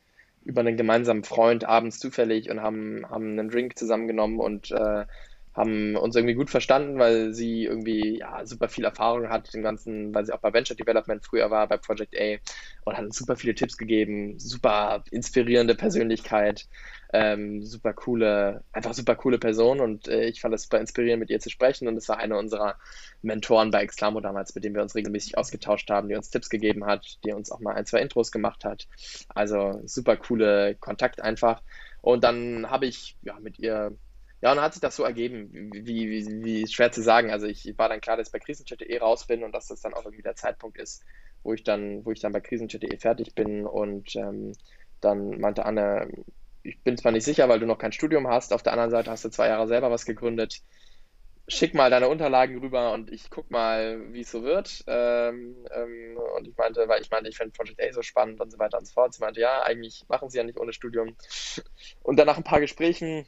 über 0.45 0.61
einen 0.61 0.77
gemeinsamen 0.77 1.25
Freund 1.25 1.65
abends 1.65 1.99
zufällig 1.99 2.51
und 2.51 2.61
haben, 2.61 3.07
haben 3.09 3.39
einen 3.39 3.49
Drink 3.49 3.79
zusammengenommen 3.79 4.39
und 4.39 4.71
äh, 4.71 5.05
haben 5.55 5.97
uns 5.97 6.17
irgendwie 6.17 6.35
gut 6.35 6.51
verstanden, 6.51 6.99
weil 6.99 7.33
sie 7.33 7.65
irgendwie 7.65 8.19
ja, 8.19 8.45
super 8.45 8.69
viel 8.69 8.85
Erfahrung 8.85 9.29
hat, 9.29 9.55
den 9.55 9.63
ganzen, 9.63 10.13
weil 10.13 10.27
sie 10.27 10.33
auch 10.33 10.41
bei 10.41 10.53
Venture 10.53 10.77
Development 10.77 11.25
früher 11.25 11.51
war, 11.51 11.69
bei 11.69 11.77
Project 11.77 12.15
A 12.19 12.39
und 12.85 12.97
hat 12.97 13.05
uns 13.05 13.17
super 13.17 13.37
viele 13.37 13.55
Tipps 13.55 13.77
gegeben, 13.77 14.39
super 14.39 15.05
inspirierende 15.13 15.77
Persönlichkeit, 15.77 16.67
ähm, 17.15 17.63
super 17.63 17.93
coole, 17.93 18.65
einfach 18.73 18.93
super 18.93 19.15
coole 19.15 19.39
Person 19.39 19.81
und 19.81 20.09
äh, 20.09 20.25
ich 20.25 20.41
fand 20.41 20.53
es 20.53 20.65
super 20.65 20.81
inspirierend, 20.81 21.21
mit 21.21 21.31
ihr 21.31 21.39
zu 21.39 21.49
sprechen 21.49 21.87
und 21.87 21.97
es 21.97 22.09
war 22.09 22.19
eine 22.19 22.37
unserer 22.37 22.77
Mentoren 23.23 23.71
bei 23.71 23.83
Exclamo 23.83 24.21
damals, 24.21 24.53
mit 24.57 24.65
dem 24.65 24.75
wir 24.75 24.83
uns 24.83 24.97
regelmäßig 24.97 25.39
ausgetauscht 25.39 25.89
haben, 25.91 26.09
die 26.09 26.17
uns 26.17 26.31
Tipps 26.31 26.51
gegeben 26.51 26.85
hat, 26.85 27.19
die 27.25 27.33
uns 27.33 27.53
auch 27.53 27.61
mal 27.61 27.77
ein, 27.77 27.87
zwei 27.87 28.01
Intros 28.01 28.33
gemacht 28.33 28.65
hat. 28.65 28.89
Also 29.29 29.81
super 29.85 30.17
coole 30.17 30.75
Kontakt 30.75 31.23
einfach. 31.23 31.63
Und 32.03 32.25
dann 32.25 32.69
habe 32.69 32.87
ich 32.87 33.17
ja 33.23 33.39
mit 33.39 33.61
ihr 33.61 33.93
ja, 34.41 34.51
und 34.51 34.57
dann 34.57 34.65
hat 34.65 34.75
sich 34.75 34.83
das 34.83 34.97
so 34.97 35.05
ergeben, 35.05 35.51
wie, 35.73 36.11
wie, 36.11 36.45
wie 36.45 36.67
schwer 36.67 36.93
zu 36.93 37.01
sagen. 37.01 37.31
Also 37.31 37.47
ich 37.47 37.79
war 37.79 37.89
dann 37.89 38.01
klar, 38.01 38.17
dass 38.17 38.29
ich 38.29 38.33
bei 38.33 38.41
Krisenchat.de 38.41 38.99
raus 38.99 39.27
bin 39.27 39.43
und 39.45 39.53
dass 39.53 39.69
das 39.69 39.81
dann 39.81 39.95
auch 39.95 40.05
irgendwie 40.05 40.23
der 40.23 40.35
Zeitpunkt 40.37 40.79
ist, 40.79 41.03
wo 41.45 41.55
ich 41.55 41.63
dann, 41.63 42.05
wo 42.05 42.11
ich 42.11 42.21
dann 42.21 42.33
bei 42.33 42.41
Krisenchat.de 42.41 42.99
fertig 42.99 43.35
bin. 43.35 43.65
Und 43.65 44.15
ähm, 44.17 44.53
dann 45.01 45.41
meinte 45.41 45.65
Anne, 45.65 46.11
ich 46.65 46.83
bin 46.83 46.97
zwar 46.97 47.13
nicht 47.13 47.25
sicher, 47.25 47.49
weil 47.49 47.61
du 47.61 47.67
noch 47.67 47.79
kein 47.79 47.93
Studium 47.93 48.27
hast, 48.27 48.53
auf 48.53 48.63
der 48.63 48.73
anderen 48.73 48.91
Seite 48.91 49.11
hast 49.11 49.25
du 49.25 49.29
zwei 49.29 49.49
Jahre 49.49 49.69
selber 49.69 49.91
was 49.91 50.07
gegründet. 50.07 50.63
Schick 51.47 51.75
mal 51.75 51.91
deine 51.91 52.09
Unterlagen 52.09 52.59
rüber 52.59 52.95
und 52.95 53.13
ich 53.13 53.29
guck 53.29 53.51
mal, 53.51 54.01
wie 54.15 54.23
es 54.23 54.31
so 54.31 54.43
wird. 54.43 54.83
Ähm, 54.87 55.67
ähm, 55.75 56.19
und 56.39 56.49
ich 56.49 56.57
meinte, 56.57 56.89
weil 56.89 57.03
ich 57.03 57.11
meinte, 57.11 57.29
ich 57.29 57.37
finde 57.37 57.53
Project 57.53 57.83
A 57.83 57.93
so 57.93 58.01
spannend 58.01 58.41
und 58.41 58.51
so 58.51 58.59
weiter 58.59 58.79
und 58.79 58.87
so 58.87 58.95
fort. 58.95 59.13
Sie 59.13 59.21
meinte, 59.21 59.41
ja, 59.41 59.63
eigentlich 59.63 60.07
machen 60.09 60.31
sie 60.31 60.39
ja 60.39 60.45
nicht 60.45 60.59
ohne 60.59 60.73
Studium. 60.73 61.17
Und 62.03 62.17
dann 62.19 62.27
nach 62.27 62.39
ein 62.39 62.45
paar 62.45 62.61
Gesprächen 62.61 63.27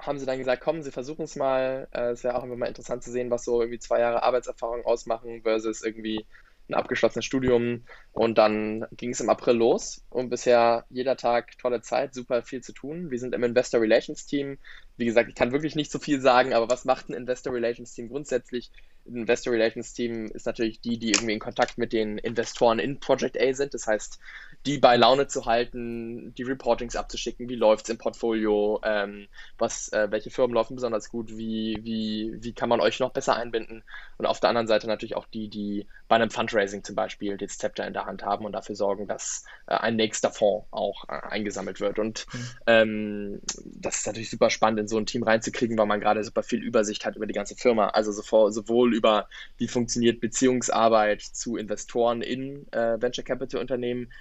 haben 0.00 0.18
sie 0.18 0.26
dann 0.26 0.38
gesagt, 0.38 0.62
komm, 0.62 0.82
sie 0.82 0.90
versuchen 0.90 1.22
es 1.22 1.36
mal. 1.36 1.86
Äh, 1.92 2.10
es 2.10 2.24
wäre 2.24 2.34
auch 2.34 2.42
immer 2.42 2.56
mal 2.56 2.66
interessant 2.66 3.04
zu 3.04 3.12
sehen, 3.12 3.30
was 3.30 3.44
so 3.44 3.60
irgendwie 3.60 3.78
zwei 3.78 4.00
Jahre 4.00 4.24
Arbeitserfahrung 4.24 4.84
ausmachen 4.84 5.42
versus 5.42 5.82
irgendwie 5.82 6.26
ein 6.70 6.74
abgeschlossenes 6.74 7.24
Studium. 7.24 7.84
Und 8.12 8.38
dann 8.38 8.86
ging 8.92 9.10
es 9.10 9.20
im 9.20 9.30
April 9.30 9.56
los 9.56 10.04
und 10.08 10.30
bisher 10.30 10.86
jeder 10.90 11.16
Tag 11.16 11.58
tolle 11.58 11.82
Zeit, 11.82 12.14
super 12.14 12.42
viel 12.42 12.62
zu 12.62 12.72
tun. 12.72 13.10
Wir 13.10 13.18
sind 13.18 13.34
im 13.34 13.44
Investor 13.44 13.80
Relations 13.80 14.26
Team. 14.26 14.58
Wie 14.96 15.04
gesagt, 15.04 15.28
ich 15.28 15.34
kann 15.34 15.52
wirklich 15.52 15.76
nicht 15.76 15.90
so 15.90 15.98
viel 15.98 16.20
sagen, 16.20 16.52
aber 16.52 16.68
was 16.68 16.84
macht 16.84 17.08
ein 17.08 17.14
Investor 17.14 17.52
Relations 17.52 17.92
Team 17.92 18.08
grundsätzlich? 18.08 18.70
Investor 19.04 19.52
Relations 19.52 19.92
Team 19.92 20.26
ist 20.26 20.46
natürlich 20.46 20.80
die, 20.80 20.98
die 20.98 21.12
irgendwie 21.12 21.32
in 21.34 21.40
Kontakt 21.40 21.78
mit 21.78 21.92
den 21.92 22.18
Investoren 22.18 22.78
in 22.78 23.00
Project 23.00 23.40
A 23.40 23.52
sind. 23.52 23.74
Das 23.74 23.86
heißt, 23.86 24.18
die 24.66 24.78
bei 24.78 24.96
Laune 24.96 25.26
zu 25.26 25.46
halten, 25.46 26.34
die 26.34 26.42
Reportings 26.42 26.94
abzuschicken, 26.94 27.48
wie 27.48 27.56
läuft 27.56 27.86
es 27.86 27.90
im 27.90 27.98
Portfolio, 27.98 28.80
ähm, 28.84 29.26
was, 29.58 29.90
äh, 29.92 30.08
welche 30.10 30.30
Firmen 30.30 30.54
laufen 30.54 30.74
besonders 30.74 31.08
gut, 31.08 31.30
wie, 31.36 31.78
wie, 31.82 32.36
wie 32.40 32.52
kann 32.52 32.68
man 32.68 32.80
euch 32.80 33.00
noch 33.00 33.10
besser 33.10 33.36
einbinden 33.36 33.82
und 34.18 34.26
auf 34.26 34.38
der 34.38 34.50
anderen 34.50 34.66
Seite 34.66 34.86
natürlich 34.86 35.16
auch 35.16 35.26
die, 35.26 35.48
die 35.48 35.86
bei 36.08 36.16
einem 36.16 36.30
Fundraising 36.30 36.84
zum 36.84 36.94
Beispiel 36.94 37.38
das 37.38 37.56
Zepter 37.56 37.86
in 37.86 37.94
der 37.94 38.04
Hand 38.04 38.22
haben 38.22 38.44
und 38.44 38.52
dafür 38.52 38.76
sorgen, 38.76 39.06
dass 39.06 39.44
äh, 39.66 39.74
ein 39.74 39.96
nächster 39.96 40.30
Fonds 40.30 40.66
auch 40.70 41.08
äh, 41.08 41.12
eingesammelt 41.12 41.80
wird 41.80 41.98
und 41.98 42.26
mhm. 42.32 42.48
ähm, 42.66 43.40
das 43.64 44.00
ist 44.00 44.06
natürlich 44.06 44.28
super 44.28 44.50
spannend 44.50 44.80
in 44.80 44.88
so 44.88 44.98
ein 44.98 45.06
Team 45.06 45.22
reinzukriegen, 45.22 45.78
weil 45.78 45.86
man 45.86 46.00
gerade 46.00 46.22
super 46.22 46.42
viel 46.42 46.62
Übersicht 46.62 47.06
hat 47.06 47.16
über 47.16 47.26
die 47.26 47.34
ganze 47.34 47.56
Firma, 47.56 47.88
also 47.88 48.12
sowohl 48.12 48.89
über 48.92 49.28
wie 49.58 49.68
funktioniert 49.68 50.20
Beziehungsarbeit 50.20 51.22
zu 51.22 51.56
Investoren 51.56 52.22
in 52.22 52.70
äh, 52.72 53.00
Venture 53.00 53.24
Capital 53.24 53.60
Unternehmen, 53.60 54.12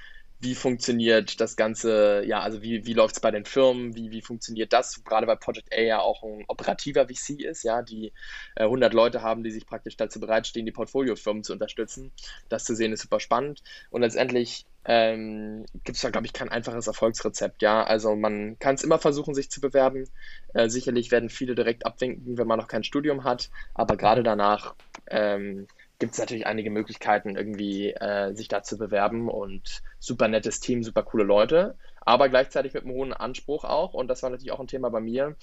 wie 0.41 0.55
funktioniert 0.55 1.41
das 1.41 1.57
Ganze, 1.57 2.23
ja, 2.25 2.39
also 2.39 2.61
wie, 2.61 2.85
wie 2.85 2.93
läuft 2.93 3.15
es 3.15 3.21
bei 3.21 3.29
den 3.29 3.43
Firmen, 3.43 3.95
wie, 3.95 4.09
wie 4.11 4.21
funktioniert 4.21 4.71
das, 4.71 5.03
gerade 5.03 5.27
weil 5.27 5.35
Project 5.35 5.73
A 5.73 5.81
ja 5.81 5.99
auch 5.99 6.23
ein 6.23 6.45
operativer 6.47 7.07
VC 7.07 7.41
ist, 7.41 7.63
ja, 7.63 7.81
die 7.81 8.13
äh, 8.55 8.63
100 8.63 8.93
Leute 8.93 9.21
haben, 9.21 9.43
die 9.43 9.51
sich 9.51 9.65
praktisch 9.65 9.97
dazu 9.97 10.19
bereitstehen, 10.19 10.65
die 10.65 10.71
Portfoliofirmen 10.71 11.43
zu 11.43 11.51
unterstützen. 11.51 12.11
Das 12.47 12.63
zu 12.63 12.73
sehen 12.73 12.93
ist 12.93 13.01
super 13.01 13.19
spannend. 13.19 13.63
Und 13.89 14.01
letztendlich 14.01 14.65
ähm, 14.85 15.65
gibt 15.83 15.97
es 15.97 16.01
da, 16.01 16.09
glaube 16.09 16.25
ich, 16.25 16.33
kein 16.33 16.49
einfaches 16.49 16.87
Erfolgsrezept, 16.87 17.61
ja, 17.61 17.83
also 17.83 18.15
man 18.15 18.57
kann 18.59 18.75
es 18.75 18.83
immer 18.83 18.97
versuchen, 18.97 19.35
sich 19.35 19.51
zu 19.51 19.59
bewerben. 19.59 20.05
Äh, 20.53 20.69
sicherlich 20.69 21.11
werden 21.11 21.29
viele 21.29 21.53
direkt 21.53 21.85
abwinken, 21.85 22.37
wenn 22.37 22.47
man 22.47 22.59
noch 22.59 22.69
kein 22.69 22.85
Studium 22.85 23.25
hat, 23.25 23.49
aber 23.73 23.97
gerade 23.97 24.23
danach 24.23 24.75
ähm, 25.07 25.67
gibt 25.99 26.13
es 26.13 26.19
natürlich 26.19 26.47
einige 26.47 26.71
Möglichkeiten, 26.71 27.35
irgendwie 27.35 27.91
äh, 27.91 28.33
sich 28.33 28.47
da 28.47 28.63
zu 28.63 28.77
bewerben 28.77 29.29
und 29.29 29.81
super 29.99 30.29
nettes 30.29 30.61
Team, 30.61 30.81
super 30.81 31.03
coole 31.03 31.25
Leute, 31.25 31.77
aber 32.01 32.29
gleichzeitig 32.29 32.73
mit 32.73 32.83
einem 32.83 32.93
hohen 32.93 33.13
Anspruch 33.13 33.65
auch. 33.65 33.93
Und 33.93 34.07
das 34.07 34.23
war 34.23 34.29
natürlich 34.29 34.53
auch 34.53 34.61
ein 34.61 34.67
Thema 34.67 34.89
bei 34.89 35.01
mir. 35.01 35.35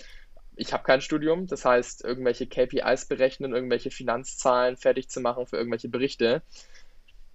Ich 0.56 0.72
habe 0.72 0.82
kein 0.84 1.02
Studium, 1.02 1.46
das 1.46 1.66
heißt, 1.66 2.02
irgendwelche 2.02 2.46
KPIs 2.46 3.04
berechnen, 3.04 3.52
irgendwelche 3.52 3.90
Finanzzahlen 3.90 4.78
fertig 4.78 5.10
zu 5.10 5.20
machen 5.20 5.46
für 5.46 5.58
irgendwelche 5.58 5.90
Berichte. 5.90 6.42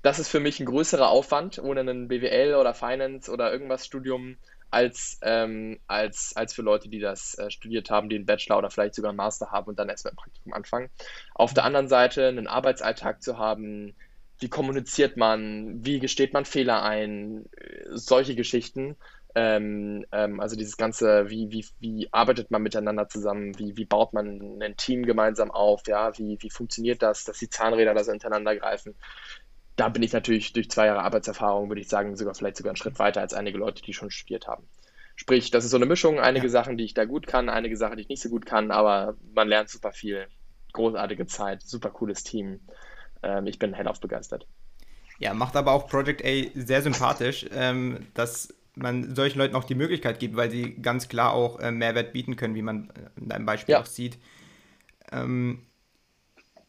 Das 0.01 0.17
ist 0.17 0.29
für 0.29 0.39
mich 0.39 0.59
ein 0.59 0.65
größerer 0.65 1.09
Aufwand, 1.09 1.59
ohne 1.59 1.81
einen 1.81 2.07
BWL 2.07 2.55
oder 2.55 2.73
Finance 2.73 3.31
oder 3.31 3.51
irgendwas 3.51 3.85
Studium 3.85 4.37
als, 4.71 5.19
ähm, 5.21 5.79
als, 5.87 6.33
als 6.35 6.53
für 6.53 6.61
Leute, 6.63 6.89
die 6.89 6.99
das 6.99 7.37
äh, 7.37 7.51
studiert 7.51 7.89
haben, 7.91 8.09
die 8.09 8.15
einen 8.15 8.25
Bachelor 8.25 8.57
oder 8.57 8.71
vielleicht 8.71 8.95
sogar 8.95 9.09
einen 9.09 9.17
Master 9.17 9.51
haben 9.51 9.67
und 9.67 9.79
dann 9.79 9.89
erst 9.89 10.05
mit 10.05 10.15
Praktikum 10.15 10.53
anfangen. 10.53 10.89
Auf 11.35 11.53
der 11.53 11.65
anderen 11.65 11.87
Seite 11.89 12.27
einen 12.27 12.47
Arbeitsalltag 12.47 13.21
zu 13.21 13.37
haben, 13.37 13.95
wie 14.39 14.49
kommuniziert 14.49 15.17
man, 15.17 15.85
wie 15.85 15.99
gesteht 15.99 16.33
man 16.33 16.45
Fehler 16.45 16.81
ein, 16.83 17.45
solche 17.91 18.35
Geschichten, 18.35 18.97
Ähm, 19.33 20.05
ähm, 20.11 20.41
also 20.41 20.57
dieses 20.57 20.75
ganze, 20.75 21.29
wie, 21.29 21.49
wie, 21.51 21.65
wie 21.79 22.09
arbeitet 22.11 22.51
man 22.51 22.61
miteinander 22.61 23.07
zusammen, 23.07 23.57
wie, 23.57 23.77
wie 23.77 23.85
baut 23.85 24.11
man 24.13 24.61
ein 24.61 24.75
Team 24.75 25.05
gemeinsam 25.05 25.51
auf, 25.51 25.87
ja, 25.87 26.17
wie, 26.17 26.37
wie 26.41 26.49
funktioniert 26.49 27.01
das, 27.01 27.23
dass 27.23 27.39
die 27.39 27.49
Zahnräder 27.49 27.93
da 27.93 28.03
so 28.03 28.11
ineinander 28.11 28.57
greifen. 28.57 28.97
Da 29.75 29.89
bin 29.89 30.03
ich 30.03 30.13
natürlich 30.13 30.53
durch 30.53 30.69
zwei 30.69 30.87
Jahre 30.87 31.03
Arbeitserfahrung, 31.03 31.69
würde 31.69 31.81
ich 31.81 31.87
sagen, 31.87 32.15
sogar 32.15 32.35
vielleicht 32.35 32.57
sogar 32.57 32.71
einen 32.71 32.77
Schritt 32.77 32.99
weiter 32.99 33.21
als 33.21 33.33
einige 33.33 33.57
Leute, 33.57 33.81
die 33.81 33.93
schon 33.93 34.11
studiert 34.11 34.47
haben. 34.47 34.67
Sprich, 35.15 35.51
das 35.51 35.65
ist 35.65 35.71
so 35.71 35.77
eine 35.77 35.85
Mischung, 35.85 36.19
einige 36.19 36.47
ja. 36.47 36.51
Sachen, 36.51 36.77
die 36.77 36.83
ich 36.83 36.93
da 36.93 37.05
gut 37.05 37.27
kann, 37.27 37.49
einige 37.49 37.77
Sachen, 37.77 37.97
die 37.97 38.03
ich 38.03 38.09
nicht 38.09 38.21
so 38.21 38.29
gut 38.29 38.45
kann, 38.45 38.71
aber 38.71 39.15
man 39.33 39.47
lernt 39.47 39.69
super 39.69 39.91
viel. 39.91 40.27
Großartige 40.73 41.27
Zeit, 41.27 41.61
super 41.61 41.89
cooles 41.89 42.23
Team. 42.23 42.61
Ähm, 43.21 43.45
ich 43.45 43.59
bin 43.59 43.73
hellauf 43.73 43.99
begeistert. 43.99 44.47
Ja, 45.19 45.33
macht 45.33 45.55
aber 45.55 45.73
auch 45.73 45.87
Project 45.87 46.23
A 46.25 46.49
sehr 46.55 46.81
sympathisch, 46.81 47.45
ähm, 47.53 48.07
dass 48.13 48.53
man 48.75 49.15
solchen 49.15 49.37
Leuten 49.37 49.55
auch 49.55 49.65
die 49.65 49.75
Möglichkeit 49.75 50.19
gibt, 50.19 50.35
weil 50.35 50.49
sie 50.49 50.75
ganz 50.81 51.09
klar 51.09 51.33
auch 51.33 51.59
äh, 51.59 51.71
Mehrwert 51.71 52.13
bieten 52.13 52.35
können, 52.35 52.55
wie 52.55 52.61
man 52.61 52.91
in 53.17 53.29
deinem 53.29 53.45
Beispiel 53.45 53.73
ja. 53.73 53.81
auch 53.81 53.85
sieht. 53.85 54.17
Ähm, 55.11 55.65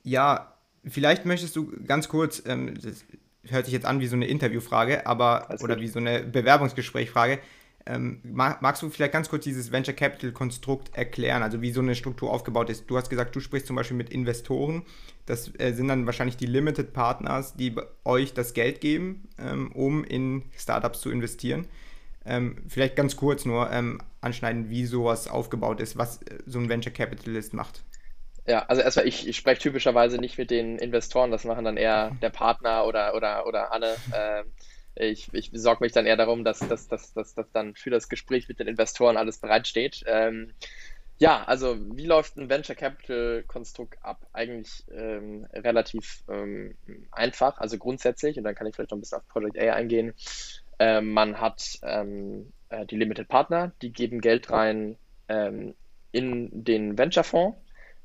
ja, 0.02 0.51
vielleicht 0.84 1.24
möchtest 1.26 1.56
du 1.56 1.72
ganz 1.86 2.08
kurz, 2.08 2.42
ähm, 2.46 2.74
das 2.80 3.04
hört 3.48 3.64
sich 3.64 3.74
jetzt 3.74 3.86
an 3.86 4.00
wie 4.00 4.06
so 4.06 4.16
eine 4.16 4.26
Interviewfrage, 4.26 5.06
aber 5.06 5.48
oder 5.62 5.80
wie 5.80 5.88
so 5.88 5.98
eine 5.98 6.22
Bewerbungsgesprächfrage. 6.22 7.38
Ähm, 7.84 8.20
magst 8.22 8.80
du 8.82 8.90
vielleicht 8.90 9.12
ganz 9.12 9.28
kurz 9.28 9.42
dieses 9.42 9.72
Venture 9.72 9.94
Capital 9.94 10.30
Konstrukt 10.30 10.94
erklären, 10.94 11.42
also 11.42 11.62
wie 11.62 11.72
so 11.72 11.80
eine 11.80 11.96
Struktur 11.96 12.30
aufgebaut 12.30 12.70
ist? 12.70 12.88
Du 12.88 12.96
hast 12.96 13.10
gesagt, 13.10 13.34
du 13.34 13.40
sprichst 13.40 13.66
zum 13.66 13.74
Beispiel 13.74 13.96
mit 13.96 14.10
Investoren. 14.10 14.84
Das 15.26 15.50
äh, 15.58 15.72
sind 15.72 15.88
dann 15.88 16.06
wahrscheinlich 16.06 16.36
die 16.36 16.46
Limited 16.46 16.92
Partners, 16.92 17.54
die 17.54 17.74
euch 18.04 18.34
das 18.34 18.54
Geld 18.54 18.80
geben, 18.80 19.28
ähm, 19.38 19.72
um 19.72 20.04
in 20.04 20.44
Startups 20.56 21.00
zu 21.00 21.10
investieren. 21.10 21.66
Ähm, 22.24 22.58
vielleicht 22.68 22.94
ganz 22.94 23.16
kurz 23.16 23.44
nur 23.44 23.68
ähm, 23.72 24.00
anschneiden, 24.20 24.70
wie 24.70 24.86
sowas 24.86 25.26
aufgebaut 25.26 25.80
ist, 25.80 25.98
was 25.98 26.22
äh, 26.22 26.38
so 26.46 26.60
ein 26.60 26.68
Venture 26.68 26.92
Capitalist 26.92 27.52
macht. 27.52 27.82
Ja, 28.46 28.64
also 28.66 28.82
erstmal, 28.82 29.06
ich, 29.06 29.28
ich 29.28 29.36
spreche 29.36 29.60
typischerweise 29.60 30.18
nicht 30.18 30.36
mit 30.36 30.50
den 30.50 30.78
Investoren, 30.78 31.30
das 31.30 31.44
machen 31.44 31.64
dann 31.64 31.76
eher 31.76 32.10
der 32.20 32.30
Partner 32.30 32.86
oder, 32.86 33.14
oder, 33.14 33.46
oder 33.46 33.72
Anne. 33.72 33.94
Äh, 34.12 34.44
ich, 34.94 35.32
ich 35.32 35.50
sorge 35.54 35.84
mich 35.84 35.92
dann 35.92 36.06
eher 36.06 36.16
darum, 36.16 36.44
dass, 36.44 36.58
dass, 36.58 36.88
dass, 36.88 37.12
dass, 37.14 37.34
dass 37.34 37.50
dann 37.52 37.74
für 37.74 37.90
das 37.90 38.08
Gespräch 38.08 38.48
mit 38.48 38.58
den 38.58 38.66
Investoren 38.68 39.16
alles 39.16 39.38
bereitsteht. 39.38 40.04
Ähm, 40.06 40.52
ja, 41.18 41.44
also 41.44 41.76
wie 41.96 42.06
läuft 42.06 42.36
ein 42.36 42.50
Venture 42.50 42.74
Capital 42.74 43.44
Konstrukt 43.46 43.96
ab? 44.02 44.26
Eigentlich 44.32 44.84
ähm, 44.92 45.46
relativ 45.52 46.24
ähm, 46.28 46.76
einfach, 47.12 47.58
also 47.58 47.78
grundsätzlich, 47.78 48.36
und 48.38 48.44
dann 48.44 48.56
kann 48.56 48.66
ich 48.66 48.74
vielleicht 48.74 48.90
noch 48.90 48.98
ein 48.98 49.02
bisschen 49.02 49.18
auf 49.18 49.28
Project 49.28 49.56
A 49.56 49.72
eingehen. 49.72 50.14
Ähm, 50.80 51.12
man 51.12 51.40
hat 51.40 51.78
ähm, 51.82 52.52
äh, 52.70 52.84
die 52.86 52.96
Limited 52.96 53.28
Partner, 53.28 53.72
die 53.82 53.92
geben 53.92 54.20
Geld 54.20 54.50
rein 54.50 54.96
ähm, 55.28 55.74
in 56.10 56.64
den 56.64 56.98
Venture-Fonds. 56.98 57.56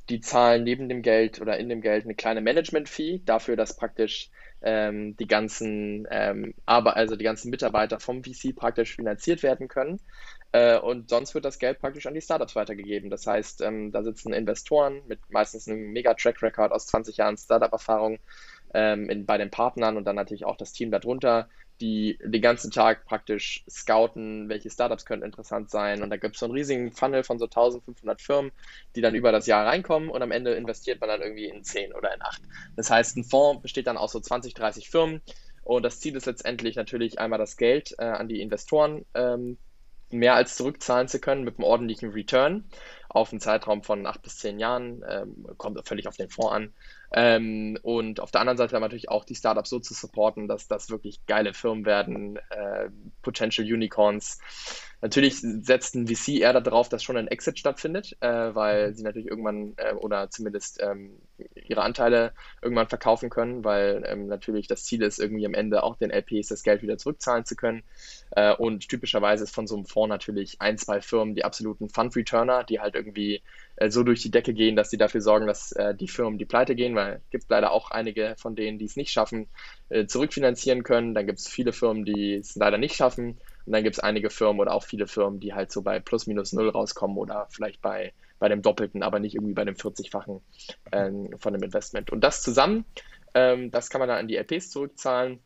Die 0.10 0.22
zahlen 0.22 0.63
neben 0.63 0.88
dem 0.89 1.02
Geld 1.02 1.41
oder 1.41 1.58
in 1.58 1.70
dem 1.70 1.82
Geld 1.82 2.06
eine 2.06 2.15
kleine 2.15 2.41
Management-Fee 2.41 3.22
dafür, 3.26 3.56
dass 3.58 3.76
praktisch 3.76 4.30
ähm, 4.62 5.15
die 5.17 5.28
ganzen 5.28 6.08
ähm, 6.10 6.54
aber 6.65 6.96
also 6.96 7.15
die 7.15 7.24
ganzen 7.26 7.50
Mitarbeiter 7.52 8.00
vom 8.00 8.24
VC 8.24 8.56
praktisch 8.56 8.96
finanziert 8.96 9.43
werden 9.43 9.67
können. 9.67 10.00
Äh, 10.54 10.80
und 10.80 11.10
sonst 11.10 11.36
wird 11.36 11.46
das 11.46 11.60
Geld 11.60 11.80
praktisch 11.80 12.08
an 12.08 12.13
die 12.13 12.22
Startups 12.22 12.56
weitergegeben. 12.56 13.10
Das 13.10 13.28
heißt, 13.28 13.62
ähm, 13.62 13.91
da 13.91 14.04
sitzen 14.04 14.34
Investoren 14.34 15.02
mit 15.08 15.20
meistens 15.30 15.67
einem 15.67 15.91
mega 15.91 16.13
Track 16.13 16.41
Record 16.41 16.72
aus 16.72 16.88
20 16.88 17.17
Jahren 17.17 17.38
Startup-Erfahrung 17.38 18.20
ähm, 18.74 19.26
bei 19.26 19.38
den 19.38 19.52
Partnern 19.52 19.98
und 19.98 20.06
dann 20.06 20.15
natürlich 20.15 20.46
auch 20.46 20.58
das 20.58 20.74
Team 20.74 20.91
darunter, 20.91 21.50
die 21.81 22.17
den 22.23 22.41
ganzen 22.41 22.71
Tag 22.71 23.05
praktisch 23.05 23.63
scouten, 23.69 24.49
welche 24.49 24.69
Startups 24.69 25.05
könnten 25.05 25.25
interessant 25.25 25.69
sein. 25.69 26.01
Und 26.01 26.09
da 26.09 26.17
gibt 26.17 26.35
es 26.35 26.39
so 26.39 26.45
einen 26.45 26.55
riesigen 26.55 26.91
Funnel 26.91 27.23
von 27.23 27.39
so 27.39 27.45
1500 27.45 28.21
Firmen, 28.21 28.51
die 28.95 29.01
dann 29.01 29.15
über 29.15 29.31
das 29.31 29.47
Jahr 29.47 29.65
reinkommen 29.65 30.09
und 30.09 30.21
am 30.21 30.31
Ende 30.31 30.53
investiert 30.53 30.99
man 30.99 31.09
dann 31.09 31.21
irgendwie 31.21 31.47
in 31.47 31.63
10 31.63 31.93
oder 31.93 32.13
in 32.13 32.21
8. 32.21 32.41
Das 32.75 32.89
heißt, 32.89 33.17
ein 33.17 33.23
Fonds 33.23 33.61
besteht 33.61 33.87
dann 33.87 33.97
aus 33.97 34.11
so 34.11 34.19
20, 34.19 34.53
30 34.53 34.89
Firmen. 34.89 35.21
Und 35.63 35.83
das 35.83 35.99
Ziel 35.99 36.15
ist 36.15 36.25
letztendlich 36.25 36.77
natürlich 36.77 37.19
einmal 37.19 37.39
das 37.39 37.57
Geld 37.57 37.93
äh, 37.97 38.05
an 38.05 38.29
die 38.29 38.41
Investoren 38.41 39.05
ähm, 39.13 39.57
mehr 40.09 40.35
als 40.35 40.55
zurückzahlen 40.55 41.07
zu 41.07 41.19
können 41.19 41.43
mit 41.43 41.57
einem 41.57 41.65
ordentlichen 41.65 42.11
Return 42.11 42.63
auf 43.09 43.31
einen 43.31 43.41
Zeitraum 43.41 43.83
von 43.83 44.05
acht 44.05 44.21
bis 44.21 44.37
zehn 44.37 44.59
Jahren, 44.59 45.03
ähm, 45.07 45.47
kommt 45.57 45.85
völlig 45.87 46.07
auf 46.07 46.17
den 46.17 46.29
Fonds 46.29 46.53
an. 46.53 46.73
Ähm, 47.12 47.78
und 47.82 48.20
auf 48.20 48.32
der 48.32 48.41
anderen 48.41 48.58
Seite 48.58 48.80
natürlich 48.80 49.10
auch 49.10 49.26
die 49.26 49.36
Startups 49.36 49.70
so 49.70 49.80
zu 49.80 49.93
supporten, 49.93 50.48
dass 50.48 50.67
das 50.67 50.89
wirklich 50.89 51.26
geile 51.26 51.54
Firmen 51.54 51.86
werden, 51.86 52.38
äh, 52.50 52.89
Potential 53.22 53.65
Unicorns. 53.65 54.39
Natürlich 55.02 55.39
setzt 55.39 55.96
ein 55.96 56.08
VC 56.08 56.39
eher 56.39 56.60
darauf, 56.60 56.89
dass 56.89 57.04
schon 57.04 57.17
ein 57.17 57.28
Exit 57.28 57.60
stattfindet, 57.60 58.17
äh, 58.20 58.56
weil 58.56 58.96
sie 58.96 59.04
natürlich 59.04 59.28
irgendwann 59.28 59.74
äh, 59.78 59.93
oder 59.93 60.30
zumindest 60.30 60.82
ähm, 60.82 61.22
ihre 61.56 61.82
Anteile 61.82 62.34
irgendwann 62.62 62.88
verkaufen 62.88 63.30
können, 63.30 63.63
weil 63.63 64.04
ähm, 64.06 64.28
natürlich 64.28 64.67
das 64.67 64.84
Ziel 64.84 65.04
ist, 65.04 65.19
irgendwie 65.19 65.45
am 65.45 65.54
Ende 65.54 65.84
auch 65.84 65.95
den 65.95 66.12
LPs 66.12 66.47
das 66.47 66.63
Geld 66.63 66.82
wieder 66.82 66.97
zurückzahlen 66.97 67.45
zu 67.45 67.56
können. 67.56 67.84
Äh, 68.32 68.54
und 68.54 68.88
typischerweise 68.89 69.43
ist 69.43 69.54
von 69.54 69.67
so 69.67 69.76
einem 69.76 69.86
Fonds 69.86 70.10
natürlich 70.10 70.62
ein, 70.62 70.78
zwei 70.78 71.02
Firmen 71.02 71.36
die 71.36 71.45
absoluten 71.45 71.89
Fund-Returner, 71.89 72.63
die 72.63 72.80
halt 72.80 72.95
irgendwie 72.95 73.43
äh, 73.76 73.89
so 73.89 74.04
durch 74.04 74.21
die 74.21 74.32
Decke 74.32 74.54
gehen, 74.54 74.76
dass 74.76 74.89
sie 74.89 74.97
dafür 74.97 75.21
sorgen, 75.21 75.47
dass 75.47 75.71
äh, 75.73 75.95
die 75.95 76.08
Firmen 76.08 76.38
die 76.38 76.45
pleite 76.45 76.76
gehen, 76.76 76.95
weil 76.95 77.21
es 77.23 77.30
gibt 77.30 77.45
leider 77.50 77.71
auch 77.71 77.91
einige 77.91 78.36
von 78.38 78.56
denen, 78.56 78.80
die 78.80 78.86
es 78.86 78.95
nicht 78.95 79.12
schaffen, 79.12 79.47
äh, 79.89 80.06
zurückfinanzieren 80.06 80.84
können. 80.84 81.13
Dann 81.13 81.28
gibt 81.28 81.39
es 81.39 81.47
viele 81.47 81.73
Firmen, 81.73 82.06
die 82.06 82.36
es 82.36 82.56
leider 82.56 82.78
nicht 82.78 82.95
schaffen. 82.95 83.39
Und 83.65 83.73
dann 83.73 83.84
gibt 83.84 83.97
es 83.97 84.00
einige 84.00 84.30
Firmen 84.30 84.62
oder 84.62 84.73
auch 84.73 84.84
viele 84.84 85.08
Firmen, 85.08 85.39
die 85.39 85.54
halt 85.54 85.71
so 85.71 85.82
bei 85.82 86.00
plus 86.00 86.26
minus 86.26 86.54
null 86.54 86.69
rauskommen 86.69 87.17
oder 87.17 87.47
vielleicht 87.52 87.82
bei, 87.82 88.13
bei 88.39 88.50
dem 88.50 88.62
Doppelten, 88.62 89.04
aber 89.04 89.19
nicht 89.19 89.36
irgendwie 89.36 89.54
bei 89.54 89.65
dem 89.65 89.76
40-fachen 89.76 90.41
ähm, 90.91 91.30
von 91.39 91.54
dem 91.54 91.63
Investment. 91.63 92.12
Und 92.12 92.21
das 92.21 92.41
zusammen, 92.41 92.86
ähm, 93.34 93.71
das 93.71 93.89
kann 93.89 94.00
man 94.00 94.10
dann 94.10 94.19
an 94.19 94.28
die 94.28 94.38
LPs 94.38 94.69
zurückzahlen. 94.69 95.39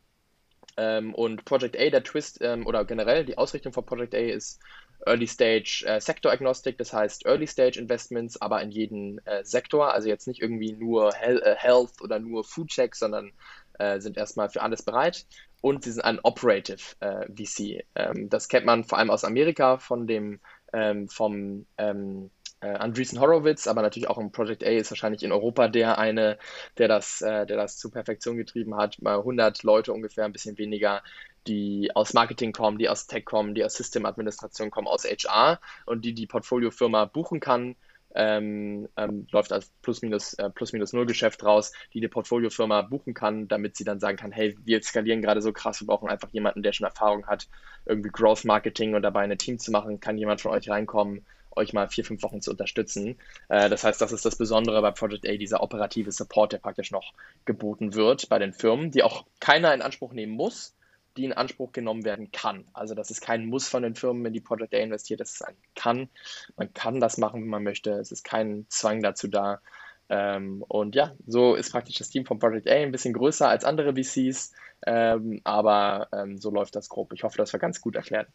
Ähm, 0.77 1.13
und 1.13 1.43
Project 1.43 1.77
A, 1.77 1.89
der 1.89 2.03
Twist 2.03 2.39
ähm, 2.41 2.65
oder 2.65 2.85
generell 2.85 3.25
die 3.25 3.37
Ausrichtung 3.37 3.73
von 3.73 3.85
Project 3.85 4.15
A 4.15 4.19
ist 4.19 4.61
Early 5.05 5.27
Stage 5.27 5.83
äh, 5.85 5.99
Sektor 5.99 6.31
Agnostic, 6.31 6.77
das 6.77 6.93
heißt 6.93 7.25
Early 7.25 7.47
Stage 7.47 7.79
Investments, 7.79 8.39
aber 8.41 8.61
in 8.61 8.71
jeden 8.71 9.25
äh, 9.25 9.43
Sektor, 9.43 9.93
also 9.93 10.07
jetzt 10.07 10.27
nicht 10.27 10.41
irgendwie 10.41 10.73
nur 10.73 11.11
Hel 11.13 11.41
äh, 11.41 11.55
Health 11.55 12.01
oder 12.01 12.19
nur 12.19 12.43
Food 12.43 12.69
Check, 12.69 12.95
sondern 12.95 13.31
äh, 13.79 13.99
sind 13.99 14.17
erstmal 14.17 14.49
für 14.49 14.61
alles 14.61 14.83
bereit 14.83 15.25
und 15.61 15.83
sie 15.83 15.91
sind 15.91 16.03
ein 16.03 16.19
Operative 16.23 16.95
äh, 16.99 17.25
VC. 17.33 17.83
Ähm, 17.95 18.29
das 18.29 18.47
kennt 18.47 18.65
man 18.65 18.83
vor 18.83 18.97
allem 18.97 19.09
aus 19.09 19.23
Amerika 19.23 19.77
von 19.77 20.07
dem 20.07 20.39
ähm, 20.73 21.09
vom 21.09 21.65
ähm, 21.77 22.31
äh, 22.61 22.67
Andreessen 22.67 23.19
Horowitz, 23.19 23.67
aber 23.67 23.81
natürlich 23.81 24.09
auch 24.09 24.17
im 24.17 24.31
Project 24.31 24.63
A 24.63 24.69
ist 24.69 24.91
wahrscheinlich 24.91 25.23
in 25.23 25.31
Europa 25.31 25.67
der 25.67 25.97
eine, 25.97 26.37
der 26.77 26.87
das, 26.87 27.21
äh, 27.21 27.45
der 27.45 27.57
das 27.57 27.77
zur 27.77 27.91
Perfektion 27.91 28.37
getrieben 28.37 28.75
hat. 28.75 29.01
Mal 29.01 29.17
100 29.17 29.63
Leute 29.63 29.91
ungefähr, 29.91 30.25
ein 30.25 30.31
bisschen 30.31 30.57
weniger, 30.57 31.03
die 31.47 31.89
aus 31.95 32.13
Marketing 32.13 32.53
kommen, 32.53 32.77
die 32.77 32.87
aus 32.87 33.07
Tech 33.07 33.25
kommen, 33.25 33.55
die 33.55 33.65
aus 33.65 33.73
Systemadministration 33.73 34.69
kommen, 34.69 34.87
aus 34.87 35.05
HR 35.05 35.59
und 35.85 36.05
die 36.05 36.13
die 36.13 36.27
Portfoliofirma 36.27 37.05
buchen 37.05 37.39
kann. 37.39 37.75
Ähm, 38.13 38.89
ähm, 38.97 39.25
läuft 39.31 39.53
als 39.53 39.71
Plus-Minus 39.81 40.33
äh, 40.33 40.49
Plus 40.49 40.73
-Minus 40.73 40.93
Null 40.93 41.05
Geschäft 41.05 41.45
raus, 41.45 41.71
die 41.93 42.01
die 42.01 42.09
Portfoliofirma 42.09 42.81
buchen 42.81 43.13
kann, 43.13 43.47
damit 43.47 43.77
sie 43.77 43.85
dann 43.85 44.01
sagen 44.01 44.17
kann, 44.17 44.33
hey, 44.33 44.57
wir 44.65 44.83
skalieren 44.83 45.21
gerade 45.21 45.41
so 45.41 45.53
krass, 45.53 45.79
wir 45.79 45.87
brauchen 45.87 46.09
einfach 46.09 46.27
jemanden, 46.31 46.61
der 46.61 46.73
schon 46.73 46.85
Erfahrung 46.85 47.25
hat, 47.27 47.47
irgendwie 47.85 48.09
Growth 48.09 48.43
Marketing 48.43 48.95
und 48.95 49.03
dabei 49.03 49.21
ein 49.21 49.37
Team 49.37 49.59
zu 49.59 49.71
machen, 49.71 50.01
kann 50.01 50.17
jemand 50.17 50.41
von 50.41 50.51
euch 50.51 50.69
reinkommen, 50.69 51.25
euch 51.55 51.73
mal 51.73 51.87
vier, 51.87 52.05
fünf 52.05 52.23
Wochen 52.23 52.41
zu 52.41 52.51
unterstützen. 52.51 53.17
Äh, 53.49 53.69
das 53.69 53.83
heißt, 53.83 54.01
das 54.01 54.11
ist 54.11 54.25
das 54.25 54.35
Besondere 54.35 54.81
bei 54.81 54.91
Project 54.91 55.27
A, 55.27 55.35
dieser 55.35 55.61
operative 55.61 56.11
Support, 56.11 56.53
der 56.53 56.59
praktisch 56.59 56.91
noch 56.91 57.13
geboten 57.45 57.93
wird 57.93 58.29
bei 58.29 58.39
den 58.39 58.53
Firmen, 58.53 58.91
die 58.91 59.03
auch 59.03 59.25
keiner 59.39 59.73
in 59.73 59.81
Anspruch 59.81 60.13
nehmen 60.13 60.33
muss, 60.33 60.75
die 61.17 61.25
in 61.25 61.33
Anspruch 61.33 61.71
genommen 61.71 62.05
werden 62.05 62.31
kann. 62.31 62.65
Also 62.73 62.95
das 62.95 63.11
ist 63.11 63.21
kein 63.21 63.45
Muss 63.45 63.67
von 63.67 63.83
den 63.83 63.95
Firmen, 63.95 64.23
wenn 64.23 64.33
die 64.33 64.41
Project 64.41 64.73
A 64.73 64.77
investiert, 64.77 65.19
das 65.19 65.33
ist 65.33 65.45
ein 65.45 65.55
Kann. 65.75 66.09
Man 66.55 66.73
kann 66.73 66.99
das 66.99 67.17
machen, 67.17 67.41
wenn 67.41 67.49
man 67.49 67.63
möchte. 67.63 67.91
Es 67.91 68.11
ist 68.11 68.23
kein 68.23 68.65
Zwang 68.69 69.01
dazu 69.01 69.27
da. 69.27 69.61
Ähm, 70.09 70.63
und 70.67 70.95
ja, 70.95 71.13
so 71.25 71.55
ist 71.55 71.71
praktisch 71.71 71.97
das 71.97 72.09
Team 72.09 72.25
von 72.25 72.37
Project 72.37 72.69
A 72.69 72.73
ein 72.73 72.91
bisschen 72.91 73.13
größer 73.13 73.47
als 73.47 73.63
andere 73.63 73.93
VCs, 73.93 74.51
ähm, 74.85 75.39
aber 75.45 76.09
ähm, 76.11 76.37
so 76.37 76.51
läuft 76.51 76.75
das 76.75 76.89
grob. 76.89 77.13
Ich 77.13 77.23
hoffe, 77.23 77.37
das 77.37 77.53
war 77.53 77.61
ganz 77.61 77.79
gut 77.79 77.95
erklärt. 77.95 78.27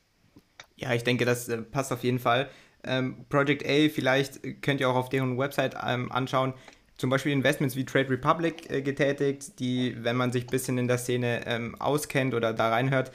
Ja, 0.76 0.94
ich 0.94 1.04
denke, 1.04 1.26
das 1.26 1.48
äh, 1.48 1.58
passt 1.58 1.92
auf 1.92 2.02
jeden 2.02 2.18
Fall. 2.18 2.48
Ähm, 2.86 3.24
Project 3.28 3.64
A, 3.66 3.88
vielleicht 3.88 4.62
könnt 4.62 4.80
ihr 4.80 4.88
auch 4.88 4.94
auf 4.96 5.08
deren 5.08 5.38
Website 5.38 5.76
ähm, 5.86 6.10
anschauen, 6.12 6.54
zum 6.96 7.10
Beispiel 7.10 7.32
Investments 7.32 7.76
wie 7.76 7.84
Trade 7.84 8.10
Republic 8.10 8.70
äh, 8.70 8.82
getätigt, 8.82 9.58
die, 9.60 9.96
wenn 10.02 10.16
man 10.16 10.32
sich 10.32 10.44
ein 10.44 10.50
bisschen 10.50 10.78
in 10.78 10.88
der 10.88 10.98
Szene 10.98 11.46
ähm, 11.46 11.74
auskennt 11.80 12.34
oder 12.34 12.52
da 12.52 12.70
reinhört, 12.70 13.12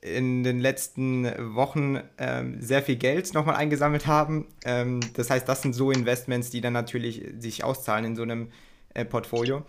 in 0.00 0.42
den 0.42 0.60
letzten 0.60 1.24
Wochen 1.54 1.98
ähm, 2.18 2.60
sehr 2.60 2.82
viel 2.82 2.96
Geld 2.96 3.32
nochmal 3.32 3.56
eingesammelt 3.56 4.06
haben. 4.06 4.48
Ähm, 4.66 5.00
das 5.14 5.30
heißt, 5.30 5.48
das 5.48 5.62
sind 5.62 5.72
so 5.72 5.90
Investments, 5.90 6.50
die 6.50 6.60
dann 6.60 6.74
natürlich 6.74 7.24
sich 7.38 7.64
auszahlen 7.64 8.04
in 8.04 8.16
so 8.16 8.22
einem 8.22 8.50
äh, 8.92 9.06
Portfolio. 9.06 9.64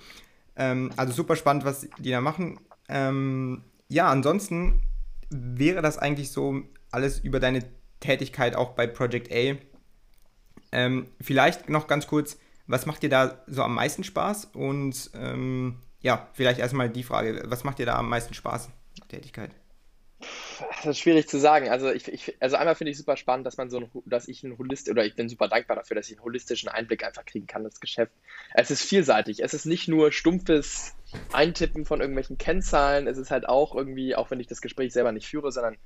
Ähm, 0.57 0.91
also 0.97 1.13
super 1.13 1.37
spannend, 1.37 1.63
was 1.63 1.87
die 1.99 2.11
da 2.11 2.19
machen. 2.19 2.59
Ähm, 2.89 3.63
ja, 3.87 4.09
ansonsten 4.09 4.81
wäre 5.29 5.81
das 5.81 5.97
eigentlich 5.97 6.31
so 6.31 6.63
alles 6.91 7.19
über 7.19 7.39
deine 7.39 7.63
Tätigkeit 8.05 8.55
auch 8.55 8.71
bei 8.71 8.87
Project 8.87 9.31
A. 9.31 9.57
Ähm, 10.71 11.07
vielleicht 11.21 11.69
noch 11.69 11.87
ganz 11.87 12.07
kurz, 12.07 12.37
was 12.67 12.85
macht 12.85 13.03
dir 13.03 13.09
da 13.09 13.43
so 13.47 13.63
am 13.63 13.75
meisten 13.75 14.03
Spaß? 14.03 14.45
Und 14.53 15.11
ähm, 15.15 15.79
ja, 16.01 16.27
vielleicht 16.33 16.59
erstmal 16.59 16.89
die 16.89 17.03
Frage, 17.03 17.43
was 17.45 17.63
macht 17.63 17.79
dir 17.79 17.85
da 17.85 17.95
am 17.95 18.09
meisten 18.09 18.33
Spaß, 18.33 18.69
Tätigkeit? 19.09 19.51
Das 20.59 20.85
ist 20.85 20.99
schwierig 20.99 21.27
zu 21.27 21.37
sagen. 21.37 21.69
Also, 21.69 21.91
ich, 21.91 22.07
ich, 22.07 22.35
also 22.39 22.55
einmal 22.55 22.75
finde 22.75 22.91
ich 22.91 22.97
super 22.97 23.17
spannend, 23.17 23.45
dass 23.45 23.57
man 23.57 23.69
so 23.69 23.79
ein, 23.79 23.89
dass 24.05 24.27
ich 24.27 24.43
ein 24.43 24.57
Holist 24.57 24.89
oder 24.89 25.05
ich 25.05 25.15
bin 25.15 25.27
super 25.27 25.47
dankbar 25.47 25.75
dafür, 25.75 25.95
dass 25.95 26.07
ich 26.09 26.17
einen 26.17 26.23
holistischen 26.23 26.69
Einblick 26.69 27.03
einfach 27.03 27.25
kriegen 27.25 27.47
kann, 27.47 27.63
das 27.63 27.79
Geschäft. 27.79 28.13
Es 28.53 28.71
ist 28.71 28.81
vielseitig. 28.81 29.43
Es 29.43 29.53
ist 29.53 29.65
nicht 29.65 29.87
nur 29.87 30.11
stumpfes 30.11 30.93
Eintippen 31.33 31.85
von 31.85 31.99
irgendwelchen 31.99 32.37
Kennzahlen. 32.37 33.07
Es 33.07 33.17
ist 33.17 33.31
halt 33.31 33.49
auch 33.49 33.75
irgendwie, 33.75 34.15
auch 34.15 34.31
wenn 34.31 34.39
ich 34.39 34.47
das 34.47 34.61
Gespräch 34.61 34.93
selber 34.93 35.11
nicht 35.11 35.27
führe, 35.27 35.51
sondern 35.51 35.77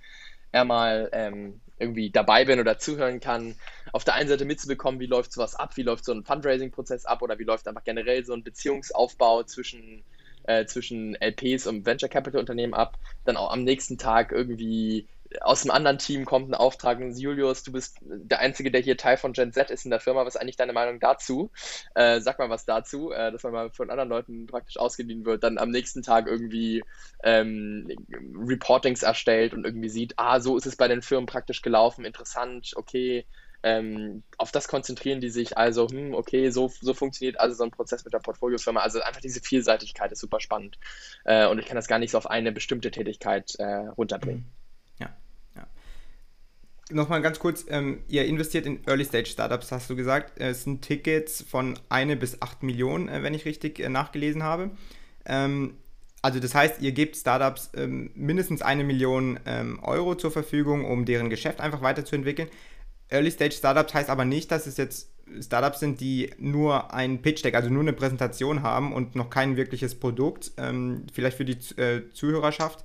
eher 0.52 0.66
mal 0.66 1.10
ähm, 1.14 1.62
irgendwie 1.78 2.10
dabei 2.12 2.46
bin 2.46 2.60
oder 2.60 2.78
zuhören 2.78 3.20
kann, 3.20 3.56
auf 3.94 4.04
der 4.04 4.16
einen 4.16 4.30
Seite 4.30 4.46
mitzubekommen, 4.46 5.00
wie 5.00 5.06
läuft 5.06 5.32
sowas 5.32 5.56
ab, 5.56 5.78
wie 5.78 5.84
läuft 5.84 6.06
so 6.06 6.12
ein 6.12 6.24
Fundraising-Prozess 6.24 7.06
ab 7.06 7.22
oder 7.22 7.40
wie 7.40 7.44
läuft 7.44 7.68
einfach 7.68 7.84
generell 7.84 8.26
so 8.26 8.34
ein 8.34 8.44
Beziehungsaufbau 8.44 9.44
zwischen 9.44 10.04
äh, 10.44 10.66
zwischen 10.66 11.16
LPs 11.16 11.68
und 11.68 11.86
Venture 11.86 12.10
Capital 12.10 12.40
Unternehmen 12.40 12.74
ab. 12.74 12.98
Dann 13.26 13.38
auch 13.38 13.52
am 13.52 13.64
nächsten 13.64 13.98
Tag 13.98 14.32
irgendwie 14.32 15.08
aus 15.42 15.64
einem 15.64 15.72
anderen 15.72 15.98
Team 16.00 16.26
kommt 16.26 16.50
ein 16.50 16.56
Auftrag, 16.56 17.00
Julius, 17.00 17.64
du 17.64 17.72
bist 17.72 17.98
der 18.02 18.40
Einzige, 18.40 18.72
der 18.72 18.82
hier 18.82 18.98
Teil 18.98 19.18
von 19.18 19.34
Gen 19.34 19.54
Z 19.54 19.70
ist 19.70 19.86
in 19.86 19.92
der 19.92 20.00
Firma. 20.00 20.26
Was 20.26 20.36
ist 20.36 20.42
eigentlich 20.42 20.58
deine 20.58 20.74
Meinung 20.74 21.00
dazu? 21.00 21.52
Äh, 21.96 22.20
sag 22.22 22.40
mal 22.40 22.50
was 22.50 22.66
dazu, 22.66 23.12
äh, 23.12 23.32
dass 23.32 23.44
man 23.44 23.54
mal 23.54 23.72
von 23.72 23.90
anderen 23.90 24.10
Leuten 24.10 24.48
praktisch 24.48 24.78
ausgeliehen 24.78 25.26
wird. 25.26 25.44
Dann 25.44 25.58
am 25.58 25.70
nächsten 25.70 26.02
Tag 26.02 26.28
irgendwie 26.28 26.84
ähm, 27.24 27.88
Reportings 28.36 29.04
erstellt 29.04 29.54
und 29.54 29.66
irgendwie 29.66 29.90
sieht, 29.90 30.14
ah, 30.18 30.40
so 30.40 30.58
ist 30.58 30.66
es 30.66 30.76
bei 30.76 30.88
den 30.88 31.02
Firmen 31.02 31.28
praktisch 31.28 31.62
gelaufen, 31.62 32.06
interessant, 32.06 32.74
okay, 32.76 33.26
ähm, 33.62 34.24
auf 34.38 34.52
das 34.52 34.68
konzentrieren 34.68 35.20
die 35.20 35.30
sich 35.30 35.58
also, 35.58 35.88
hm, 35.90 36.14
okay, 36.14 36.50
so, 36.50 36.72
so 36.80 36.94
funktioniert 36.94 37.40
also 37.40 37.56
so 37.56 37.64
ein 37.64 37.72
Prozess 37.72 38.06
mit 38.06 38.14
der 38.14 38.20
Portfoliofirma. 38.20 38.80
Also 38.80 39.02
einfach 39.02 39.22
diese 39.22 39.42
Vielseitigkeit 39.42 40.12
ist 40.12 40.22
super 40.22 40.40
spannend. 40.40 40.80
Äh, 41.26 41.48
und 41.48 41.60
ich 41.60 41.66
kann 41.66 41.76
das 41.76 41.88
gar 41.88 42.00
nicht 42.00 42.12
so 42.12 42.18
auf 42.18 42.30
eine 42.30 42.52
bestimmte 42.52 42.92
Tätigkeit 42.92 43.56
äh, 43.60 43.88
runterbringen. 43.98 44.46
Ja. 44.46 44.59
Nochmal 46.92 47.22
ganz 47.22 47.38
kurz, 47.38 47.66
ähm, 47.70 48.00
ihr 48.08 48.26
investiert 48.26 48.66
in 48.66 48.80
Early-Stage-Startups, 48.88 49.72
hast 49.72 49.92
du 49.92 49.96
gesagt. 49.96 50.40
Es 50.40 50.64
sind 50.64 50.82
Tickets 50.82 51.46
von 51.48 51.78
1 51.90 52.20
bis 52.20 52.42
8 52.42 52.64
Millionen, 52.64 53.10
äh, 53.10 53.22
wenn 53.22 53.36
ich 53.36 53.46
richtig 53.46 53.80
äh, 53.80 53.90
nachgelesen 53.90 54.42
habe. 54.42 54.72
Ähm, 55.26 55.76
also 56.24 56.40
das 56.40 56.56
heißt, 56.56 56.82
ihr 56.82 56.92
gebt 56.92 57.16
Startups 57.16 57.70
ähm, 57.76 58.10
mindestens 58.16 58.64
eine 58.64 58.84
Million 58.84 59.40
ähm, 59.46 59.80
Euro 59.84 60.16
zur 60.16 60.32
Verfügung, 60.32 60.84
um 60.84 61.06
deren 61.06 61.30
Geschäft 61.30 61.62
einfach 61.62 61.84
weiterzuentwickeln. 61.84 62.50
Early 63.10 63.30
Stage 63.30 63.54
Startups 63.54 63.94
heißt 63.94 64.10
aber 64.10 64.26
nicht, 64.26 64.52
dass 64.52 64.66
es 64.66 64.78
jetzt 64.78 65.12
Startups 65.42 65.80
sind, 65.80 66.02
die 66.02 66.32
nur 66.40 66.92
ein 66.92 67.22
Pitch 67.22 67.44
Deck, 67.44 67.54
also 67.54 67.70
nur 67.70 67.84
eine 67.84 67.94
Präsentation 67.94 68.64
haben 68.64 68.94
und 68.94 69.16
noch 69.16 69.30
kein 69.30 69.58
wirkliches 69.58 69.94
Produkt. 69.94 70.52
Ähm, 70.58 71.06
vielleicht 71.14 71.38
für 71.38 71.46
die 71.46 71.58
äh, 71.80 72.10
Zuhörerschaft. 72.14 72.84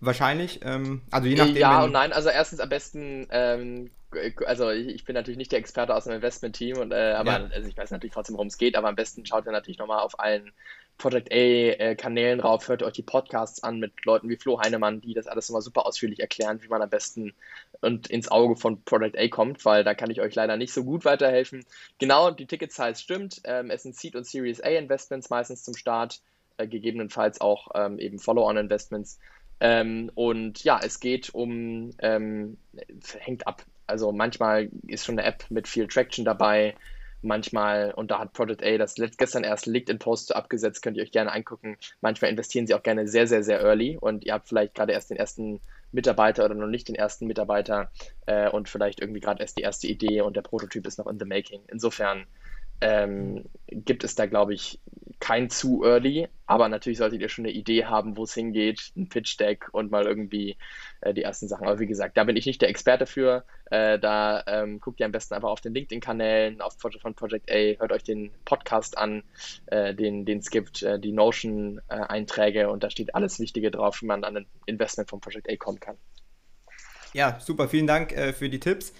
Wahrscheinlich. 0.00 0.60
Ähm, 0.62 1.02
also 1.10 1.28
je 1.28 1.34
nachdem. 1.34 1.56
Ja 1.56 1.82
und 1.82 1.92
nein. 1.92 2.12
Also 2.12 2.28
erstens 2.28 2.60
am 2.60 2.68
besten. 2.68 3.26
Ähm, 3.30 3.90
also 4.46 4.70
ich, 4.70 4.88
ich, 4.88 5.04
bin 5.04 5.14
natürlich 5.14 5.36
nicht 5.36 5.52
der 5.52 5.58
Experte 5.58 5.94
aus 5.94 6.04
dem 6.04 6.14
Investment-Team, 6.14 6.78
und, 6.78 6.92
äh, 6.92 7.12
aber 7.12 7.40
ja. 7.40 7.50
also 7.52 7.68
ich 7.68 7.76
weiß 7.76 7.90
natürlich 7.90 8.14
trotzdem, 8.14 8.36
worum 8.36 8.46
es 8.46 8.56
geht. 8.56 8.76
Aber 8.76 8.88
am 8.88 8.96
besten 8.96 9.26
schaut 9.26 9.46
ihr 9.46 9.52
natürlich 9.52 9.78
nochmal 9.78 10.00
auf 10.00 10.18
allen 10.18 10.52
Project 10.98 11.32
A-Kanälen 11.32 12.40
äh, 12.40 12.42
rauf, 12.42 12.68
hört 12.68 12.82
euch 12.82 12.92
die 12.92 13.02
Podcasts 13.02 13.62
an 13.62 13.78
mit 13.78 14.04
Leuten 14.04 14.28
wie 14.28 14.36
Flo 14.36 14.60
Heinemann, 14.60 15.00
die 15.00 15.14
das 15.14 15.28
alles 15.28 15.48
immer 15.48 15.62
super 15.62 15.86
ausführlich 15.86 16.18
erklären, 16.18 16.60
wie 16.62 16.68
man 16.68 16.82
am 16.82 16.90
besten 16.90 17.34
und 17.80 18.08
ins 18.08 18.28
Auge 18.30 18.56
von 18.56 18.82
Project 18.82 19.16
A 19.16 19.28
kommt, 19.28 19.64
weil 19.64 19.84
da 19.84 19.94
kann 19.94 20.10
ich 20.10 20.20
euch 20.20 20.34
leider 20.34 20.56
nicht 20.56 20.72
so 20.72 20.84
gut 20.84 21.04
weiterhelfen. 21.04 21.64
Genau, 21.98 22.32
die 22.32 22.46
Ticket-Size 22.46 22.96
stimmt. 22.96 23.40
Ähm, 23.44 23.70
es 23.70 23.84
sind 23.84 23.94
Seed- 23.94 24.16
und 24.16 24.26
Series 24.26 24.60
A-Investments 24.60 25.30
meistens 25.30 25.62
zum 25.62 25.76
Start, 25.76 26.20
äh, 26.56 26.66
gegebenenfalls 26.66 27.40
auch 27.40 27.68
ähm, 27.74 28.00
eben 28.00 28.18
Follow-on-Investments. 28.18 29.20
Ähm, 29.60 30.10
und 30.14 30.62
ja, 30.64 30.80
es 30.82 31.00
geht 31.00 31.34
um, 31.34 31.90
ähm, 31.98 32.58
hängt 33.18 33.46
ab. 33.46 33.64
Also 33.86 34.12
manchmal 34.12 34.68
ist 34.86 35.04
schon 35.04 35.18
eine 35.18 35.26
App 35.26 35.44
mit 35.50 35.66
viel 35.66 35.86
Traction 35.88 36.24
dabei 36.24 36.74
manchmal, 37.22 37.92
und 37.92 38.10
da 38.10 38.20
hat 38.20 38.32
Project 38.32 38.62
A 38.62 38.78
das 38.78 38.94
gestern 38.94 39.44
erst 39.44 39.66
LinkedIn-Post 39.66 40.34
abgesetzt, 40.34 40.82
könnt 40.82 40.96
ihr 40.96 41.02
euch 41.02 41.12
gerne 41.12 41.32
angucken. 41.32 41.76
Manchmal 42.00 42.30
investieren 42.30 42.66
sie 42.66 42.74
auch 42.74 42.82
gerne 42.82 43.08
sehr, 43.08 43.26
sehr, 43.26 43.42
sehr 43.42 43.60
early 43.60 43.96
und 44.00 44.24
ihr 44.24 44.34
habt 44.34 44.48
vielleicht 44.48 44.74
gerade 44.74 44.92
erst 44.92 45.10
den 45.10 45.16
ersten 45.16 45.60
Mitarbeiter 45.90 46.44
oder 46.44 46.54
noch 46.54 46.66
nicht 46.66 46.88
den 46.88 46.94
ersten 46.94 47.26
Mitarbeiter 47.26 47.90
äh, 48.26 48.48
und 48.50 48.68
vielleicht 48.68 49.00
irgendwie 49.00 49.20
gerade 49.20 49.40
erst 49.40 49.58
die 49.58 49.62
erste 49.62 49.86
Idee 49.86 50.20
und 50.20 50.36
der 50.36 50.42
Prototyp 50.42 50.86
ist 50.86 50.98
noch 50.98 51.06
in 51.06 51.18
the 51.18 51.24
making. 51.24 51.62
Insofern 51.68 52.26
ähm, 52.80 53.44
gibt 53.66 54.04
es 54.04 54.14
da, 54.14 54.26
glaube 54.26 54.54
ich, 54.54 54.80
kein 55.20 55.50
zu 55.50 55.82
early, 55.84 56.28
aber 56.46 56.68
natürlich 56.68 56.98
solltet 56.98 57.20
ihr 57.20 57.28
schon 57.28 57.44
eine 57.44 57.52
Idee 57.52 57.84
haben, 57.86 58.16
wo 58.16 58.22
es 58.22 58.34
hingeht, 58.34 58.92
ein 58.96 59.08
Pitch-Deck 59.08 59.68
und 59.72 59.90
mal 59.90 60.06
irgendwie 60.06 60.56
äh, 61.00 61.12
die 61.12 61.22
ersten 61.22 61.48
Sachen. 61.48 61.66
Aber 61.66 61.80
wie 61.80 61.86
gesagt, 61.86 62.16
da 62.16 62.24
bin 62.24 62.36
ich 62.36 62.46
nicht 62.46 62.62
der 62.62 62.68
Experte 62.68 63.06
für. 63.06 63.44
Äh, 63.70 63.98
da 63.98 64.44
ähm, 64.46 64.80
guckt 64.80 65.00
ihr 65.00 65.06
am 65.06 65.12
besten 65.12 65.34
einfach 65.34 65.50
auf 65.50 65.60
den 65.60 65.74
LinkedIn-Kanälen, 65.74 66.60
auf 66.60 66.76
von 66.78 67.14
Project 67.14 67.50
A, 67.50 67.78
hört 67.80 67.92
euch 67.92 68.04
den 68.04 68.30
Podcast 68.44 68.96
an, 68.96 69.24
äh, 69.66 69.94
den, 69.94 70.24
den 70.24 70.38
es 70.38 70.50
gibt, 70.50 70.82
äh, 70.82 71.00
die 71.00 71.12
Notion-Einträge 71.12 72.70
und 72.70 72.84
da 72.84 72.90
steht 72.90 73.14
alles 73.14 73.40
Wichtige 73.40 73.70
drauf, 73.70 74.00
wie 74.02 74.06
man 74.06 74.24
an 74.24 74.36
ein 74.36 74.46
Investment 74.66 75.10
von 75.10 75.20
Project 75.20 75.50
A 75.50 75.56
kommen 75.56 75.80
kann. 75.80 75.96
Ja, 77.12 77.38
super, 77.40 77.68
vielen 77.68 77.86
Dank 77.86 78.12
äh, 78.12 78.32
für 78.32 78.48
die 78.48 78.60
Tipps 78.60 78.92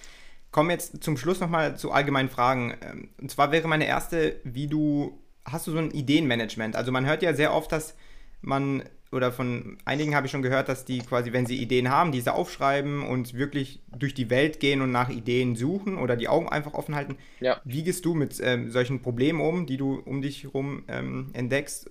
komme 0.51 0.73
jetzt 0.73 1.03
zum 1.03 1.17
Schluss 1.17 1.41
nochmal 1.41 1.77
zu 1.77 1.93
allgemeinen 1.93 2.29
Fragen. 2.29 2.75
Ähm, 2.81 3.09
und 3.21 3.31
zwar 3.31 3.53
wäre 3.53 3.69
meine 3.69 3.87
erste, 3.87 4.41
wie 4.45 4.67
du, 4.67 5.19
hast 5.45 5.67
du 5.67 5.73
so 5.73 5.79
ein 5.79 5.91
Ideenmanagement? 5.91 6.77
Also 6.77 6.93
man 6.93 7.07
hört 7.07 7.23
ja 7.23 7.35
sehr 7.35 7.55
oft, 7.55 7.73
dass 7.73 7.95
man, 8.41 8.83
oder 9.13 9.33
von 9.33 9.79
einigen 9.85 10.15
habe 10.15 10.27
ich 10.27 10.33
schon 10.33 10.43
gehört, 10.43 10.69
dass 10.69 10.85
die 10.85 10.99
quasi, 11.01 11.33
wenn 11.33 11.47
sie 11.47 11.61
Ideen 11.61 11.91
haben, 11.91 12.13
diese 12.13 12.35
aufschreiben 12.35 13.07
und 13.07 13.35
wirklich 13.35 13.83
durch 13.97 14.15
die 14.15 14.31
Welt 14.31 14.61
gehen 14.61 14.81
und 14.81 14.91
nach 14.91 15.09
Ideen 15.09 15.57
suchen 15.57 15.99
oder 15.99 16.17
die 16.17 16.29
Augen 16.29 16.49
einfach 16.49 16.75
offen 16.75 16.95
halten. 16.95 17.17
Ja. 17.41 17.61
Wie 17.65 17.83
gehst 17.83 18.05
du 18.05 18.15
mit 18.15 18.41
ähm, 18.43 18.71
solchen 18.71 19.03
Problemen 19.03 19.41
um, 19.41 19.67
die 19.67 19.77
du 19.77 19.97
um 19.97 20.23
dich 20.23 20.45
herum 20.45 20.85
ähm, 20.89 21.31
entdeckst? 21.33 21.91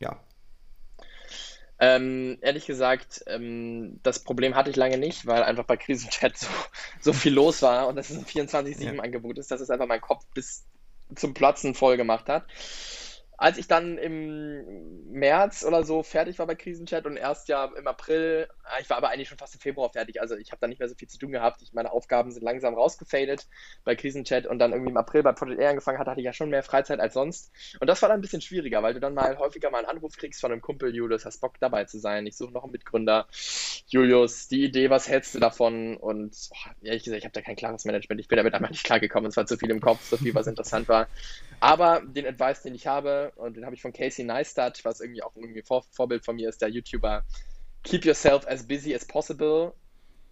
Ja, 0.00 0.20
ähm, 1.78 2.38
ehrlich 2.40 2.66
gesagt, 2.66 3.22
ähm, 3.26 4.00
das 4.02 4.20
Problem 4.20 4.54
hatte 4.54 4.70
ich 4.70 4.76
lange 4.76 4.98
nicht, 4.98 5.26
weil 5.26 5.42
einfach 5.42 5.64
bei 5.64 5.76
Krisenchat 5.76 6.36
so, 6.38 6.48
so 7.00 7.12
viel 7.12 7.34
los 7.34 7.62
war 7.62 7.88
und 7.88 7.96
das 7.96 8.10
ist 8.10 8.18
ein 8.18 8.24
24-7-Angebot 8.24 9.38
ist, 9.38 9.50
dass 9.50 9.60
es 9.60 9.70
einfach 9.70 9.86
mein 9.86 10.00
Kopf 10.00 10.24
bis 10.34 10.64
zum 11.14 11.34
Platzen 11.34 11.74
voll 11.74 11.96
gemacht 11.96 12.28
hat 12.28 12.44
als 13.38 13.58
ich 13.58 13.68
dann 13.68 13.98
im 13.98 15.10
März 15.10 15.64
oder 15.64 15.84
so 15.84 16.02
fertig 16.02 16.38
war 16.38 16.46
bei 16.46 16.54
Krisenchat 16.54 17.06
und 17.06 17.16
erst 17.16 17.48
ja 17.48 17.70
im 17.76 17.86
April, 17.86 18.48
ah, 18.64 18.78
ich 18.80 18.88
war 18.88 18.96
aber 18.96 19.10
eigentlich 19.10 19.28
schon 19.28 19.38
fast 19.38 19.54
im 19.54 19.60
Februar 19.60 19.90
fertig, 19.90 20.20
also 20.20 20.36
ich 20.36 20.52
habe 20.52 20.60
da 20.60 20.66
nicht 20.66 20.78
mehr 20.78 20.88
so 20.88 20.94
viel 20.94 21.08
zu 21.08 21.18
tun 21.18 21.32
gehabt. 21.32 21.60
Ich, 21.62 21.72
meine 21.74 21.92
Aufgaben 21.92 22.30
sind 22.30 22.42
langsam 22.42 22.74
rausgefadet 22.74 23.46
bei 23.84 23.94
Krisenchat 23.94 24.46
und 24.46 24.58
dann 24.58 24.72
irgendwie 24.72 24.90
im 24.90 24.96
April 24.96 25.22
bei 25.22 25.32
Project 25.32 25.60
Air 25.60 25.70
angefangen 25.70 25.98
hat, 25.98 26.06
hatte 26.06 26.20
ich 26.20 26.24
ja 26.24 26.32
schon 26.32 26.50
mehr 26.50 26.62
Freizeit 26.62 27.00
als 27.00 27.14
sonst. 27.14 27.52
Und 27.80 27.88
das 27.88 28.00
war 28.02 28.08
dann 28.08 28.18
ein 28.18 28.22
bisschen 28.22 28.40
schwieriger, 28.40 28.82
weil 28.82 28.94
du 28.94 29.00
dann 29.00 29.14
mal 29.14 29.38
häufiger 29.38 29.70
mal 29.70 29.78
einen 29.78 29.88
Anruf 29.88 30.16
kriegst 30.16 30.40
von 30.40 30.52
einem 30.52 30.62
Kumpel, 30.62 30.94
Julius, 30.94 31.26
hast 31.26 31.40
Bock 31.40 31.54
dabei 31.60 31.84
zu 31.84 31.98
sein, 31.98 32.26
ich 32.26 32.36
suche 32.36 32.52
noch 32.52 32.64
einen 32.64 32.72
Mitgründer. 32.72 33.26
Julius, 33.88 34.48
die 34.48 34.64
Idee, 34.64 34.90
was 34.90 35.08
hältst 35.08 35.34
du 35.34 35.38
davon? 35.38 35.96
Und 35.96 36.34
oh, 36.50 36.70
ehrlich 36.82 37.04
gesagt, 37.04 37.18
ich 37.18 37.24
habe 37.24 37.34
da 37.34 37.42
kein 37.42 37.56
klares 37.56 37.84
Management, 37.84 38.20
ich 38.20 38.28
bin 38.28 38.36
damit 38.36 38.54
einfach 38.54 38.70
nicht 38.70 38.84
klargekommen, 38.84 39.28
es 39.28 39.36
war 39.36 39.46
zu 39.46 39.58
viel 39.58 39.70
im 39.70 39.80
Kopf, 39.80 40.02
so 40.08 40.16
viel, 40.16 40.34
was 40.34 40.46
interessant 40.46 40.88
war. 40.88 41.08
Aber 41.60 42.02
den 42.04 42.26
Advice, 42.26 42.62
den 42.62 42.74
ich 42.74 42.86
habe, 42.86 43.32
und 43.36 43.56
den 43.56 43.64
habe 43.64 43.74
ich 43.74 43.82
von 43.82 43.92
Casey 43.92 44.24
Neistat, 44.24 44.84
was 44.84 45.00
irgendwie 45.00 45.22
auch 45.22 45.34
irgendwie 45.36 45.62
Vor 45.62 45.84
Vorbild 45.90 46.24
von 46.24 46.36
mir 46.36 46.48
ist, 46.48 46.60
der 46.60 46.68
YouTuber, 46.68 47.24
keep 47.82 48.04
yourself 48.04 48.46
as 48.46 48.66
busy 48.66 48.94
as 48.94 49.04
possible. 49.04 49.72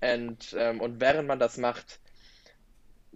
And, 0.00 0.54
ähm, 0.58 0.80
und 0.80 1.00
während 1.00 1.26
man 1.26 1.38
das 1.38 1.56
macht, 1.56 2.00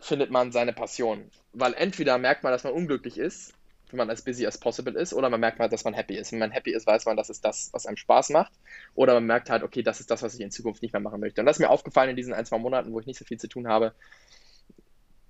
findet 0.00 0.30
man 0.30 0.52
seine 0.52 0.72
Passion. 0.72 1.30
Weil 1.52 1.74
entweder 1.74 2.18
merkt 2.18 2.44
man, 2.44 2.52
dass 2.52 2.64
man 2.64 2.72
unglücklich 2.72 3.18
ist, 3.18 3.52
wenn 3.90 3.98
man 3.98 4.10
as 4.10 4.22
busy 4.22 4.46
as 4.46 4.58
possible 4.58 4.98
ist, 4.98 5.12
oder 5.14 5.28
man 5.30 5.40
merkt 5.40 5.58
mal, 5.58 5.68
dass 5.68 5.84
man 5.84 5.94
happy 5.94 6.16
ist. 6.16 6.32
Wenn 6.32 6.38
man 6.38 6.50
happy 6.50 6.72
ist, 6.72 6.86
weiß 6.86 7.06
man, 7.06 7.16
das 7.16 7.30
ist 7.30 7.44
das, 7.44 7.70
was 7.72 7.86
einem 7.86 7.96
Spaß 7.96 8.30
macht. 8.30 8.52
Oder 8.94 9.14
man 9.14 9.26
merkt 9.26 9.50
halt, 9.50 9.62
okay, 9.62 9.82
das 9.82 10.00
ist 10.00 10.10
das, 10.10 10.22
was 10.22 10.34
ich 10.34 10.40
in 10.40 10.50
Zukunft 10.50 10.82
nicht 10.82 10.92
mehr 10.92 11.00
machen 11.00 11.20
möchte. 11.20 11.40
Und 11.40 11.46
das 11.46 11.56
ist 11.56 11.60
mir 11.60 11.70
aufgefallen 11.70 12.10
in 12.10 12.16
diesen 12.16 12.34
ein, 12.34 12.46
zwei 12.46 12.58
Monaten, 12.58 12.92
wo 12.92 13.00
ich 13.00 13.06
nicht 13.06 13.18
so 13.18 13.24
viel 13.24 13.38
zu 13.38 13.48
tun 13.48 13.68
habe, 13.68 13.94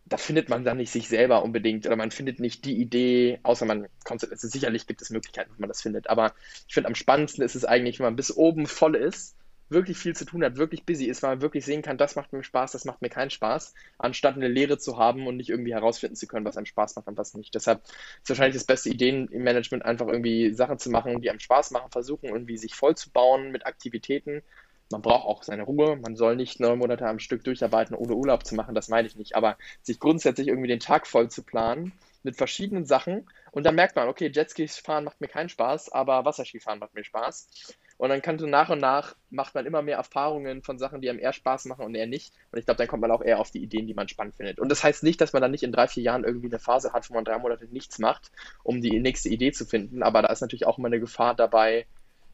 da 0.09 0.16
findet 0.16 0.48
man 0.48 0.64
dann 0.64 0.78
nicht 0.78 0.90
sich 0.90 1.09
selber 1.09 1.42
unbedingt 1.42 1.86
oder 1.86 1.96
man 1.96 2.11
findet 2.11 2.40
nicht 2.40 2.64
die 2.64 2.80
Idee, 2.80 3.40
außer 3.42 3.66
man 3.66 3.88
kommt, 4.04 4.28
also 4.28 4.48
sicherlich 4.48 4.86
gibt 4.86 5.02
es 5.02 5.11
Möglichkeiten, 5.11 5.52
wie 5.56 5.61
man 5.61 5.68
das 5.68 5.82
findet, 5.82 6.11
aber 6.11 6.34
ich 6.66 6.74
finde 6.74 6.88
am 6.88 6.94
spannendsten 6.94 7.44
ist 7.44 7.54
es 7.54 7.64
eigentlich, 7.64 7.98
wenn 7.98 8.06
man 8.06 8.16
bis 8.16 8.34
oben 8.34 8.66
voll 8.66 8.94
ist, 8.94 9.36
wirklich 9.70 9.98
viel 9.98 10.16
zu 10.16 10.24
tun 10.24 10.42
hat, 10.42 10.56
wirklich 10.56 10.84
busy 10.84 11.04
ist, 11.04 11.22
weil 11.22 11.32
man 11.32 11.42
wirklich 11.42 11.64
sehen 11.64 11.82
kann, 11.82 11.98
das 11.98 12.16
macht 12.16 12.32
mir 12.32 12.42
Spaß, 12.42 12.72
das 12.72 12.84
macht 12.84 13.02
mir 13.02 13.11
keinen 13.11 13.30
Spaß, 13.30 13.74
anstatt 13.98 14.36
eine 14.36 14.48
Lehre 14.48 14.78
zu 14.78 14.96
haben 14.96 15.26
und 15.26 15.36
nicht 15.36 15.50
irgendwie 15.50 15.74
herausfinden 15.74 16.16
zu 16.16 16.26
können, 16.26 16.46
was 16.46 16.56
einem 16.56 16.66
Spaß 16.66 16.96
macht 16.96 17.06
und 17.06 17.18
was 17.18 17.34
nicht. 17.34 17.54
Deshalb 17.54 17.82
ist 17.84 18.28
wahrscheinlich 18.28 18.56
das 18.56 18.64
beste 18.64 18.88
Ideen 18.88 19.28
im 19.28 19.42
Management 19.42 19.84
einfach 19.84 20.06
irgendwie 20.06 20.54
Sachen 20.54 20.78
zu 20.78 20.90
machen, 20.90 21.20
die 21.20 21.28
einem 21.28 21.40
Spaß 21.40 21.70
machen, 21.72 21.90
versuchen 21.90 22.30
irgendwie 22.30 22.56
sich 22.56 22.74
voll 22.74 22.96
zu 22.96 23.11
bauen 23.11 23.50
mit 23.50 23.66
Aktivitäten 23.66 24.42
man 24.91 25.03
braucht 25.03 25.26
auch 25.26 25.43
seine 25.43 25.64
Ruhe, 25.64 25.97
man 25.97 26.16
soll 26.16 26.36
nicht 26.36 26.61
neun 26.61 26.78
Monate 26.78 27.07
am 27.07 27.18
Stück 27.18 27.45
durcharbeiten, 27.45 27.97
ohne 27.97 28.14
Urlaub 28.14 28.45
zu 28.47 28.55
machen, 28.55 28.74
das 28.74 28.89
meine 28.89 29.07
ich 29.07 29.16
nicht, 29.16 29.36
aber 29.36 29.57
sich 29.82 30.01
grundsätzlich 30.01 30.49
irgendwie 30.49 30.68
den 30.68 30.80
Tag 30.80 31.07
voll 31.07 31.30
zu 31.30 31.43
planen 31.43 31.93
mit 32.22 32.36
verschiedenen 32.36 32.84
Sachen 32.84 33.26
und 33.53 33.64
dann 33.64 33.74
merkt 33.74 33.97
man, 33.97 34.09
okay, 34.09 34.30
Jetskis 34.32 34.78
fahren 34.78 35.05
macht 35.05 35.20
mir 35.20 35.28
keinen 35.28 35.49
Spaß, 35.49 35.93
aber 35.93 36.24
Wasserskifahren 36.24 36.78
macht 36.78 36.95
mir 36.95 37.05
Spaß. 37.05 37.74
Und 37.97 38.11
dann 38.11 38.22
kann 38.22 38.39
so 38.39 38.47
nach 38.47 38.70
und 38.70 38.78
nach 38.78 39.16
macht 39.30 39.57
man 39.57 39.66
immer 39.66 39.82
mehr 39.82 39.97
Erfahrungen 39.97 40.62
von 40.62 40.78
Sachen, 40.78 41.01
die 41.01 41.11
einem 41.11 41.18
eher 41.18 41.32
Spaß 41.32 41.64
machen 41.64 41.84
und 41.84 41.97
eher 41.97 42.07
nicht. 42.07 42.32
Und 42.53 42.61
ich 42.61 42.64
glaube, 42.64 42.78
dann 42.78 42.86
kommt 42.86 43.01
man 43.01 43.11
auch 43.11 43.22
eher 43.22 43.41
auf 43.41 43.51
die 43.51 43.61
Ideen, 43.61 43.89
die 43.89 43.95
man 43.95 44.09
spannend 44.09 44.36
findet. 44.36 44.61
Und 44.61 44.68
das 44.68 44.84
heißt 44.84 45.03
nicht, 45.03 45.20
dass 45.20 45.32
man 45.32 45.43
dann 45.43 45.51
nicht 45.51 45.64
in 45.64 45.72
drei, 45.72 45.89
vier 45.89 46.05
Jahren 46.05 46.22
irgendwie 46.22 46.47
eine 46.47 46.61
Phase 46.61 46.93
hat, 46.93 47.11
wo 47.11 47.14
man 47.14 47.24
drei 47.24 47.39
Monate 47.39 47.66
nichts 47.66 47.99
macht, 47.99 48.30
um 48.62 48.80
die 48.80 49.01
nächste 49.01 49.28
Idee 49.28 49.51
zu 49.51 49.66
finden. 49.66 50.05
Aber 50.05 50.22
da 50.22 50.28
ist 50.28 50.41
natürlich 50.41 50.66
auch 50.66 50.78
immer 50.78 50.86
eine 50.86 51.01
Gefahr 51.01 51.34
dabei, 51.34 51.86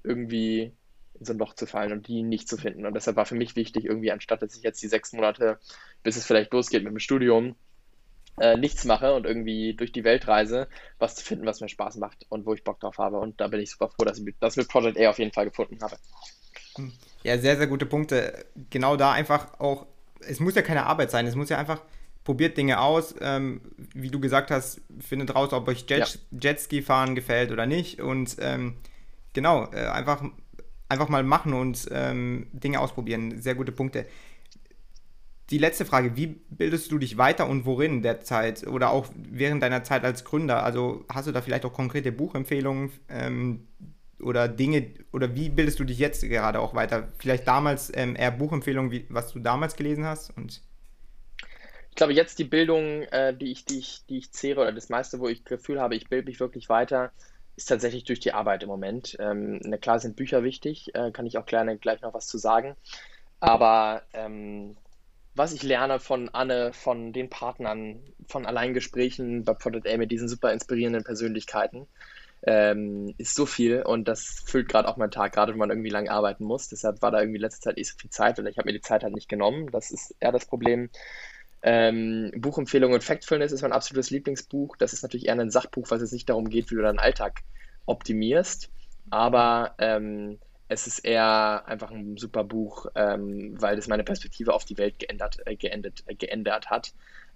irgendwie 0.03 0.73
in 1.19 1.25
so 1.25 1.33
ein 1.33 1.39
Loch 1.39 1.55
zu 1.55 1.67
fallen 1.67 1.93
und 1.93 2.09
die 2.09 2.23
nicht 2.23 2.49
zu 2.49 2.57
finden. 2.57 2.87
Und 2.87 2.95
deshalb 2.95 3.17
war 3.17 3.27
für 3.27 3.35
mich 3.35 3.57
wichtig, 3.57 3.85
irgendwie, 3.85 4.11
anstatt 4.11 4.43
dass 4.43 4.57
ich 4.57 4.63
jetzt 4.63 4.83
die 4.83 4.89
sechs 4.89 5.13
Monate, 5.13 5.59
bis 6.03 6.17
es 6.17 6.27
vielleicht 6.27 6.53
losgeht 6.53 6.83
mit 6.83 6.93
dem 6.93 6.99
Studium, 6.99 7.57
äh, 8.41 8.57
nichts 8.57 8.85
mache 8.85 9.15
und 9.15 9.27
irgendwie 9.27 9.75
durch 9.75 9.93
die 9.93 10.05
Welt 10.05 10.27
reise, 10.27 10.69
was 10.99 11.15
zu 11.15 11.25
finden, 11.25 11.47
was 11.47 11.61
mir 11.61 11.69
Spaß 11.69 11.97
macht 11.97 12.27
und 12.29 12.47
wo 12.47 12.55
ich 12.55 12.65
Bock 12.65 12.81
drauf 12.81 12.99
habe. 12.99 13.19
Und 13.19 13.41
da 13.41 13.49
bin 13.49 13.61
ich 13.61 13.71
super 13.71 13.89
froh, 13.89 14.05
dass 14.05 14.19
ich 14.19 14.35
das 14.41 14.57
mit 14.57 14.69
Project 14.69 14.99
A 14.99 15.11
auf 15.11 15.19
jeden 15.19 15.33
Fall 15.33 15.45
gefunden 15.45 15.79
habe. 15.83 15.97
Ja, 17.23 17.39
sehr, 17.39 17.57
sehr 17.57 17.69
gute 17.69 17.87
Punkte. 17.87 18.45
Genau 18.71 18.97
da 18.97 19.13
einfach 19.13 19.61
auch, 19.61 19.87
es 20.21 20.41
muss 20.41 20.57
ja 20.57 20.63
keine 20.63 20.87
Arbeit 20.87 21.11
sein, 21.11 21.27
es 21.27 21.37
muss 21.37 21.49
ja 21.49 21.59
einfach, 21.59 21.81
probiert 22.25 22.57
Dinge 22.57 22.81
aus, 22.81 23.15
ähm, 23.21 23.61
wie 23.77 24.09
du 24.09 24.19
gesagt 24.19 24.51
hast, 24.51 24.81
findet 24.99 25.35
raus, 25.35 25.53
ob 25.53 25.69
euch 25.69 25.85
Jet, 25.89 26.19
ja. 26.33 26.39
Jetski 26.41 26.83
fahren 26.83 27.15
gefällt 27.15 27.53
oder 27.53 27.67
nicht 27.67 28.01
und 28.01 28.37
ähm, 28.41 28.79
genau, 29.35 29.71
äh, 29.73 29.87
einfach, 29.89 30.25
einfach 30.89 31.09
mal 31.09 31.23
machen 31.23 31.55
und 31.55 31.89
ähm, 31.91 32.47
Dinge 32.53 32.81
ausprobieren. 32.81 33.41
Sehr 33.41 33.55
gute 33.55 33.73
Punkte 33.73 34.07
die 35.51 35.59
letzte 35.59 35.85
Frage, 35.85 36.17
wie 36.17 36.27
bildest 36.27 36.91
du 36.91 36.99
dich 36.99 37.19
weiter 37.19 37.49
und 37.49 37.67
worin 37.67 38.03
derzeit 38.03 38.67
oder 38.67 38.91
auch 38.91 39.07
während 39.15 39.63
deiner 39.63 39.85
Zeit 39.85 40.05
als 40.05 40.25
Gründer? 40.25 40.65
Also 40.65 41.05
hast 41.09 41.29
du 41.29 41.33
da 41.33 41.43
vielleicht 41.43 41.65
auch 41.65 41.73
konkrete 41.73 42.13
Buchempfehlungen 42.13 42.93
ähm, 43.09 43.69
oder 44.23 44.49
Dinge 44.49 44.91
oder 45.13 45.35
wie 45.35 45.51
bildest 45.51 45.79
du 45.81 45.85
dich 45.85 45.99
jetzt 45.99 46.23
gerade 46.23 46.61
auch 46.61 46.75
weiter? 46.75 47.09
Vielleicht 47.19 47.47
damals 47.47 47.93
ähm, 47.95 48.17
eher 48.17 48.31
Buchempfehlungen, 48.31 48.91
wie, 48.91 49.07
was 49.11 49.33
du 49.33 49.39
damals 49.39 49.77
gelesen 49.77 50.05
hast 50.05 50.37
und 50.37 50.63
ich 51.91 51.97
glaube, 51.97 52.13
jetzt 52.13 52.41
die 52.41 52.45
Bildung, 52.45 53.03
äh, 53.03 53.37
die, 53.37 53.53
ich, 53.53 53.67
die, 53.67 53.79
ich, 53.79 54.05
die 54.09 54.19
ich 54.19 54.33
zehre 54.33 54.63
oder 54.63 54.73
das 54.73 54.89
meiste, 54.89 55.21
wo 55.21 55.29
ich 55.29 55.45
Gefühl 55.45 55.81
habe, 55.81 55.95
ich 55.95 56.09
bilde 56.09 56.29
mich 56.29 56.41
wirklich 56.41 56.69
weiter, 56.69 57.13
ist 57.57 57.67
tatsächlich 57.67 58.05
durch 58.05 58.21
die 58.21 58.33
Arbeit 58.33 58.63
im 58.63 58.69
Moment. 58.69 59.17
Ähm, 59.21 59.61
na 59.63 59.77
klar 59.77 59.99
sind 60.01 60.17
Bücher 60.17 60.43
wichtig, 60.43 60.95
äh, 60.95 61.11
kann 61.13 61.27
ich 61.27 61.39
auch 61.39 61.47
gerne 61.47 61.79
gleich 61.79 62.01
noch 62.03 62.15
was 62.15 62.27
zu 62.27 62.39
sagen. 62.39 62.77
Aber 63.41 64.03
ähm, 64.13 64.77
was 65.35 65.53
ich 65.53 65.63
lerne 65.63 65.99
von 66.01 66.29
Anne, 66.31 66.73
von 66.73 67.13
den 67.13 67.29
Partnern, 67.29 68.01
von 68.29 68.47
Alleingesprächen 68.47 69.45
bei 69.45 69.55
Product 69.55 69.89
A 69.89 69.97
mit 69.97 70.11
diesen 70.11 70.29
super 70.29 70.53
inspirierenden 70.53 71.05
Persönlichkeiten, 71.05 71.87
ähm, 72.47 73.15
ist 73.19 73.35
so 73.35 73.47
viel 73.47 73.83
und 73.83 74.07
das 74.07 74.43
füllt 74.47 74.69
gerade 74.69 74.89
auch 74.89 74.97
meinen 74.97 75.11
Tag, 75.11 75.33
gerade 75.33 75.53
wenn 75.53 75.59
man 75.59 75.71
irgendwie 75.71 75.91
lang 75.91 76.09
arbeiten 76.09 76.45
muss. 76.45 76.69
Deshalb 76.69 77.03
war 77.03 77.11
da 77.11 77.21
irgendwie 77.21 77.41
letzte 77.41 77.63
Zeit 77.63 77.77
nicht 77.77 77.91
so 77.91 77.97
viel 77.99 78.11
Zeit 78.11 78.39
und 78.39 78.47
ich 78.47 78.59
habe 78.59 78.67
mir 78.67 78.75
die 78.75 78.81
Zeit 78.81 79.03
halt 79.03 79.15
nicht 79.15 79.29
genommen. 79.29 79.71
Das 79.71 79.91
ist 79.91 80.15
eher 80.21 80.33
das 80.33 80.47
Problem. 80.47 80.91
Ähm, 81.65 82.31
Buchempfehlung 82.37 82.93
und 82.93 83.03
Factfulness 83.03 83.51
ist 83.53 83.63
mein 83.63 83.73
absolutes 83.73 84.11
Lieblingsbuch. 84.11 84.77
Das 84.77 84.93
ist 84.93 85.03
natürlich 85.03 85.27
eher 85.27 85.39
ein 85.41 85.51
Sachbuch, 85.51 85.91
was 85.91 86.03
es 86.03 86.13
nicht 86.13 86.29
darum 86.29 86.51
geht, 86.51 86.71
wie 86.71 86.75
du 86.75 86.83
deinen 86.83 86.99
Alltag 86.99 87.43
optimierst. 87.87 88.71
Aber 89.11 89.75
ähm, 89.79 90.41
es 90.69 90.87
ist 90.87 90.99
eher 91.01 91.65
einfach 91.67 91.91
ein 91.91 92.19
super 92.19 92.45
Buch, 92.45 92.87
ähm, 92.95 93.55
weil 93.61 93.79
es 93.79 93.89
meine 93.89 94.05
Perspektive 94.05 94.53
auf 94.53 94.67
die 94.67 94.77
Welt 94.77 94.99
geändert, 94.99 95.39
äh, 95.47 95.57
geendet, 95.57 96.05
äh, 96.07 96.15
geändert 96.15 96.69
hat 96.71 96.93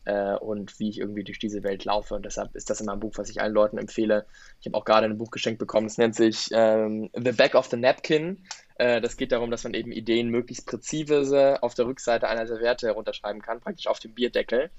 äh, 0.08 0.34
und 0.36 0.80
wie 0.80 0.88
ich 0.88 0.98
irgendwie 0.98 1.22
durch 1.22 1.38
diese 1.38 1.62
Welt 1.62 1.84
laufe. 1.84 2.14
Und 2.14 2.24
deshalb 2.24 2.56
ist 2.56 2.70
das 2.70 2.80
immer 2.80 2.94
ein 2.94 3.00
Buch, 3.00 3.12
was 3.16 3.28
ich 3.28 3.42
allen 3.42 3.52
Leuten 3.52 3.76
empfehle. 3.76 4.24
Ich 4.58 4.66
habe 4.66 4.76
auch 4.76 4.86
gerade 4.86 5.04
ein 5.04 5.18
Buch 5.18 5.30
geschenkt 5.30 5.58
bekommen, 5.58 5.86
das 5.86 5.98
nennt 5.98 6.14
sich 6.14 6.48
ähm, 6.52 7.10
The 7.14 7.32
Back 7.32 7.54
of 7.54 7.66
the 7.66 7.76
Napkin. 7.76 8.42
Äh, 8.76 9.02
das 9.02 9.18
geht 9.18 9.32
darum, 9.32 9.50
dass 9.50 9.64
man 9.64 9.74
eben 9.74 9.92
Ideen 9.92 10.30
möglichst 10.30 10.66
präzise 10.66 11.62
auf 11.62 11.74
der 11.74 11.86
Rückseite 11.86 12.26
einer 12.26 12.46
Serviette 12.46 12.90
runterschreiben 12.90 13.42
kann, 13.42 13.60
praktisch 13.60 13.86
auf 13.86 13.98
dem 13.98 14.14
Bierdeckel. 14.14 14.70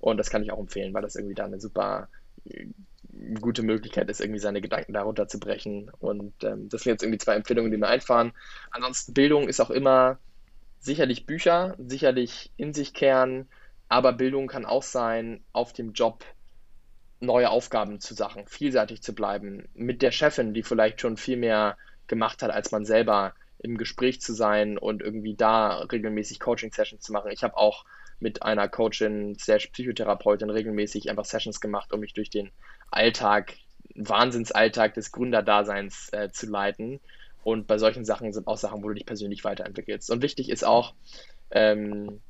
Und 0.00 0.16
das 0.16 0.30
kann 0.30 0.42
ich 0.42 0.50
auch 0.50 0.58
empfehlen, 0.58 0.92
weil 0.92 1.02
das 1.02 1.14
irgendwie 1.14 1.36
da 1.36 1.44
eine 1.44 1.60
super 1.60 2.08
gute 3.40 3.62
Möglichkeit 3.62 4.10
ist, 4.10 4.20
irgendwie 4.20 4.40
seine 4.40 4.60
Gedanken 4.60 4.94
darunter 4.94 5.28
zu 5.28 5.38
brechen. 5.38 5.92
Und 6.00 6.32
ähm, 6.42 6.68
das 6.68 6.82
sind 6.82 6.92
jetzt 6.92 7.04
irgendwie 7.04 7.18
zwei 7.18 7.36
Empfehlungen, 7.36 7.70
die 7.70 7.78
mir 7.78 7.86
einfahren. 7.86 8.32
Ansonsten 8.72 9.14
Bildung 9.14 9.48
ist 9.48 9.60
auch 9.60 9.70
immer 9.70 10.18
sicherlich 10.80 11.26
Bücher, 11.26 11.76
sicherlich 11.78 12.50
in 12.56 12.74
sich 12.74 12.94
kehren, 12.94 13.48
aber 13.92 14.14
Bildung 14.14 14.46
kann 14.46 14.64
auch 14.64 14.82
sein, 14.82 15.44
auf 15.52 15.74
dem 15.74 15.92
Job 15.92 16.24
neue 17.20 17.50
Aufgaben 17.50 18.00
zu 18.00 18.14
Sachen, 18.14 18.46
vielseitig 18.46 19.02
zu 19.02 19.14
bleiben, 19.14 19.68
mit 19.74 20.00
der 20.00 20.12
Chefin, 20.12 20.54
die 20.54 20.62
vielleicht 20.62 21.02
schon 21.02 21.18
viel 21.18 21.36
mehr 21.36 21.76
gemacht 22.06 22.42
hat 22.42 22.50
als 22.50 22.72
man 22.72 22.86
selber, 22.86 23.34
im 23.58 23.76
Gespräch 23.76 24.22
zu 24.22 24.32
sein 24.32 24.78
und 24.78 25.02
irgendwie 25.02 25.34
da 25.34 25.80
regelmäßig 25.80 26.40
Coaching-Sessions 26.40 27.02
zu 27.02 27.12
machen. 27.12 27.32
Ich 27.32 27.44
habe 27.44 27.58
auch 27.58 27.84
mit 28.18 28.42
einer 28.42 28.66
Coachin, 28.66 29.36
slash 29.38 29.66
Psychotherapeutin 29.66 30.48
regelmäßig 30.48 31.10
einfach 31.10 31.26
Sessions 31.26 31.60
gemacht, 31.60 31.92
um 31.92 32.00
mich 32.00 32.14
durch 32.14 32.30
den 32.30 32.50
Alltag, 32.90 33.56
Wahnsinnsalltag 33.94 34.94
des 34.94 35.12
Gründerdaseins 35.12 36.08
äh, 36.14 36.30
zu 36.30 36.46
leiten. 36.46 36.98
Und 37.44 37.66
bei 37.66 37.76
solchen 37.76 38.06
Sachen 38.06 38.32
sind 38.32 38.46
auch 38.46 38.56
Sachen, 38.56 38.82
wo 38.82 38.88
du 38.88 38.94
dich 38.94 39.04
persönlich 39.04 39.44
weiterentwickelst. 39.44 40.10
Und 40.10 40.22
wichtig 40.22 40.48
ist 40.48 40.64
auch, 40.64 40.94
ähm, 41.50 42.22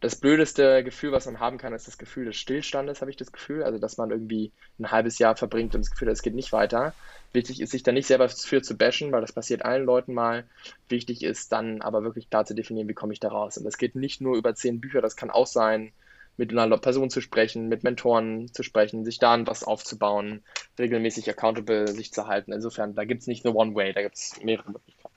das 0.00 0.16
blödeste 0.16 0.84
Gefühl, 0.84 1.12
was 1.12 1.26
man 1.26 1.40
haben 1.40 1.58
kann, 1.58 1.72
ist 1.72 1.88
das 1.88 1.98
Gefühl 1.98 2.26
des 2.26 2.36
Stillstandes, 2.36 3.00
habe 3.00 3.10
ich 3.10 3.16
das 3.16 3.32
Gefühl. 3.32 3.64
Also, 3.64 3.78
dass 3.78 3.96
man 3.96 4.10
irgendwie 4.10 4.52
ein 4.78 4.90
halbes 4.90 5.18
Jahr 5.18 5.36
verbringt 5.36 5.74
und 5.74 5.80
das 5.80 5.90
Gefühl 5.90 6.08
hat, 6.08 6.14
es 6.14 6.22
geht 6.22 6.34
nicht 6.34 6.52
weiter. 6.52 6.94
Wichtig 7.32 7.60
ist, 7.60 7.70
sich 7.70 7.82
da 7.82 7.92
nicht 7.92 8.06
selber 8.06 8.28
für 8.28 8.62
zu 8.62 8.76
bashen, 8.76 9.10
weil 9.10 9.20
das 9.20 9.32
passiert 9.32 9.64
allen 9.64 9.84
Leuten 9.84 10.14
mal. 10.14 10.44
Wichtig 10.88 11.22
ist 11.22 11.52
dann 11.52 11.82
aber 11.82 12.04
wirklich 12.04 12.30
klar 12.30 12.44
zu 12.44 12.54
definieren, 12.54 12.88
wie 12.88 12.94
komme 12.94 13.12
ich 13.12 13.20
da 13.20 13.28
raus. 13.28 13.58
Und 13.58 13.64
das 13.64 13.76
geht 13.76 13.96
nicht 13.96 14.20
nur 14.20 14.36
über 14.36 14.54
zehn 14.54 14.80
Bücher, 14.80 15.00
das 15.00 15.16
kann 15.16 15.30
auch 15.30 15.46
sein, 15.46 15.92
mit 16.36 16.56
einer 16.56 16.78
Person 16.78 17.10
zu 17.10 17.20
sprechen, 17.20 17.68
mit 17.68 17.82
Mentoren 17.82 18.52
zu 18.54 18.62
sprechen, 18.62 19.04
sich 19.04 19.18
da 19.18 19.44
was 19.46 19.64
aufzubauen, 19.64 20.44
regelmäßig 20.78 21.28
accountable 21.28 21.88
sich 21.88 22.12
zu 22.12 22.28
halten. 22.28 22.52
Insofern, 22.52 22.94
da 22.94 23.04
gibt 23.04 23.22
es 23.22 23.26
nicht 23.26 23.44
nur 23.44 23.56
One 23.56 23.74
Way, 23.74 23.92
da 23.92 24.02
gibt 24.02 24.14
es 24.14 24.40
mehrere 24.42 24.70
Möglichkeiten. 24.70 25.14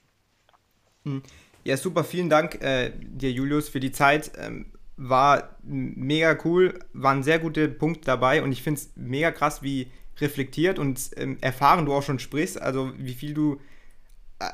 Hm. 1.04 1.22
Ja, 1.64 1.76
super, 1.76 2.04
vielen 2.04 2.28
Dank 2.28 2.62
äh, 2.62 2.92
dir, 2.98 3.30
Julius, 3.30 3.68
für 3.68 3.80
die 3.80 3.92
Zeit. 3.92 4.32
Ähm, 4.38 4.66
war 4.96 5.56
mega 5.62 6.36
cool, 6.44 6.78
waren 6.92 7.22
sehr 7.22 7.38
gute 7.38 7.68
Punkte 7.68 8.04
dabei 8.04 8.42
und 8.42 8.52
ich 8.52 8.62
finde 8.62 8.80
es 8.80 8.90
mega 8.94 9.30
krass, 9.30 9.62
wie 9.62 9.90
reflektiert 10.20 10.78
und 10.78 11.10
ähm, 11.16 11.38
erfahren 11.40 11.86
du 11.86 11.94
auch 11.94 12.02
schon 12.02 12.18
sprichst. 12.18 12.60
Also, 12.60 12.92
wie 12.98 13.14
viel 13.14 13.34
du 13.34 13.58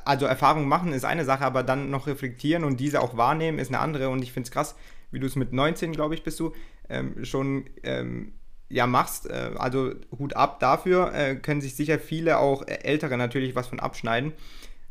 also 0.04 0.26
Erfahrung 0.26 0.68
machen 0.68 0.92
ist 0.92 1.04
eine 1.04 1.24
Sache, 1.24 1.44
aber 1.44 1.62
dann 1.62 1.90
noch 1.90 2.06
reflektieren 2.06 2.64
und 2.64 2.78
diese 2.78 3.00
auch 3.00 3.16
wahrnehmen 3.16 3.59
ist 3.59 3.68
eine 3.68 3.80
andere. 3.80 4.09
Und 4.11 4.22
ich 4.22 4.32
finde 4.32 4.46
es 4.46 4.50
krass, 4.50 4.74
wie 5.11 5.20
du 5.20 5.26
es 5.26 5.36
mit 5.36 5.52
19, 5.52 5.92
glaube 5.92 6.14
ich, 6.14 6.22
bist 6.22 6.38
du, 6.40 6.52
ähm, 6.88 7.24
schon 7.24 7.64
ähm, 7.82 8.32
ja, 8.68 8.86
machst. 8.86 9.30
Äh, 9.30 9.52
also 9.56 9.94
Hut 10.18 10.36
ab 10.36 10.61
dafür. 10.61 11.12
Äh, 11.14 11.36
können 11.36 11.61
sich 11.61 11.74
sicher 11.74 11.98
viele, 11.98 12.38
auch 12.38 12.66
Ältere 12.66 13.16
natürlich, 13.16 13.54
was 13.54 13.66
von 13.66 13.80
abschneiden. 13.80 14.32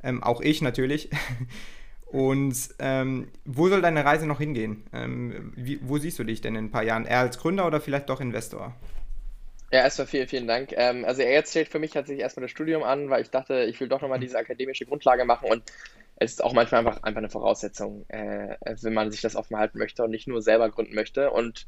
Ähm, 0.04 0.24
auch 0.24 0.42
ich 0.42 0.62
natürlich. 0.62 1.10
Und 2.18 2.70
ähm, 2.80 3.28
wo 3.46 3.68
soll 3.68 3.84
deine 3.84 4.04
Reise 4.04 4.26
noch 4.26 4.40
hingehen? 4.40 4.84
Ähm, 4.92 5.54
wie, 5.56 5.78
wo 5.84 6.00
siehst 6.00 6.18
du 6.18 6.24
dich 6.24 6.42
denn 6.42 6.56
in 6.56 6.66
ein 6.66 6.72
paar 6.72 6.82
Jahren? 6.82 7.06
Eher 7.06 7.20
als 7.20 7.38
Gründer 7.38 7.68
oder 7.68 7.80
vielleicht 7.80 8.10
doch 8.10 8.20
Investor? 8.20 8.74
Ja, 9.72 9.82
erstmal 9.82 10.08
vielen, 10.08 10.28
vielen 10.28 10.48
Dank. 10.48 10.74
Ähm, 10.76 11.06
also 11.06 11.22
jetzt 11.22 11.52
steht 11.52 11.68
für 11.68 11.78
mich 11.78 11.92
tatsächlich 11.92 12.24
erstmal 12.24 12.46
das 12.46 12.50
Studium 12.50 12.82
an, 12.82 13.12
weil 13.12 13.22
ich 13.22 13.30
dachte, 13.30 13.66
ich 13.66 13.80
will 13.80 13.88
doch 13.88 14.02
nochmal 14.02 14.20
diese 14.20 14.36
akademische 14.36 14.88
Grundlage 14.88 15.26
machen 15.26 15.48
und 15.52 15.62
es 16.16 16.32
ist 16.32 16.44
auch 16.44 16.54
manchmal 16.54 16.80
einfach, 16.80 17.04
einfach 17.04 17.20
eine 17.20 17.30
Voraussetzung, 17.30 18.04
äh, 18.08 18.56
wenn 18.82 18.96
man 18.96 19.12
sich 19.12 19.22
das 19.22 19.36
offen 19.36 19.56
halten 19.56 19.78
möchte 19.78 20.04
und 20.04 20.10
nicht 20.10 20.28
nur 20.28 20.42
selber 20.42 20.72
gründen 20.72 20.96
möchte. 20.96 21.30
Und 21.30 21.68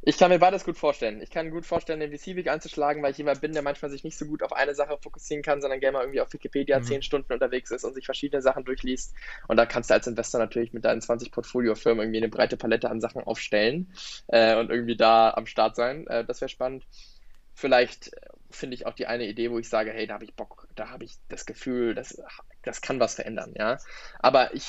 ich 0.00 0.16
kann 0.16 0.30
mir 0.30 0.38
beides 0.38 0.64
gut 0.64 0.78
vorstellen. 0.78 1.20
Ich 1.20 1.30
kann 1.30 1.50
gut 1.50 1.66
vorstellen, 1.66 2.00
den 2.00 2.16
VC-Weg 2.16 2.48
einzuschlagen, 2.48 3.02
weil 3.02 3.10
ich 3.10 3.18
jemand 3.18 3.40
bin, 3.40 3.52
der 3.52 3.62
manchmal 3.62 3.90
sich 3.90 4.04
nicht 4.04 4.16
so 4.16 4.26
gut 4.26 4.42
auf 4.42 4.52
eine 4.52 4.74
Sache 4.74 4.96
fokussieren 5.00 5.42
kann, 5.42 5.60
sondern 5.60 5.80
gerne 5.80 5.98
mal 5.98 6.02
irgendwie 6.02 6.20
auf 6.20 6.32
Wikipedia 6.32 6.78
mhm. 6.78 6.84
zehn 6.84 7.02
Stunden 7.02 7.32
unterwegs 7.32 7.70
ist 7.72 7.84
und 7.84 7.94
sich 7.94 8.04
verschiedene 8.04 8.40
Sachen 8.40 8.64
durchliest. 8.64 9.14
Und 9.48 9.56
da 9.56 9.66
kannst 9.66 9.90
du 9.90 9.94
als 9.94 10.06
Investor 10.06 10.40
natürlich 10.40 10.72
mit 10.72 10.84
deinen 10.84 11.00
20 11.00 11.32
Portfoliofirmen 11.32 12.04
irgendwie 12.04 12.18
eine 12.18 12.28
breite 12.28 12.56
Palette 12.56 12.88
an 12.90 13.00
Sachen 13.00 13.22
aufstellen 13.22 13.92
äh, 14.28 14.56
und 14.56 14.70
irgendwie 14.70 14.96
da 14.96 15.30
am 15.30 15.46
Start 15.46 15.74
sein. 15.74 16.06
Äh, 16.06 16.24
das 16.24 16.40
wäre 16.40 16.48
spannend. 16.48 16.86
Vielleicht 17.54 18.12
finde 18.50 18.76
ich 18.76 18.86
auch 18.86 18.94
die 18.94 19.06
eine 19.06 19.26
Idee, 19.26 19.50
wo 19.50 19.58
ich 19.58 19.68
sage, 19.68 19.90
hey, 19.90 20.06
da 20.06 20.14
habe 20.14 20.24
ich 20.24 20.34
Bock, 20.34 20.68
da 20.76 20.90
habe 20.90 21.04
ich 21.04 21.16
das 21.28 21.44
Gefühl, 21.44 21.96
das, 21.96 22.22
das 22.62 22.80
kann 22.80 23.00
was 23.00 23.16
verändern, 23.16 23.52
ja. 23.56 23.78
Aber 24.20 24.54
ich, 24.54 24.64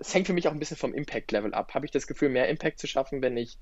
es 0.00 0.12
hängt 0.12 0.26
für 0.26 0.32
mich 0.32 0.48
auch 0.48 0.52
ein 0.52 0.58
bisschen 0.58 0.76
vom 0.76 0.92
Impact-Level 0.92 1.54
ab. 1.54 1.72
Habe 1.74 1.86
ich 1.86 1.92
das 1.92 2.06
Gefühl, 2.06 2.30
mehr 2.30 2.48
Impact 2.48 2.80
zu 2.80 2.86
schaffen, 2.86 3.22
wenn 3.22 3.36
ich 3.36 3.58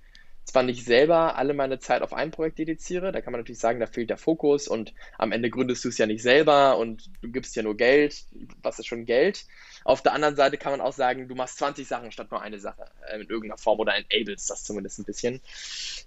zwar 0.48 0.62
nicht 0.62 0.84
selber 0.84 1.36
alle 1.36 1.52
meine 1.52 1.78
Zeit 1.78 2.02
auf 2.02 2.12
ein 2.12 2.30
Projekt 2.30 2.58
dediziere, 2.58 3.12
da 3.12 3.20
kann 3.20 3.32
man 3.32 3.40
natürlich 3.40 3.60
sagen, 3.60 3.80
da 3.80 3.86
fehlt 3.86 4.10
der 4.10 4.16
Fokus 4.16 4.66
und 4.66 4.94
am 5.18 5.32
Ende 5.32 5.50
gründest 5.50 5.84
du 5.84 5.88
es 5.88 5.98
ja 5.98 6.06
nicht 6.06 6.22
selber 6.22 6.78
und 6.78 7.10
du 7.20 7.30
gibst 7.30 7.54
ja 7.54 7.62
nur 7.62 7.76
Geld. 7.76 8.24
Was 8.62 8.78
ist 8.78 8.86
schon 8.86 9.04
Geld? 9.04 9.44
Auf 9.84 10.02
der 10.02 10.14
anderen 10.14 10.36
Seite 10.36 10.56
kann 10.56 10.72
man 10.72 10.80
auch 10.80 10.92
sagen, 10.92 11.28
du 11.28 11.34
machst 11.34 11.58
20 11.58 11.86
Sachen 11.86 12.12
statt 12.12 12.30
nur 12.30 12.40
eine 12.40 12.58
Sache 12.58 12.86
äh, 13.08 13.16
in 13.16 13.28
irgendeiner 13.28 13.58
Form 13.58 13.78
oder 13.78 13.94
enables 13.94 14.46
das 14.46 14.64
zumindest 14.64 14.98
ein 14.98 15.04
bisschen. 15.04 15.40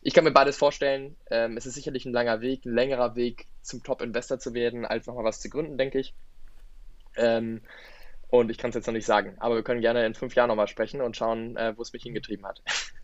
Ich 0.01 0.13
kann 0.13 0.23
mir 0.23 0.31
beides 0.31 0.57
vorstellen. 0.57 1.15
Ähm, 1.29 1.55
es 1.57 1.65
ist 1.65 1.75
sicherlich 1.75 2.05
ein 2.05 2.13
langer 2.13 2.41
Weg, 2.41 2.65
ein 2.65 2.73
längerer 2.73 3.15
Weg 3.15 3.45
zum 3.61 3.83
Top-Investor 3.83 4.39
zu 4.39 4.53
werden, 4.53 4.85
als 4.85 5.05
nochmal 5.07 5.23
was 5.23 5.39
zu 5.39 5.49
gründen, 5.49 5.77
denke 5.77 5.99
ich. 5.99 6.13
Ähm, 7.15 7.61
und 8.29 8.49
ich 8.49 8.57
kann 8.57 8.69
es 8.69 8.75
jetzt 8.75 8.87
noch 8.87 8.93
nicht 8.93 9.05
sagen. 9.05 9.35
Aber 9.39 9.55
wir 9.55 9.63
können 9.63 9.81
gerne 9.81 10.05
in 10.05 10.15
fünf 10.15 10.35
Jahren 10.35 10.47
nochmal 10.47 10.67
sprechen 10.67 11.01
und 11.01 11.17
schauen, 11.17 11.57
äh, 11.57 11.77
wo 11.77 11.81
es 11.81 11.93
mich 11.93 12.03
hingetrieben 12.03 12.45
hat. 12.45 12.61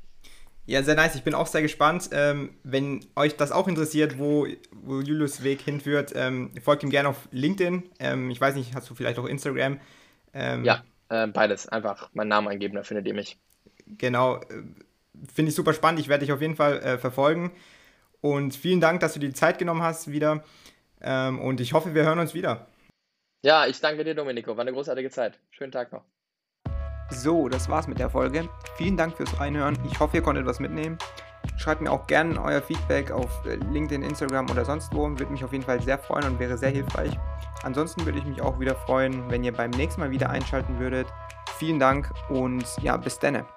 Ja, 0.68 0.84
sehr 0.84 0.95
nice. 0.95 1.15
Ich 1.15 1.24
bin 1.24 1.34
auch 1.34 1.47
sehr 1.47 1.61
gespannt. 1.61 2.09
Ähm, 2.11 2.53
wenn 2.63 3.05
euch 3.15 3.38
das 3.38 3.53
auch 3.53 3.70
interessiert, 3.70 4.20
wo, 4.20 4.45
wo 4.74 4.99
Julius 4.99 5.41
Weg 5.41 5.61
hinführt, 5.61 6.11
ähm, 6.13 6.51
folgt 6.61 6.84
ihm 6.84 6.89
gerne 6.89 7.07
auf 7.07 7.30
LinkedIn. 7.32 7.84
Ähm, 7.99 8.30
ich 8.30 8.39
weiß 8.39 8.55
nicht, 8.55 8.76
hast 8.76 8.89
du 8.89 8.93
vielleicht 8.93 9.18
auch 9.18 9.26
Instagram? 9.26 9.80
Ähm, 10.34 10.65
ja, 10.65 10.84
äh, 11.07 11.28
beides. 11.28 11.70
Einfach 11.70 12.09
meinen 12.13 12.28
Namen 12.28 12.49
eingeben, 12.49 12.76
da 12.76 12.84
findet 12.84 13.07
ihr 13.07 13.13
mich. 13.13 13.38
Genau. 13.88 14.41
Äh, 14.41 14.63
finde 15.34 15.49
ich 15.49 15.55
super 15.55 15.74
spannend. 15.74 16.01
Ich 16.01 16.09
werde 16.09 16.26
dich 16.26 16.34
auf 16.34 16.41
jeden 16.41 16.57
Fall 16.57 16.80
äh, 16.80 16.97
verfolgen. 16.97 17.53
Und 18.20 18.53
vielen 18.53 18.82
Dank, 18.82 18.99
dass 18.99 19.13
du 19.13 19.22
dir 19.22 19.30
die 19.30 19.36
Zeit 19.36 19.59
genommen 19.59 19.84
hast 19.84 20.11
wieder. 20.11 20.43
Ähm, 20.99 21.39
und 21.39 21.61
ich 21.61 21.72
hoffe, 21.72 21.95
wir 21.95 22.03
hören 22.03 22.20
uns 22.20 22.34
wieder. 22.34 22.68
Ja, 23.41 23.68
ich 23.68 23.80
danke 23.80 24.03
dir, 24.03 24.15
Domenico. 24.15 24.57
War 24.57 24.61
eine 24.61 24.74
großartige 24.74 25.11
Zeit. 25.11 25.39
Schönen 25.51 25.72
Tag 25.72 25.93
noch. 25.93 26.03
So, 27.10 27.47
das 27.49 27.70
war's 27.70 27.88
mit 27.88 27.99
der 27.99 28.10
Folge. 28.10 28.49
Vielen 28.76 28.97
Dank 28.97 29.16
fürs 29.16 29.39
Reinhören. 29.39 29.78
Ich 29.86 29.99
hoffe, 29.99 30.18
ihr 30.18 30.24
konntet 30.24 30.45
was 30.45 30.60
mitnehmen. 30.60 30.97
Schreibt 31.55 31.82
mir 31.82 31.91
auch 31.91 32.05
gerne 32.08 32.41
euer 32.43 32.62
Feedback 32.62 33.12
auf 33.12 33.45
äh, 33.45 33.55
LinkedIn, 33.55 34.03
Instagram 34.03 34.49
oder 34.49 34.66
sonst 34.66 34.93
wo. 34.93 35.08
Würde 35.10 35.32
mich 35.32 35.43
auf 35.43 35.53
jeden 35.53 35.64
Fall 35.64 35.82
sehr 35.82 35.97
freuen 35.97 36.26
und 36.26 36.39
wäre 36.39 36.58
sehr 36.58 36.70
hilfreich. 36.70 37.18
Ansonsten 37.64 38.05
würde 38.05 38.20
ich 38.20 38.26
mich 38.26 38.41
auch 38.41 38.60
wieder 38.60 38.76
freuen, 38.76 39.30
wenn 39.30 39.43
ihr 39.43 39.53
beim 39.53 39.72
nächsten 39.72 40.01
Mal 40.01 40.12
wieder 40.12 40.30
einschalten 40.30 40.80
würdet. 40.80 41.08
Vielen 41.58 41.80
Dank 41.80 42.12
und 42.30 42.66
ja, 42.82 42.97
bis 42.97 43.18
denne. 43.18 43.57